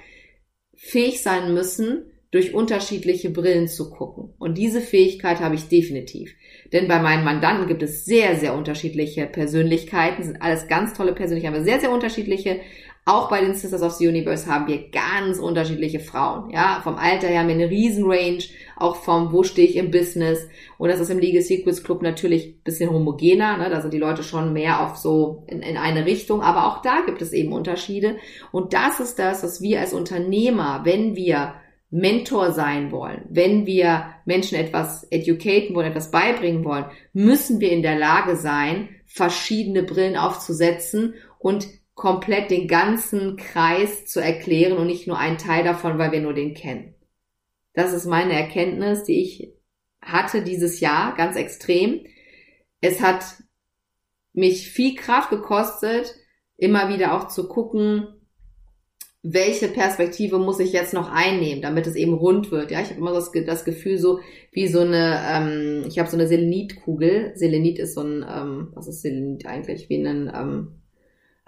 fähig 0.74 1.22
sein 1.22 1.54
müssen, 1.54 2.10
durch 2.30 2.52
unterschiedliche 2.52 3.30
Brillen 3.30 3.68
zu 3.68 3.90
gucken. 3.90 4.34
Und 4.38 4.58
diese 4.58 4.80
Fähigkeit 4.80 5.40
habe 5.40 5.54
ich 5.54 5.68
definitiv. 5.68 6.34
Denn 6.72 6.86
bei 6.86 6.98
meinen 6.98 7.24
Mandanten 7.24 7.66
gibt 7.66 7.82
es 7.82 8.04
sehr, 8.04 8.36
sehr 8.36 8.54
unterschiedliche 8.54 9.26
Persönlichkeiten, 9.26 10.22
sind 10.22 10.42
alles 10.42 10.68
ganz 10.68 10.92
tolle 10.92 11.14
Persönlichkeiten, 11.14 11.56
aber 11.56 11.64
sehr, 11.64 11.80
sehr 11.80 11.90
unterschiedliche. 11.90 12.60
Auch 13.08 13.30
bei 13.30 13.40
den 13.40 13.54
Sisters 13.54 13.80
of 13.80 13.92
the 13.92 14.06
Universe 14.06 14.46
haben 14.46 14.66
wir 14.66 14.90
ganz 14.90 15.38
unterschiedliche 15.38 15.98
Frauen. 15.98 16.50
Ja, 16.50 16.82
vom 16.84 16.96
Alter 16.96 17.28
her 17.28 17.40
haben 17.40 17.48
wir 17.48 17.54
eine 17.54 17.70
Riesenrange, 17.70 18.44
auch 18.76 18.96
vom 18.96 19.32
wo 19.32 19.44
stehe 19.44 19.66
ich 19.66 19.76
im 19.76 19.90
Business. 19.90 20.46
Und 20.76 20.90
das 20.90 21.00
ist 21.00 21.08
im 21.08 21.18
Legal 21.18 21.40
Secrets 21.40 21.82
Club 21.82 22.02
natürlich 22.02 22.62
bisschen 22.62 22.90
homogener. 22.90 23.56
Ne? 23.56 23.70
Da 23.70 23.80
sind 23.80 23.94
die 23.94 23.98
Leute 23.98 24.22
schon 24.22 24.52
mehr 24.52 24.84
auf 24.84 24.98
so 24.98 25.42
in, 25.46 25.62
in 25.62 25.78
eine 25.78 26.04
Richtung. 26.04 26.42
Aber 26.42 26.66
auch 26.66 26.82
da 26.82 27.00
gibt 27.06 27.22
es 27.22 27.32
eben 27.32 27.54
Unterschiede. 27.54 28.16
Und 28.52 28.74
das 28.74 29.00
ist 29.00 29.18
das, 29.18 29.42
was 29.42 29.62
wir 29.62 29.80
als 29.80 29.94
Unternehmer, 29.94 30.82
wenn 30.84 31.16
wir 31.16 31.54
Mentor 31.88 32.52
sein 32.52 32.92
wollen, 32.92 33.24
wenn 33.30 33.64
wir 33.64 34.04
Menschen 34.26 34.58
etwas 34.58 35.04
educaten 35.04 35.74
wollen, 35.74 35.86
etwas 35.86 36.10
beibringen 36.10 36.62
wollen, 36.62 36.84
müssen 37.14 37.58
wir 37.58 37.72
in 37.72 37.80
der 37.80 37.98
Lage 37.98 38.36
sein, 38.36 38.90
verschiedene 39.06 39.82
Brillen 39.82 40.18
aufzusetzen 40.18 41.14
und 41.38 41.66
komplett 41.98 42.52
den 42.52 42.68
ganzen 42.68 43.36
Kreis 43.36 44.06
zu 44.06 44.20
erklären 44.20 44.78
und 44.78 44.86
nicht 44.86 45.08
nur 45.08 45.18
einen 45.18 45.36
Teil 45.36 45.64
davon, 45.64 45.98
weil 45.98 46.12
wir 46.12 46.20
nur 46.20 46.32
den 46.32 46.54
kennen. 46.54 46.94
Das 47.74 47.92
ist 47.92 48.06
meine 48.06 48.34
Erkenntnis, 48.34 49.02
die 49.02 49.20
ich 49.20 49.52
hatte 50.00 50.42
dieses 50.42 50.78
Jahr 50.78 51.16
ganz 51.16 51.34
extrem. 51.34 52.06
Es 52.80 53.00
hat 53.00 53.24
mich 54.32 54.70
viel 54.70 54.94
Kraft 54.94 55.30
gekostet, 55.30 56.14
immer 56.56 56.88
wieder 56.88 57.14
auch 57.14 57.26
zu 57.26 57.48
gucken, 57.48 58.06
welche 59.24 59.66
Perspektive 59.66 60.38
muss 60.38 60.60
ich 60.60 60.72
jetzt 60.72 60.94
noch 60.94 61.10
einnehmen, 61.10 61.62
damit 61.62 61.88
es 61.88 61.96
eben 61.96 62.14
rund 62.14 62.52
wird. 62.52 62.70
Ja, 62.70 62.80
ich 62.80 62.90
habe 62.90 63.00
immer 63.00 63.12
das, 63.12 63.32
das, 63.32 63.64
Gefühl 63.64 63.98
so 63.98 64.20
wie 64.52 64.68
so 64.68 64.80
eine, 64.80 65.20
ähm, 65.28 65.84
ich 65.88 65.98
habe 65.98 66.08
so 66.08 66.16
eine 66.16 66.28
Selenitkugel. 66.28 67.32
Selenit 67.34 67.80
ist 67.80 67.94
so 67.94 68.02
ein, 68.02 68.24
ähm, 68.28 68.68
was 68.74 68.86
ist 68.86 69.02
Selenit 69.02 69.46
eigentlich? 69.46 69.88
Wie 69.88 69.96
ein 69.96 70.30
ähm, 70.32 70.78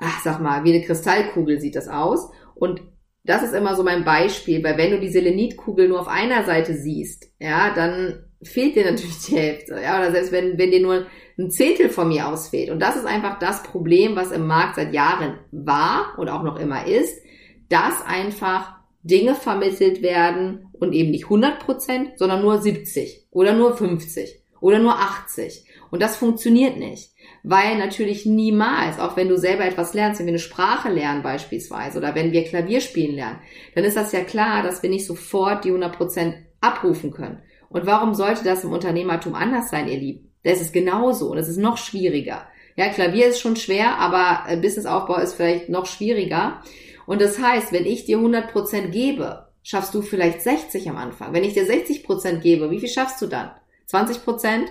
ach, 0.00 0.22
sag 0.22 0.40
mal, 0.40 0.64
wie 0.64 0.74
eine 0.74 0.84
Kristallkugel 0.84 1.60
sieht 1.60 1.76
das 1.76 1.88
aus. 1.88 2.30
Und 2.54 2.82
das 3.22 3.42
ist 3.42 3.54
immer 3.54 3.76
so 3.76 3.82
mein 3.82 4.04
Beispiel, 4.04 4.64
weil 4.64 4.78
wenn 4.78 4.90
du 4.90 5.00
die 5.00 5.10
Selenitkugel 5.10 5.88
nur 5.88 6.00
auf 6.00 6.08
einer 6.08 6.44
Seite 6.44 6.74
siehst, 6.74 7.30
ja, 7.38 7.72
dann 7.74 8.24
fehlt 8.42 8.74
dir 8.74 8.90
natürlich 8.90 9.18
die 9.26 9.36
Hälfte, 9.36 9.78
ja, 9.82 9.98
oder 9.98 10.10
selbst 10.10 10.32
wenn, 10.32 10.58
wenn 10.58 10.70
dir 10.70 10.80
nur 10.80 11.06
ein 11.38 11.51
Zehntel 11.51 11.90
von 11.90 12.09
mir 12.09 12.26
ausfehlt. 12.26 12.70
Und 12.70 12.80
das 12.80 12.96
ist 12.96 13.07
einfach 13.07 13.38
das 13.38 13.62
Problem, 13.62 14.16
was 14.16 14.32
im 14.32 14.46
Markt 14.46 14.76
seit 14.76 14.94
Jahren 14.94 15.38
war 15.53 16.14
und 16.18 16.28
auch 16.28 16.42
noch 16.42 16.59
immer 16.59 16.86
ist, 16.86 17.22
dass 17.68 18.05
einfach 18.05 18.80
Dinge 19.03 19.34
vermittelt 19.34 20.03
werden 20.03 20.66
und 20.72 20.92
eben 20.92 21.11
nicht 21.11 21.24
100 21.24 21.59
Prozent, 21.61 22.18
sondern 22.18 22.42
nur 22.42 22.59
70 22.59 23.28
oder 23.30 23.55
nur 23.55 23.76
50 23.76 24.42
oder 24.61 24.78
nur 24.78 24.94
80. 24.94 25.64
Und 25.91 26.01
das 26.01 26.16
funktioniert 26.16 26.76
nicht. 26.76 27.11
Weil 27.43 27.78
natürlich 27.78 28.26
niemals, 28.26 28.99
auch 28.99 29.16
wenn 29.16 29.28
du 29.28 29.38
selber 29.38 29.64
etwas 29.64 29.95
lernst, 29.95 30.20
wenn 30.20 30.26
wir 30.26 30.32
eine 30.32 30.38
Sprache 30.38 30.91
lernen 30.91 31.22
beispielsweise 31.22 31.99
oder 31.99 32.14
wenn 32.14 32.32
wir 32.32 32.45
Klavier 32.45 32.80
spielen 32.80 33.16
lernen, 33.16 33.41
dann 33.74 33.84
ist 33.84 33.97
das 33.97 34.12
ja 34.12 34.22
klar, 34.22 34.62
dass 34.62 34.82
wir 34.82 34.91
nicht 34.91 35.07
sofort 35.07 35.64
die 35.64 35.68
100 35.68 35.97
Prozent 35.97 36.36
abrufen 36.61 37.11
können. 37.11 37.43
Und 37.68 37.86
warum 37.86 38.14
sollte 38.14 38.45
das 38.45 38.64
im 38.64 38.72
Unternehmertum 38.72 39.34
anders 39.34 39.70
sein, 39.70 39.88
ihr 39.88 39.99
Lieben? 39.99 40.32
Das 40.43 40.61
ist 40.61 40.72
genauso 40.72 41.30
und 41.30 41.38
es 41.38 41.49
ist 41.49 41.59
noch 41.59 41.76
schwieriger. 41.76 42.47
Ja, 42.76 42.88
Klavier 42.88 43.26
ist 43.26 43.41
schon 43.41 43.57
schwer, 43.57 43.99
aber 43.99 44.45
äh, 44.49 44.57
Businessaufbau 44.57 45.16
ist 45.16 45.34
vielleicht 45.34 45.68
noch 45.68 45.86
schwieriger. 45.86 46.62
Und 47.07 47.20
das 47.20 47.38
heißt, 47.38 47.72
wenn 47.72 47.84
ich 47.84 48.05
dir 48.05 48.18
100 48.18 48.53
Prozent 48.53 48.93
gebe, 48.93 49.49
schaffst 49.62 49.95
du 49.95 50.03
vielleicht 50.03 50.43
60 50.43 50.88
am 50.88 50.97
Anfang. 50.97 51.32
Wenn 51.32 51.45
ich 51.45 51.55
dir 51.55 51.66
60 51.66 52.05
Prozent 52.05 52.43
gebe, 52.43 52.70
wie 52.70 52.80
viel 52.80 52.88
schaffst 52.88 53.20
du 53.20 53.26
dann? 53.26 53.51
20 53.86 54.24
Prozent? 54.24 54.70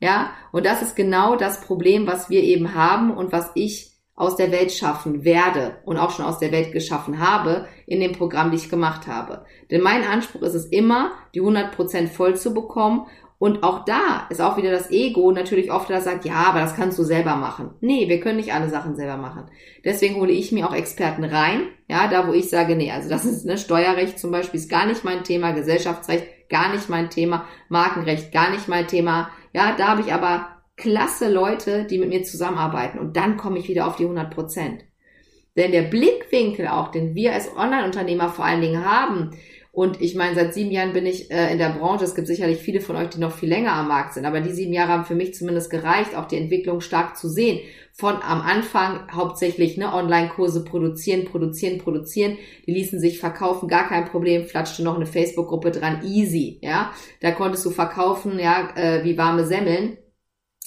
Ja, 0.00 0.30
und 0.50 0.64
das 0.64 0.82
ist 0.82 0.96
genau 0.96 1.36
das 1.36 1.60
Problem, 1.60 2.06
was 2.06 2.30
wir 2.30 2.42
eben 2.42 2.74
haben 2.74 3.10
und 3.10 3.32
was 3.32 3.50
ich 3.54 3.90
aus 4.14 4.36
der 4.36 4.50
Welt 4.50 4.72
schaffen 4.72 5.24
werde 5.24 5.78
und 5.84 5.96
auch 5.96 6.10
schon 6.10 6.26
aus 6.26 6.38
der 6.38 6.52
Welt 6.52 6.72
geschaffen 6.72 7.20
habe 7.20 7.66
in 7.86 8.00
dem 8.00 8.12
Programm, 8.12 8.50
die 8.50 8.56
ich 8.56 8.68
gemacht 8.68 9.06
habe. 9.06 9.44
Denn 9.70 9.80
mein 9.80 10.04
Anspruch 10.04 10.42
ist 10.42 10.54
es 10.54 10.66
immer, 10.66 11.12
die 11.34 11.40
100 11.40 11.74
Prozent 11.74 12.10
voll 12.10 12.36
zu 12.36 12.52
bekommen 12.52 13.06
und 13.38 13.62
auch 13.62 13.86
da 13.86 14.26
ist 14.28 14.42
auch 14.42 14.58
wieder 14.58 14.70
das 14.70 14.90
Ego 14.90 15.32
natürlich 15.32 15.72
oft, 15.72 15.88
das 15.88 16.04
sagt, 16.04 16.26
ja, 16.26 16.34
aber 16.34 16.60
das 16.60 16.76
kannst 16.76 16.98
du 16.98 17.04
selber 17.04 17.36
machen. 17.36 17.70
Nee, 17.80 18.06
wir 18.10 18.20
können 18.20 18.36
nicht 18.36 18.52
alle 18.52 18.68
Sachen 18.68 18.96
selber 18.96 19.16
machen. 19.16 19.50
Deswegen 19.82 20.16
hole 20.16 20.32
ich 20.32 20.52
mir 20.52 20.68
auch 20.68 20.74
Experten 20.74 21.24
rein, 21.24 21.62
ja, 21.88 22.06
da 22.08 22.28
wo 22.28 22.34
ich 22.34 22.50
sage, 22.50 22.76
nee, 22.76 22.92
also 22.92 23.08
das 23.08 23.24
ist, 23.24 23.46
ne, 23.46 23.56
Steuerrecht 23.56 24.18
zum 24.18 24.30
Beispiel 24.30 24.60
ist 24.60 24.68
gar 24.68 24.84
nicht 24.84 25.04
mein 25.04 25.24
Thema, 25.24 25.52
Gesellschaftsrecht 25.52 26.26
gar 26.50 26.70
nicht 26.74 26.90
mein 26.90 27.08
Thema, 27.08 27.46
Markenrecht 27.70 28.30
gar 28.32 28.50
nicht 28.50 28.68
mein 28.68 28.86
Thema. 28.86 29.30
Ja, 29.52 29.74
da 29.76 29.88
habe 29.88 30.02
ich 30.02 30.12
aber 30.12 30.48
klasse 30.76 31.30
Leute, 31.30 31.84
die 31.84 31.98
mit 31.98 32.08
mir 32.08 32.22
zusammenarbeiten 32.22 32.98
und 32.98 33.16
dann 33.16 33.36
komme 33.36 33.58
ich 33.58 33.68
wieder 33.68 33.86
auf 33.86 33.96
die 33.96 34.04
100 34.04 34.32
Prozent. 34.32 34.84
Denn 35.56 35.72
der 35.72 35.82
Blickwinkel 35.82 36.68
auch, 36.68 36.90
den 36.90 37.14
wir 37.14 37.34
als 37.34 37.54
Online-Unternehmer 37.54 38.28
vor 38.28 38.44
allen 38.44 38.62
Dingen 38.62 38.84
haben, 38.84 39.32
und 39.72 40.00
ich 40.00 40.16
meine, 40.16 40.34
seit 40.34 40.52
sieben 40.52 40.72
Jahren 40.72 40.92
bin 40.92 41.06
ich 41.06 41.30
äh, 41.30 41.52
in 41.52 41.58
der 41.58 41.70
Branche. 41.70 42.04
Es 42.04 42.16
gibt 42.16 42.26
sicherlich 42.26 42.58
viele 42.58 42.80
von 42.80 42.96
euch, 42.96 43.08
die 43.10 43.20
noch 43.20 43.32
viel 43.32 43.48
länger 43.48 43.72
am 43.72 43.86
Markt 43.86 44.14
sind. 44.14 44.24
Aber 44.24 44.40
die 44.40 44.50
sieben 44.50 44.72
Jahre 44.72 44.90
haben 44.90 45.04
für 45.04 45.14
mich 45.14 45.34
zumindest 45.34 45.70
gereicht, 45.70 46.16
auch 46.16 46.26
die 46.26 46.38
Entwicklung 46.38 46.80
stark 46.80 47.16
zu 47.16 47.28
sehen. 47.28 47.60
Von 47.92 48.16
am 48.22 48.40
Anfang 48.40 49.12
hauptsächlich 49.12 49.76
ne, 49.76 49.92
Online-Kurse 49.92 50.64
produzieren, 50.64 51.24
produzieren, 51.26 51.78
produzieren. 51.78 52.38
Die 52.66 52.72
ließen 52.72 53.00
sich 53.00 53.18
verkaufen, 53.18 53.68
gar 53.68 53.88
kein 53.88 54.06
Problem. 54.06 54.46
Flatschte 54.46 54.82
noch 54.82 54.96
eine 54.96 55.06
Facebook-Gruppe 55.06 55.70
dran, 55.70 56.02
easy. 56.04 56.58
Ja, 56.62 56.92
da 57.20 57.32
konntest 57.32 57.64
du 57.66 57.70
verkaufen, 57.70 58.38
ja, 58.38 58.70
äh, 58.76 59.04
wie 59.04 59.18
warme 59.18 59.44
Semmeln. 59.44 59.98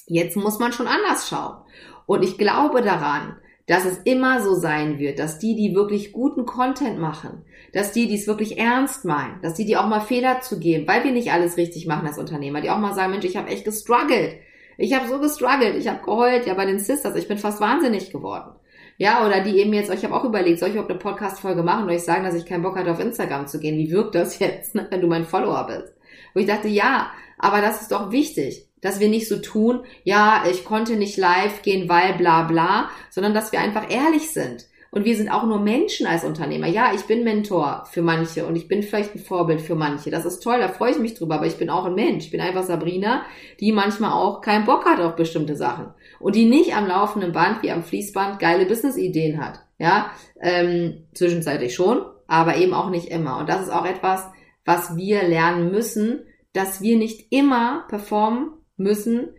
Jetzt 0.06 0.36
muss 0.36 0.58
man 0.58 0.72
schon 0.72 0.86
anders 0.86 1.28
schauen. 1.28 1.64
Und 2.06 2.22
ich 2.22 2.36
glaube 2.36 2.82
daran, 2.82 3.36
dass 3.66 3.86
es 3.86 3.98
immer 4.04 4.42
so 4.42 4.54
sein 4.54 4.98
wird, 4.98 5.18
dass 5.18 5.38
die, 5.38 5.56
die 5.56 5.74
wirklich 5.74 6.12
guten 6.12 6.44
Content 6.44 6.98
machen, 6.98 7.44
dass 7.72 7.92
die, 7.92 8.08
die 8.08 8.16
es 8.16 8.26
wirklich 8.26 8.58
ernst 8.58 9.04
meinen, 9.04 9.40
dass 9.40 9.54
die, 9.54 9.64
die 9.64 9.76
auch 9.76 9.86
mal 9.86 10.00
Fehler 10.00 10.40
zu 10.42 10.58
geben, 10.58 10.86
weil 10.86 11.02
wir 11.04 11.12
nicht 11.12 11.32
alles 11.32 11.56
richtig 11.56 11.86
machen 11.86 12.06
als 12.06 12.18
Unternehmer, 12.18 12.60
die 12.60 12.70
auch 12.70 12.78
mal 12.78 12.94
sagen, 12.94 13.12
Mensch, 13.12 13.24
ich 13.24 13.36
habe 13.36 13.48
echt 13.48 13.64
gestruggelt. 13.64 14.36
Ich 14.76 14.94
habe 14.94 15.08
so 15.08 15.18
gestruggelt, 15.18 15.76
ich 15.76 15.88
habe 15.88 16.04
geheult, 16.04 16.46
ja 16.46 16.54
bei 16.54 16.66
den 16.66 16.78
Sisters, 16.78 17.16
ich 17.16 17.28
bin 17.28 17.38
fast 17.38 17.60
wahnsinnig 17.60 18.10
geworden. 18.10 18.54
Ja, 18.96 19.26
oder 19.26 19.40
die 19.40 19.58
eben 19.58 19.72
jetzt, 19.72 19.92
ich 19.92 20.04
habe 20.04 20.14
auch 20.14 20.24
überlegt, 20.24 20.60
soll 20.60 20.68
ich 20.68 20.74
überhaupt 20.74 20.90
eine 20.90 21.00
Podcast-Folge 21.00 21.62
machen 21.62 21.84
oder 21.84 21.94
ich 21.94 22.04
sagen, 22.04 22.24
dass 22.24 22.34
ich 22.34 22.46
keinen 22.46 22.62
Bock 22.62 22.76
hatte, 22.76 22.92
auf 22.92 23.00
Instagram 23.00 23.46
zu 23.46 23.58
gehen? 23.58 23.76
Wie 23.76 23.90
wirkt 23.90 24.14
das 24.14 24.38
jetzt, 24.38 24.74
ne, 24.74 24.86
wenn 24.90 25.00
du 25.00 25.08
mein 25.08 25.24
Follower 25.24 25.66
bist? 25.66 25.94
Wo 26.32 26.40
ich 26.40 26.46
dachte, 26.46 26.68
ja, 26.68 27.10
aber 27.38 27.60
das 27.60 27.82
ist 27.82 27.92
doch 27.92 28.12
wichtig 28.12 28.68
dass 28.84 29.00
wir 29.00 29.08
nicht 29.08 29.28
so 29.28 29.38
tun, 29.38 29.80
ja, 30.04 30.44
ich 30.48 30.66
konnte 30.66 30.96
nicht 30.96 31.16
live 31.16 31.62
gehen, 31.62 31.88
weil 31.88 32.12
bla 32.14 32.42
bla, 32.42 32.90
sondern 33.08 33.32
dass 33.32 33.50
wir 33.50 33.60
einfach 33.60 33.90
ehrlich 33.90 34.30
sind. 34.30 34.66
Und 34.94 35.04
wir 35.04 35.16
sind 35.16 35.28
auch 35.28 35.42
nur 35.42 35.58
Menschen 35.58 36.06
als 36.06 36.22
Unternehmer. 36.22 36.68
Ja, 36.68 36.92
ich 36.94 37.02
bin 37.02 37.24
Mentor 37.24 37.84
für 37.90 38.00
manche 38.00 38.46
und 38.46 38.54
ich 38.54 38.68
bin 38.68 38.84
vielleicht 38.84 39.16
ein 39.16 39.18
Vorbild 39.18 39.60
für 39.60 39.74
manche. 39.74 40.08
Das 40.08 40.24
ist 40.24 40.38
toll, 40.38 40.60
da 40.60 40.68
freue 40.68 40.92
ich 40.92 41.00
mich 41.00 41.14
drüber, 41.14 41.34
aber 41.34 41.46
ich 41.46 41.56
bin 41.56 41.68
auch 41.68 41.84
ein 41.84 41.96
Mensch. 41.96 42.26
Ich 42.26 42.30
bin 42.30 42.40
einfach 42.40 42.62
Sabrina, 42.62 43.24
die 43.58 43.72
manchmal 43.72 44.12
auch 44.12 44.40
keinen 44.40 44.66
Bock 44.66 44.84
hat 44.84 45.00
auf 45.00 45.16
bestimmte 45.16 45.56
Sachen 45.56 45.88
und 46.20 46.36
die 46.36 46.44
nicht 46.44 46.76
am 46.76 46.86
laufenden 46.86 47.32
Band 47.32 47.64
wie 47.64 47.72
am 47.72 47.82
Fließband 47.82 48.38
geile 48.38 48.66
Business-Ideen 48.66 49.44
hat. 49.44 49.64
Ja, 49.80 50.12
ähm, 50.40 51.08
zwischenzeitlich 51.12 51.74
schon, 51.74 52.02
aber 52.28 52.56
eben 52.56 52.72
auch 52.72 52.90
nicht 52.90 53.08
immer. 53.08 53.38
Und 53.38 53.48
das 53.48 53.62
ist 53.62 53.70
auch 53.70 53.86
etwas, 53.86 54.24
was 54.64 54.96
wir 54.96 55.24
lernen 55.24 55.72
müssen, 55.72 56.20
dass 56.52 56.82
wir 56.82 56.96
nicht 56.96 57.32
immer 57.32 57.84
performen 57.88 58.50
müssen, 58.76 59.30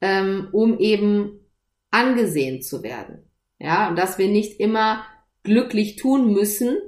ähm, 0.00 0.48
um 0.52 0.78
eben 0.78 1.38
angesehen 1.90 2.62
zu 2.62 2.82
werden. 2.82 3.28
Ja, 3.62 3.88
und 3.88 3.96
dass 3.96 4.18
wir 4.18 4.28
nicht 4.28 4.58
immer 4.58 5.04
glücklich 5.44 5.94
tun 5.94 6.32
müssen, 6.32 6.78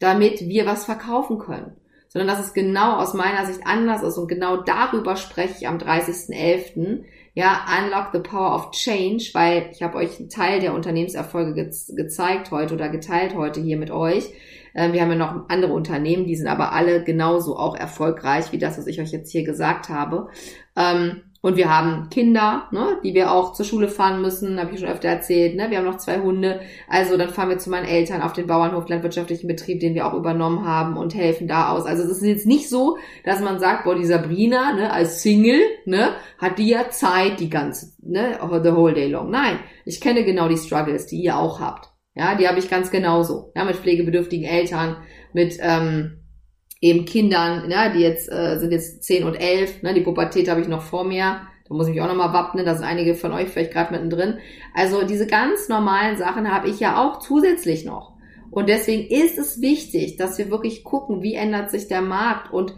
damit 0.00 0.40
wir 0.40 0.66
was 0.66 0.84
verkaufen 0.84 1.38
können, 1.38 1.76
sondern 2.08 2.26
dass 2.26 2.44
es 2.44 2.52
genau 2.52 2.96
aus 2.96 3.14
meiner 3.14 3.46
Sicht 3.46 3.60
anders 3.64 4.02
ist 4.02 4.18
und 4.18 4.26
genau 4.26 4.56
darüber 4.56 5.14
spreche 5.14 5.54
ich 5.60 5.68
am 5.68 5.78
30.11. 5.78 7.04
Ja, 7.34 7.64
Unlock 7.78 8.08
the 8.12 8.28
Power 8.28 8.56
of 8.56 8.72
Change, 8.72 9.30
weil 9.34 9.68
ich 9.70 9.82
habe 9.82 9.98
euch 9.98 10.18
einen 10.18 10.28
Teil 10.28 10.58
der 10.58 10.74
Unternehmenserfolge 10.74 11.54
ge 11.54 11.70
gezeigt 11.94 12.50
heute 12.50 12.74
oder 12.74 12.88
geteilt 12.88 13.36
heute 13.36 13.60
hier 13.60 13.76
mit 13.76 13.92
euch. 13.92 14.28
Ähm, 14.74 14.92
wir 14.92 15.02
haben 15.02 15.10
ja 15.10 15.16
noch 15.16 15.48
andere 15.48 15.74
Unternehmen, 15.74 16.26
die 16.26 16.34
sind 16.34 16.48
aber 16.48 16.72
alle 16.72 17.04
genauso 17.04 17.56
auch 17.56 17.76
erfolgreich 17.76 18.50
wie 18.50 18.58
das, 18.58 18.78
was 18.78 18.88
ich 18.88 19.00
euch 19.00 19.12
jetzt 19.12 19.30
hier 19.30 19.44
gesagt 19.44 19.90
habe. 19.90 20.28
Ähm, 20.76 21.22
und 21.46 21.56
wir 21.56 21.70
haben 21.70 22.08
Kinder, 22.10 22.66
ne, 22.72 22.98
die 23.04 23.14
wir 23.14 23.30
auch 23.30 23.52
zur 23.52 23.64
Schule 23.64 23.86
fahren 23.86 24.20
müssen, 24.20 24.58
habe 24.58 24.74
ich 24.74 24.80
schon 24.80 24.88
öfter 24.88 25.06
erzählt. 25.06 25.54
Ne? 25.54 25.70
Wir 25.70 25.78
haben 25.78 25.84
noch 25.84 25.98
zwei 25.98 26.18
Hunde. 26.18 26.58
Also 26.88 27.16
dann 27.16 27.28
fahren 27.28 27.50
wir 27.50 27.58
zu 27.58 27.70
meinen 27.70 27.86
Eltern 27.86 28.20
auf 28.20 28.32
den 28.32 28.48
Bauernhof, 28.48 28.88
landwirtschaftlichen 28.88 29.46
Betrieb, 29.46 29.78
den 29.78 29.94
wir 29.94 30.08
auch 30.08 30.14
übernommen 30.14 30.66
haben 30.66 30.96
und 30.96 31.14
helfen 31.14 31.46
da 31.46 31.70
aus. 31.70 31.86
Also 31.86 32.02
es 32.02 32.10
ist 32.10 32.24
jetzt 32.24 32.46
nicht 32.46 32.68
so, 32.68 32.98
dass 33.24 33.38
man 33.38 33.60
sagt, 33.60 33.84
boah, 33.84 33.94
die 33.94 34.06
Sabrina 34.06 34.72
ne, 34.72 34.92
als 34.92 35.22
Single 35.22 35.60
ne, 35.84 36.16
hat 36.38 36.58
die 36.58 36.68
ja 36.68 36.90
Zeit 36.90 37.38
die 37.38 37.48
ganze, 37.48 37.92
ne, 38.02 38.40
the 38.64 38.72
whole 38.72 38.94
day 38.94 39.06
long. 39.06 39.30
Nein, 39.30 39.60
ich 39.84 40.00
kenne 40.00 40.24
genau 40.24 40.48
die 40.48 40.56
Struggles, 40.56 41.06
die 41.06 41.22
ihr 41.22 41.38
auch 41.38 41.60
habt. 41.60 41.90
Ja, 42.16 42.34
die 42.34 42.48
habe 42.48 42.58
ich 42.58 42.68
ganz 42.68 42.90
genauso. 42.90 43.52
Ja, 43.54 43.64
mit 43.64 43.76
pflegebedürftigen 43.76 44.48
Eltern, 44.48 44.96
mit 45.32 45.58
ähm, 45.60 46.25
eben 46.80 47.04
Kindern, 47.04 47.68
ne, 47.68 47.92
die 47.94 48.00
jetzt 48.00 48.30
äh, 48.30 48.58
sind 48.58 48.72
jetzt 48.72 49.02
zehn 49.02 49.24
und 49.24 49.34
elf, 49.34 49.82
ne, 49.82 49.94
die 49.94 50.02
Pubertät 50.02 50.48
habe 50.48 50.60
ich 50.60 50.68
noch 50.68 50.82
vor 50.82 51.04
mir. 51.04 51.40
Da 51.68 51.74
muss 51.74 51.88
ich 51.88 51.94
mich 51.94 52.02
auch 52.02 52.08
nochmal 52.08 52.32
wappnen, 52.32 52.64
da 52.64 52.74
sind 52.74 52.84
einige 52.84 53.14
von 53.14 53.32
euch 53.32 53.48
vielleicht 53.48 53.72
gerade 53.72 53.92
mittendrin. 53.92 54.38
Also 54.74 55.04
diese 55.04 55.26
ganz 55.26 55.68
normalen 55.68 56.16
Sachen 56.16 56.52
habe 56.52 56.68
ich 56.68 56.78
ja 56.78 57.02
auch 57.02 57.18
zusätzlich 57.18 57.84
noch. 57.84 58.14
Und 58.50 58.68
deswegen 58.68 59.08
ist 59.08 59.38
es 59.38 59.60
wichtig, 59.60 60.16
dass 60.16 60.38
wir 60.38 60.50
wirklich 60.50 60.84
gucken, 60.84 61.22
wie 61.22 61.34
ändert 61.34 61.70
sich 61.70 61.88
der 61.88 62.02
Markt 62.02 62.52
und 62.52 62.74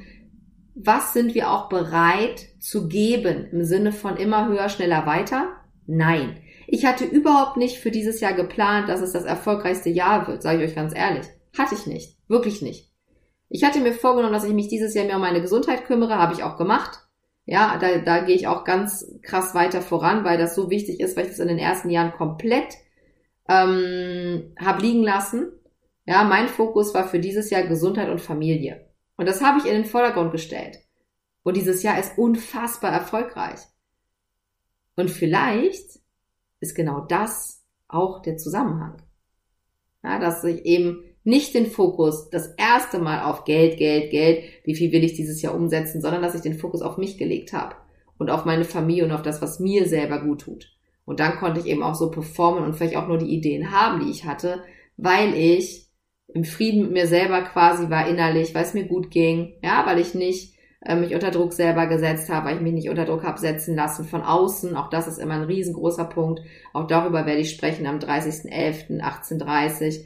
was 0.74 1.12
sind 1.12 1.34
wir 1.34 1.50
auch 1.50 1.68
bereit 1.68 2.46
zu 2.60 2.88
geben 2.88 3.46
im 3.52 3.64
Sinne 3.64 3.92
von 3.92 4.16
immer 4.16 4.48
höher, 4.48 4.68
schneller, 4.68 5.06
weiter? 5.06 5.48
Nein. 5.86 6.38
Ich 6.66 6.86
hatte 6.86 7.04
überhaupt 7.04 7.56
nicht 7.56 7.78
für 7.78 7.90
dieses 7.90 8.20
Jahr 8.20 8.34
geplant, 8.34 8.88
dass 8.88 9.00
es 9.00 9.12
das 9.12 9.24
erfolgreichste 9.24 9.90
Jahr 9.90 10.26
wird, 10.28 10.42
sage 10.42 10.62
ich 10.62 10.70
euch 10.70 10.76
ganz 10.76 10.94
ehrlich. 10.94 11.26
Hatte 11.56 11.74
ich 11.74 11.86
nicht. 11.86 12.16
Wirklich 12.28 12.62
nicht. 12.62 12.87
Ich 13.48 13.64
hatte 13.64 13.80
mir 13.80 13.92
vorgenommen, 13.92 14.34
dass 14.34 14.44
ich 14.44 14.52
mich 14.52 14.68
dieses 14.68 14.94
Jahr 14.94 15.06
mehr 15.06 15.16
um 15.16 15.22
meine 15.22 15.40
Gesundheit 15.40 15.86
kümmere, 15.86 16.16
habe 16.16 16.34
ich 16.34 16.42
auch 16.42 16.56
gemacht. 16.56 17.00
Ja, 17.46 17.78
da, 17.78 17.98
da 17.98 18.20
gehe 18.20 18.36
ich 18.36 18.46
auch 18.46 18.64
ganz 18.64 19.10
krass 19.22 19.54
weiter 19.54 19.80
voran, 19.80 20.24
weil 20.24 20.36
das 20.36 20.54
so 20.54 20.68
wichtig 20.68 21.00
ist, 21.00 21.16
weil 21.16 21.24
ich 21.24 21.30
das 21.30 21.38
in 21.38 21.48
den 21.48 21.58
ersten 21.58 21.88
Jahren 21.88 22.12
komplett 22.12 22.74
ähm, 23.48 24.54
habe 24.60 24.82
liegen 24.82 25.02
lassen. 25.02 25.52
Ja, 26.04 26.24
mein 26.24 26.48
Fokus 26.48 26.92
war 26.92 27.08
für 27.08 27.20
dieses 27.20 27.48
Jahr 27.48 27.62
Gesundheit 27.62 28.10
und 28.10 28.20
Familie. 28.20 28.86
Und 29.16 29.26
das 29.26 29.42
habe 29.42 29.58
ich 29.58 29.66
in 29.66 29.72
den 29.72 29.84
Vordergrund 29.86 30.30
gestellt. 30.30 30.78
Und 31.42 31.56
dieses 31.56 31.82
Jahr 31.82 31.98
ist 31.98 32.18
unfassbar 32.18 32.92
erfolgreich. 32.92 33.60
Und 34.96 35.10
vielleicht 35.10 36.00
ist 36.60 36.74
genau 36.74 37.00
das 37.00 37.64
auch 37.88 38.20
der 38.20 38.36
Zusammenhang. 38.36 39.00
Ja, 40.02 40.18
dass 40.18 40.44
ich 40.44 40.64
eben 40.66 41.02
nicht 41.24 41.54
den 41.54 41.66
Fokus 41.66 42.30
das 42.30 42.54
erste 42.56 42.98
Mal 42.98 43.24
auf 43.24 43.44
Geld, 43.44 43.76
Geld, 43.76 44.10
Geld, 44.10 44.44
wie 44.64 44.74
viel 44.74 44.92
will 44.92 45.04
ich 45.04 45.14
dieses 45.14 45.42
Jahr 45.42 45.54
umsetzen, 45.54 46.00
sondern 46.00 46.22
dass 46.22 46.34
ich 46.34 46.40
den 46.40 46.58
Fokus 46.58 46.82
auf 46.82 46.96
mich 46.96 47.18
gelegt 47.18 47.52
habe 47.52 47.76
und 48.18 48.30
auf 48.30 48.44
meine 48.44 48.64
Familie 48.64 49.04
und 49.04 49.12
auf 49.12 49.22
das, 49.22 49.42
was 49.42 49.60
mir 49.60 49.86
selber 49.86 50.20
gut 50.20 50.42
tut. 50.42 50.72
Und 51.04 51.20
dann 51.20 51.36
konnte 51.36 51.60
ich 51.60 51.66
eben 51.66 51.82
auch 51.82 51.94
so 51.94 52.10
performen 52.10 52.64
und 52.64 52.74
vielleicht 52.74 52.96
auch 52.96 53.08
nur 53.08 53.18
die 53.18 53.34
Ideen 53.34 53.70
haben, 53.70 54.04
die 54.04 54.10
ich 54.10 54.24
hatte, 54.24 54.62
weil 54.96 55.34
ich 55.34 55.86
im 56.34 56.44
Frieden 56.44 56.82
mit 56.82 56.92
mir 56.92 57.06
selber 57.06 57.40
quasi 57.42 57.88
war 57.88 58.08
innerlich, 58.08 58.54
weil 58.54 58.64
es 58.64 58.74
mir 58.74 58.84
gut 58.84 59.10
ging, 59.10 59.54
ja, 59.62 59.86
weil 59.86 59.98
ich 59.98 60.14
nicht 60.14 60.58
äh, 60.84 60.96
mich 60.96 61.14
unter 61.14 61.30
Druck 61.30 61.54
selber 61.54 61.86
gesetzt 61.86 62.28
habe, 62.28 62.46
weil 62.46 62.56
ich 62.56 62.62
mich 62.62 62.74
nicht 62.74 62.90
unter 62.90 63.06
Druck 63.06 63.24
habe 63.24 63.40
setzen 63.40 63.74
lassen 63.74 64.04
von 64.04 64.20
außen. 64.22 64.76
Auch 64.76 64.90
das 64.90 65.08
ist 65.08 65.18
immer 65.18 65.34
ein 65.34 65.44
riesengroßer 65.44 66.04
Punkt. 66.04 66.42
Auch 66.72 66.86
darüber 66.86 67.26
werde 67.26 67.40
ich 67.40 67.50
sprechen 67.50 67.86
am 67.86 67.98
30.11.1830. 67.98 70.04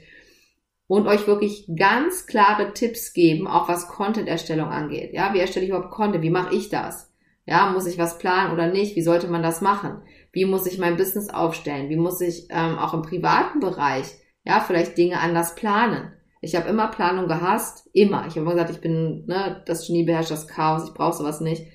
und 0.92 1.06
euch 1.06 1.26
wirklich 1.26 1.66
ganz 1.74 2.26
klare 2.26 2.74
Tipps 2.74 3.14
geben, 3.14 3.46
auch 3.46 3.66
was 3.66 3.88
Content-Erstellung 3.88 4.68
angeht. 4.68 5.14
Ja, 5.14 5.32
wie 5.32 5.38
erstelle 5.38 5.64
ich 5.64 5.70
überhaupt 5.70 5.90
Content? 5.90 6.22
Wie 6.22 6.28
mache 6.28 6.54
ich 6.54 6.68
das? 6.68 7.10
Ja, 7.46 7.70
muss 7.70 7.86
ich 7.86 7.96
was 7.96 8.18
planen 8.18 8.52
oder 8.52 8.66
nicht? 8.66 8.94
Wie 8.94 9.00
sollte 9.00 9.26
man 9.28 9.42
das 9.42 9.62
machen? 9.62 10.02
Wie 10.32 10.44
muss 10.44 10.66
ich 10.66 10.78
mein 10.78 10.98
Business 10.98 11.30
aufstellen? 11.30 11.88
Wie 11.88 11.96
muss 11.96 12.20
ich 12.20 12.48
ähm, 12.50 12.76
auch 12.76 12.92
im 12.92 13.00
privaten 13.00 13.58
Bereich, 13.60 14.04
ja, 14.44 14.60
vielleicht 14.60 14.98
Dinge 14.98 15.18
anders 15.18 15.54
planen? 15.54 16.12
Ich 16.42 16.56
habe 16.56 16.68
immer 16.68 16.88
Planung 16.88 17.26
gehasst, 17.26 17.88
immer. 17.94 18.26
Ich 18.26 18.32
habe 18.32 18.40
immer 18.40 18.52
gesagt, 18.52 18.72
ich 18.72 18.82
bin, 18.82 19.24
ne, 19.24 19.62
das 19.64 19.86
Genie 19.86 20.04
beherrscht 20.04 20.30
das 20.30 20.46
Chaos, 20.46 20.86
ich 20.86 20.92
brauche 20.92 21.16
sowas 21.16 21.40
nicht. 21.40 21.68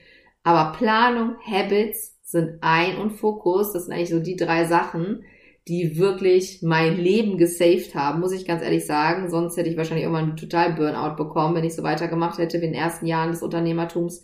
Aber 0.43 0.73
Planung, 0.77 1.37
Habits 1.43 2.19
sind 2.21 2.59
ein 2.61 2.97
und 2.97 3.13
Fokus, 3.13 3.73
das 3.73 3.85
sind 3.85 3.95
eigentlich 3.95 4.11
so 4.11 4.19
die 4.19 4.35
drei 4.35 4.65
Sachen, 4.65 5.23
die 5.67 5.97
wirklich 5.97 6.61
mein 6.61 6.97
Leben 6.97 7.37
gesaved 7.37 7.95
haben, 7.95 8.19
muss 8.19 8.31
ich 8.31 8.45
ganz 8.45 8.63
ehrlich 8.63 8.85
sagen. 8.85 9.29
Sonst 9.29 9.57
hätte 9.57 9.69
ich 9.69 9.77
wahrscheinlich 9.77 10.05
irgendwann 10.05 10.37
total 10.37 10.73
Burnout 10.73 11.15
bekommen, 11.15 11.55
wenn 11.55 11.63
ich 11.63 11.75
so 11.75 11.83
weitergemacht 11.83 12.37
hätte 12.37 12.61
wie 12.61 12.65
in 12.65 12.73
den 12.73 12.81
ersten 12.81 13.05
Jahren 13.05 13.31
des 13.31 13.41
Unternehmertums. 13.41 14.23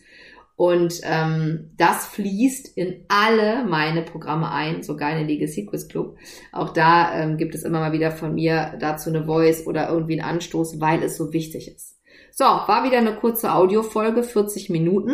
Und 0.55 1.01
ähm, 1.03 1.71
das 1.77 2.05
fließt 2.07 2.77
in 2.77 3.05
alle 3.07 3.65
meine 3.65 4.03
Programme 4.03 4.51
ein, 4.51 4.83
sogar 4.83 5.11
in 5.11 5.17
den 5.17 5.27
Legacy 5.27 5.65
Quiz 5.65 5.87
Club. 5.87 6.15
Auch 6.51 6.69
da 6.69 7.19
ähm, 7.19 7.37
gibt 7.37 7.55
es 7.55 7.63
immer 7.63 7.79
mal 7.79 7.91
wieder 7.91 8.11
von 8.11 8.35
mir 8.35 8.73
dazu 8.79 9.09
eine 9.09 9.25
Voice 9.25 9.65
oder 9.65 9.89
irgendwie 9.89 10.19
einen 10.19 10.29
Anstoß, 10.29 10.79
weil 10.79 11.01
es 11.01 11.17
so 11.17 11.33
wichtig 11.33 11.73
ist. 11.73 11.99
So, 12.31 12.45
war 12.45 12.83
wieder 12.83 12.97
eine 12.97 13.15
kurze 13.15 13.53
Audiofolge, 13.53 14.23
40 14.23 14.69
Minuten. 14.69 15.13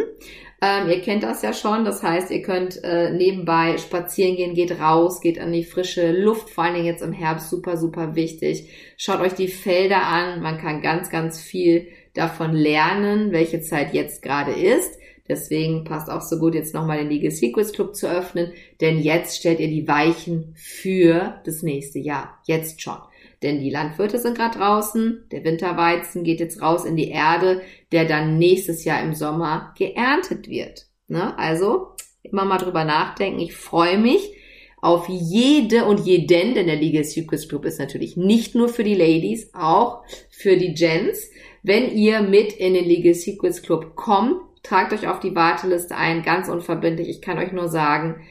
Ähm, 0.61 0.89
ihr 0.89 1.01
kennt 1.01 1.23
das 1.23 1.41
ja 1.41 1.53
schon, 1.53 1.85
das 1.85 2.03
heißt, 2.03 2.31
ihr 2.31 2.41
könnt 2.41 2.83
äh, 2.83 3.11
nebenbei 3.11 3.77
spazieren 3.77 4.35
gehen, 4.35 4.53
geht 4.53 4.79
raus, 4.79 5.21
geht 5.21 5.39
an 5.39 5.53
die 5.53 5.63
frische 5.63 6.11
Luft, 6.11 6.49
vor 6.49 6.65
allen 6.65 6.73
Dingen 6.73 6.85
jetzt 6.85 7.01
im 7.01 7.13
Herbst, 7.13 7.49
super, 7.49 7.77
super 7.77 8.15
wichtig. 8.15 8.69
Schaut 8.97 9.21
euch 9.21 9.33
die 9.33 9.47
Felder 9.47 10.03
an, 10.03 10.41
man 10.41 10.57
kann 10.57 10.81
ganz, 10.81 11.09
ganz 11.09 11.39
viel 11.39 11.87
davon 12.13 12.53
lernen, 12.53 13.31
welche 13.31 13.61
Zeit 13.61 13.93
jetzt 13.93 14.21
gerade 14.21 14.51
ist. 14.51 14.99
Deswegen 15.29 15.83
passt 15.83 16.09
auch 16.09 16.21
so 16.21 16.39
gut, 16.39 16.55
jetzt 16.55 16.73
nochmal 16.73 16.97
den 16.97 17.09
Legal 17.09 17.31
Secrets 17.31 17.71
Club 17.71 17.95
zu 17.95 18.09
öffnen, 18.09 18.51
denn 18.81 18.99
jetzt 18.99 19.37
stellt 19.37 19.59
ihr 19.59 19.67
die 19.67 19.87
Weichen 19.87 20.55
für 20.57 21.39
das 21.45 21.61
nächste 21.61 21.99
Jahr. 21.99 22.39
Jetzt 22.45 22.81
schon. 22.81 22.97
Denn 23.41 23.61
die 23.61 23.69
Landwirte 23.69 24.19
sind 24.19 24.37
gerade 24.37 24.57
draußen, 24.57 25.25
der 25.31 25.43
Winterweizen 25.43 26.23
geht 26.23 26.39
jetzt 26.39 26.61
raus 26.61 26.83
in 26.83 26.97
die 26.97 27.09
Erde, 27.09 27.61
der 27.91 28.05
dann 28.05 28.37
nächstes 28.37 28.83
Jahr 28.83 29.01
im 29.01 29.13
Sommer 29.13 29.73
geerntet 29.77 30.49
wird. 30.49 30.87
Ne? 31.07 31.37
Also 31.37 31.89
immer 32.21 32.45
mal 32.45 32.57
drüber 32.57 32.83
nachdenken. 32.83 33.39
Ich 33.39 33.55
freue 33.55 33.97
mich 33.97 34.33
auf 34.81 35.09
jede 35.09 35.85
und 35.85 36.05
jeden, 36.05 36.53
denn 36.53 36.67
der 36.67 36.75
Legal 36.75 37.03
Secrets 37.03 37.47
Club 37.47 37.65
ist 37.65 37.79
natürlich 37.79 38.15
nicht 38.15 38.55
nur 38.55 38.69
für 38.69 38.83
die 38.83 38.95
Ladies, 38.95 39.53
auch 39.53 40.03
für 40.29 40.57
die 40.57 40.73
Gents. 40.73 41.29
Wenn 41.63 41.91
ihr 41.95 42.21
mit 42.21 42.53
in 42.53 42.73
den 42.73 42.85
Legal 42.85 43.13
Secrets 43.13 43.61
Club 43.61 43.95
kommt, 43.95 44.37
tragt 44.63 44.93
euch 44.93 45.07
auf 45.07 45.19
die 45.19 45.35
Warteliste 45.35 45.95
ein, 45.95 46.23
ganz 46.23 46.47
unverbindlich. 46.47 47.09
Ich 47.09 47.21
kann 47.21 47.37
euch 47.37 47.51
nur 47.51 47.67
sagen, 47.67 48.21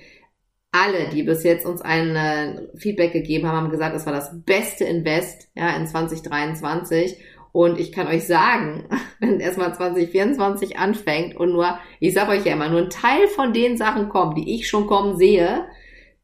alle, 0.71 1.09
die 1.09 1.23
bis 1.23 1.45
jetzt 1.45 1.67
uns 1.67 1.81
ein 1.81 2.15
äh, 2.15 2.69
Feedback 2.77 3.13
gegeben 3.13 3.47
haben, 3.47 3.57
haben 3.57 3.71
gesagt, 3.71 3.97
es 3.97 4.07
war 4.07 4.13
das 4.13 4.31
beste 4.45 4.85
Invest 4.85 5.49
ja, 5.55 5.75
in 5.77 5.87
2023. 5.87 7.17
Und 7.53 7.81
ich 7.81 7.93
kann 7.93 8.07
euch 8.07 8.27
sagen, 8.27 8.89
wenn 9.21 9.41
erstmal 9.41 9.75
2024 9.75 10.79
anfängt 10.79 11.37
und 11.37 11.53
nur, 11.53 11.79
ich 12.01 12.15
sage 12.15 12.33
euch 12.33 12.45
ja 12.45 12.53
immer, 12.53 12.69
nur 12.69 12.83
ein 12.83 12.91
Teil 12.91 13.27
von 13.29 13.53
den 13.53 13.77
Sachen 13.77 14.09
kommt, 14.09 14.37
die 14.37 14.55
ich 14.55 14.69
schon 14.69 14.87
kommen 14.87 15.17
sehe, 15.17 15.67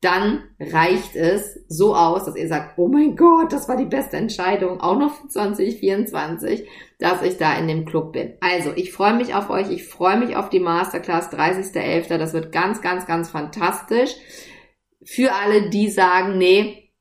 dann 0.04 0.44
reicht 0.60 1.16
es 1.16 1.64
so 1.68 1.94
aus, 1.94 2.24
dass 2.24 2.36
ihr 2.36 2.48
sagt, 2.48 2.78
oh 2.78 2.88
mein 2.88 3.16
Gott, 3.16 3.52
das 3.52 3.68
war 3.68 3.76
die 3.76 3.86
beste 3.86 4.16
Entscheidung, 4.16 4.80
auch 4.80 4.98
noch 4.98 5.14
für 5.14 5.28
2024, 5.28 6.68
dass 6.98 7.22
ich 7.22 7.38
da 7.38 7.56
in 7.56 7.66
dem 7.66 7.86
Club 7.86 8.12
bin. 8.12 8.34
Also, 8.40 8.72
ich 8.74 8.92
freue 8.92 9.14
mich 9.14 9.34
auf 9.34 9.50
euch, 9.50 9.70
ich 9.70 9.88
freue 9.88 10.18
mich 10.18 10.36
auf 10.36 10.50
die 10.50 10.60
Masterclass 10.60 11.32
30.11., 11.32 12.18
das 12.18 12.34
wird 12.34 12.52
ganz, 12.52 12.82
ganz, 12.82 13.06
ganz 13.06 13.30
fantastisch. 13.30 14.14
Für 15.04 15.34
alle, 15.34 15.70
die 15.70 15.88
sagen, 15.88 16.38
nee, 16.38 16.92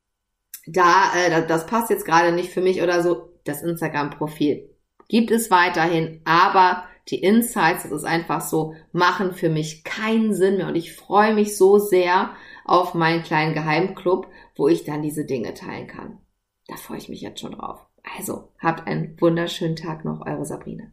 da, 0.66 1.12
äh, 1.16 1.46
das 1.46 1.66
passt 1.66 1.90
jetzt 1.90 2.06
gerade 2.06 2.32
nicht 2.32 2.50
für 2.50 2.62
mich 2.62 2.82
oder 2.82 3.02
so, 3.02 3.28
das 3.44 3.62
Instagram-Profil 3.62 4.74
gibt 5.08 5.30
es 5.30 5.50
weiterhin, 5.50 6.20
aber 6.24 6.84
die 7.08 7.20
Insights, 7.20 7.82
das 7.82 7.92
ist 7.92 8.04
einfach 8.04 8.40
so, 8.40 8.74
machen 8.92 9.34
für 9.34 9.50
mich 9.50 9.84
keinen 9.84 10.34
Sinn 10.34 10.56
mehr 10.56 10.68
und 10.68 10.76
ich 10.76 10.94
freue 10.94 11.34
mich 11.34 11.56
so 11.56 11.78
sehr, 11.78 12.30
auf 12.64 12.94
meinen 12.94 13.22
kleinen 13.22 13.54
Geheimclub, 13.54 14.28
wo 14.56 14.68
ich 14.68 14.84
dann 14.84 15.02
diese 15.02 15.24
Dinge 15.24 15.54
teilen 15.54 15.86
kann. 15.86 16.18
Da 16.66 16.76
freue 16.76 16.98
ich 16.98 17.08
mich 17.08 17.20
jetzt 17.20 17.40
schon 17.40 17.52
drauf. 17.52 17.86
Also, 18.16 18.52
habt 18.58 18.86
einen 18.86 19.20
wunderschönen 19.20 19.76
Tag 19.76 20.04
noch, 20.04 20.24
eure 20.26 20.44
Sabrina. 20.44 20.84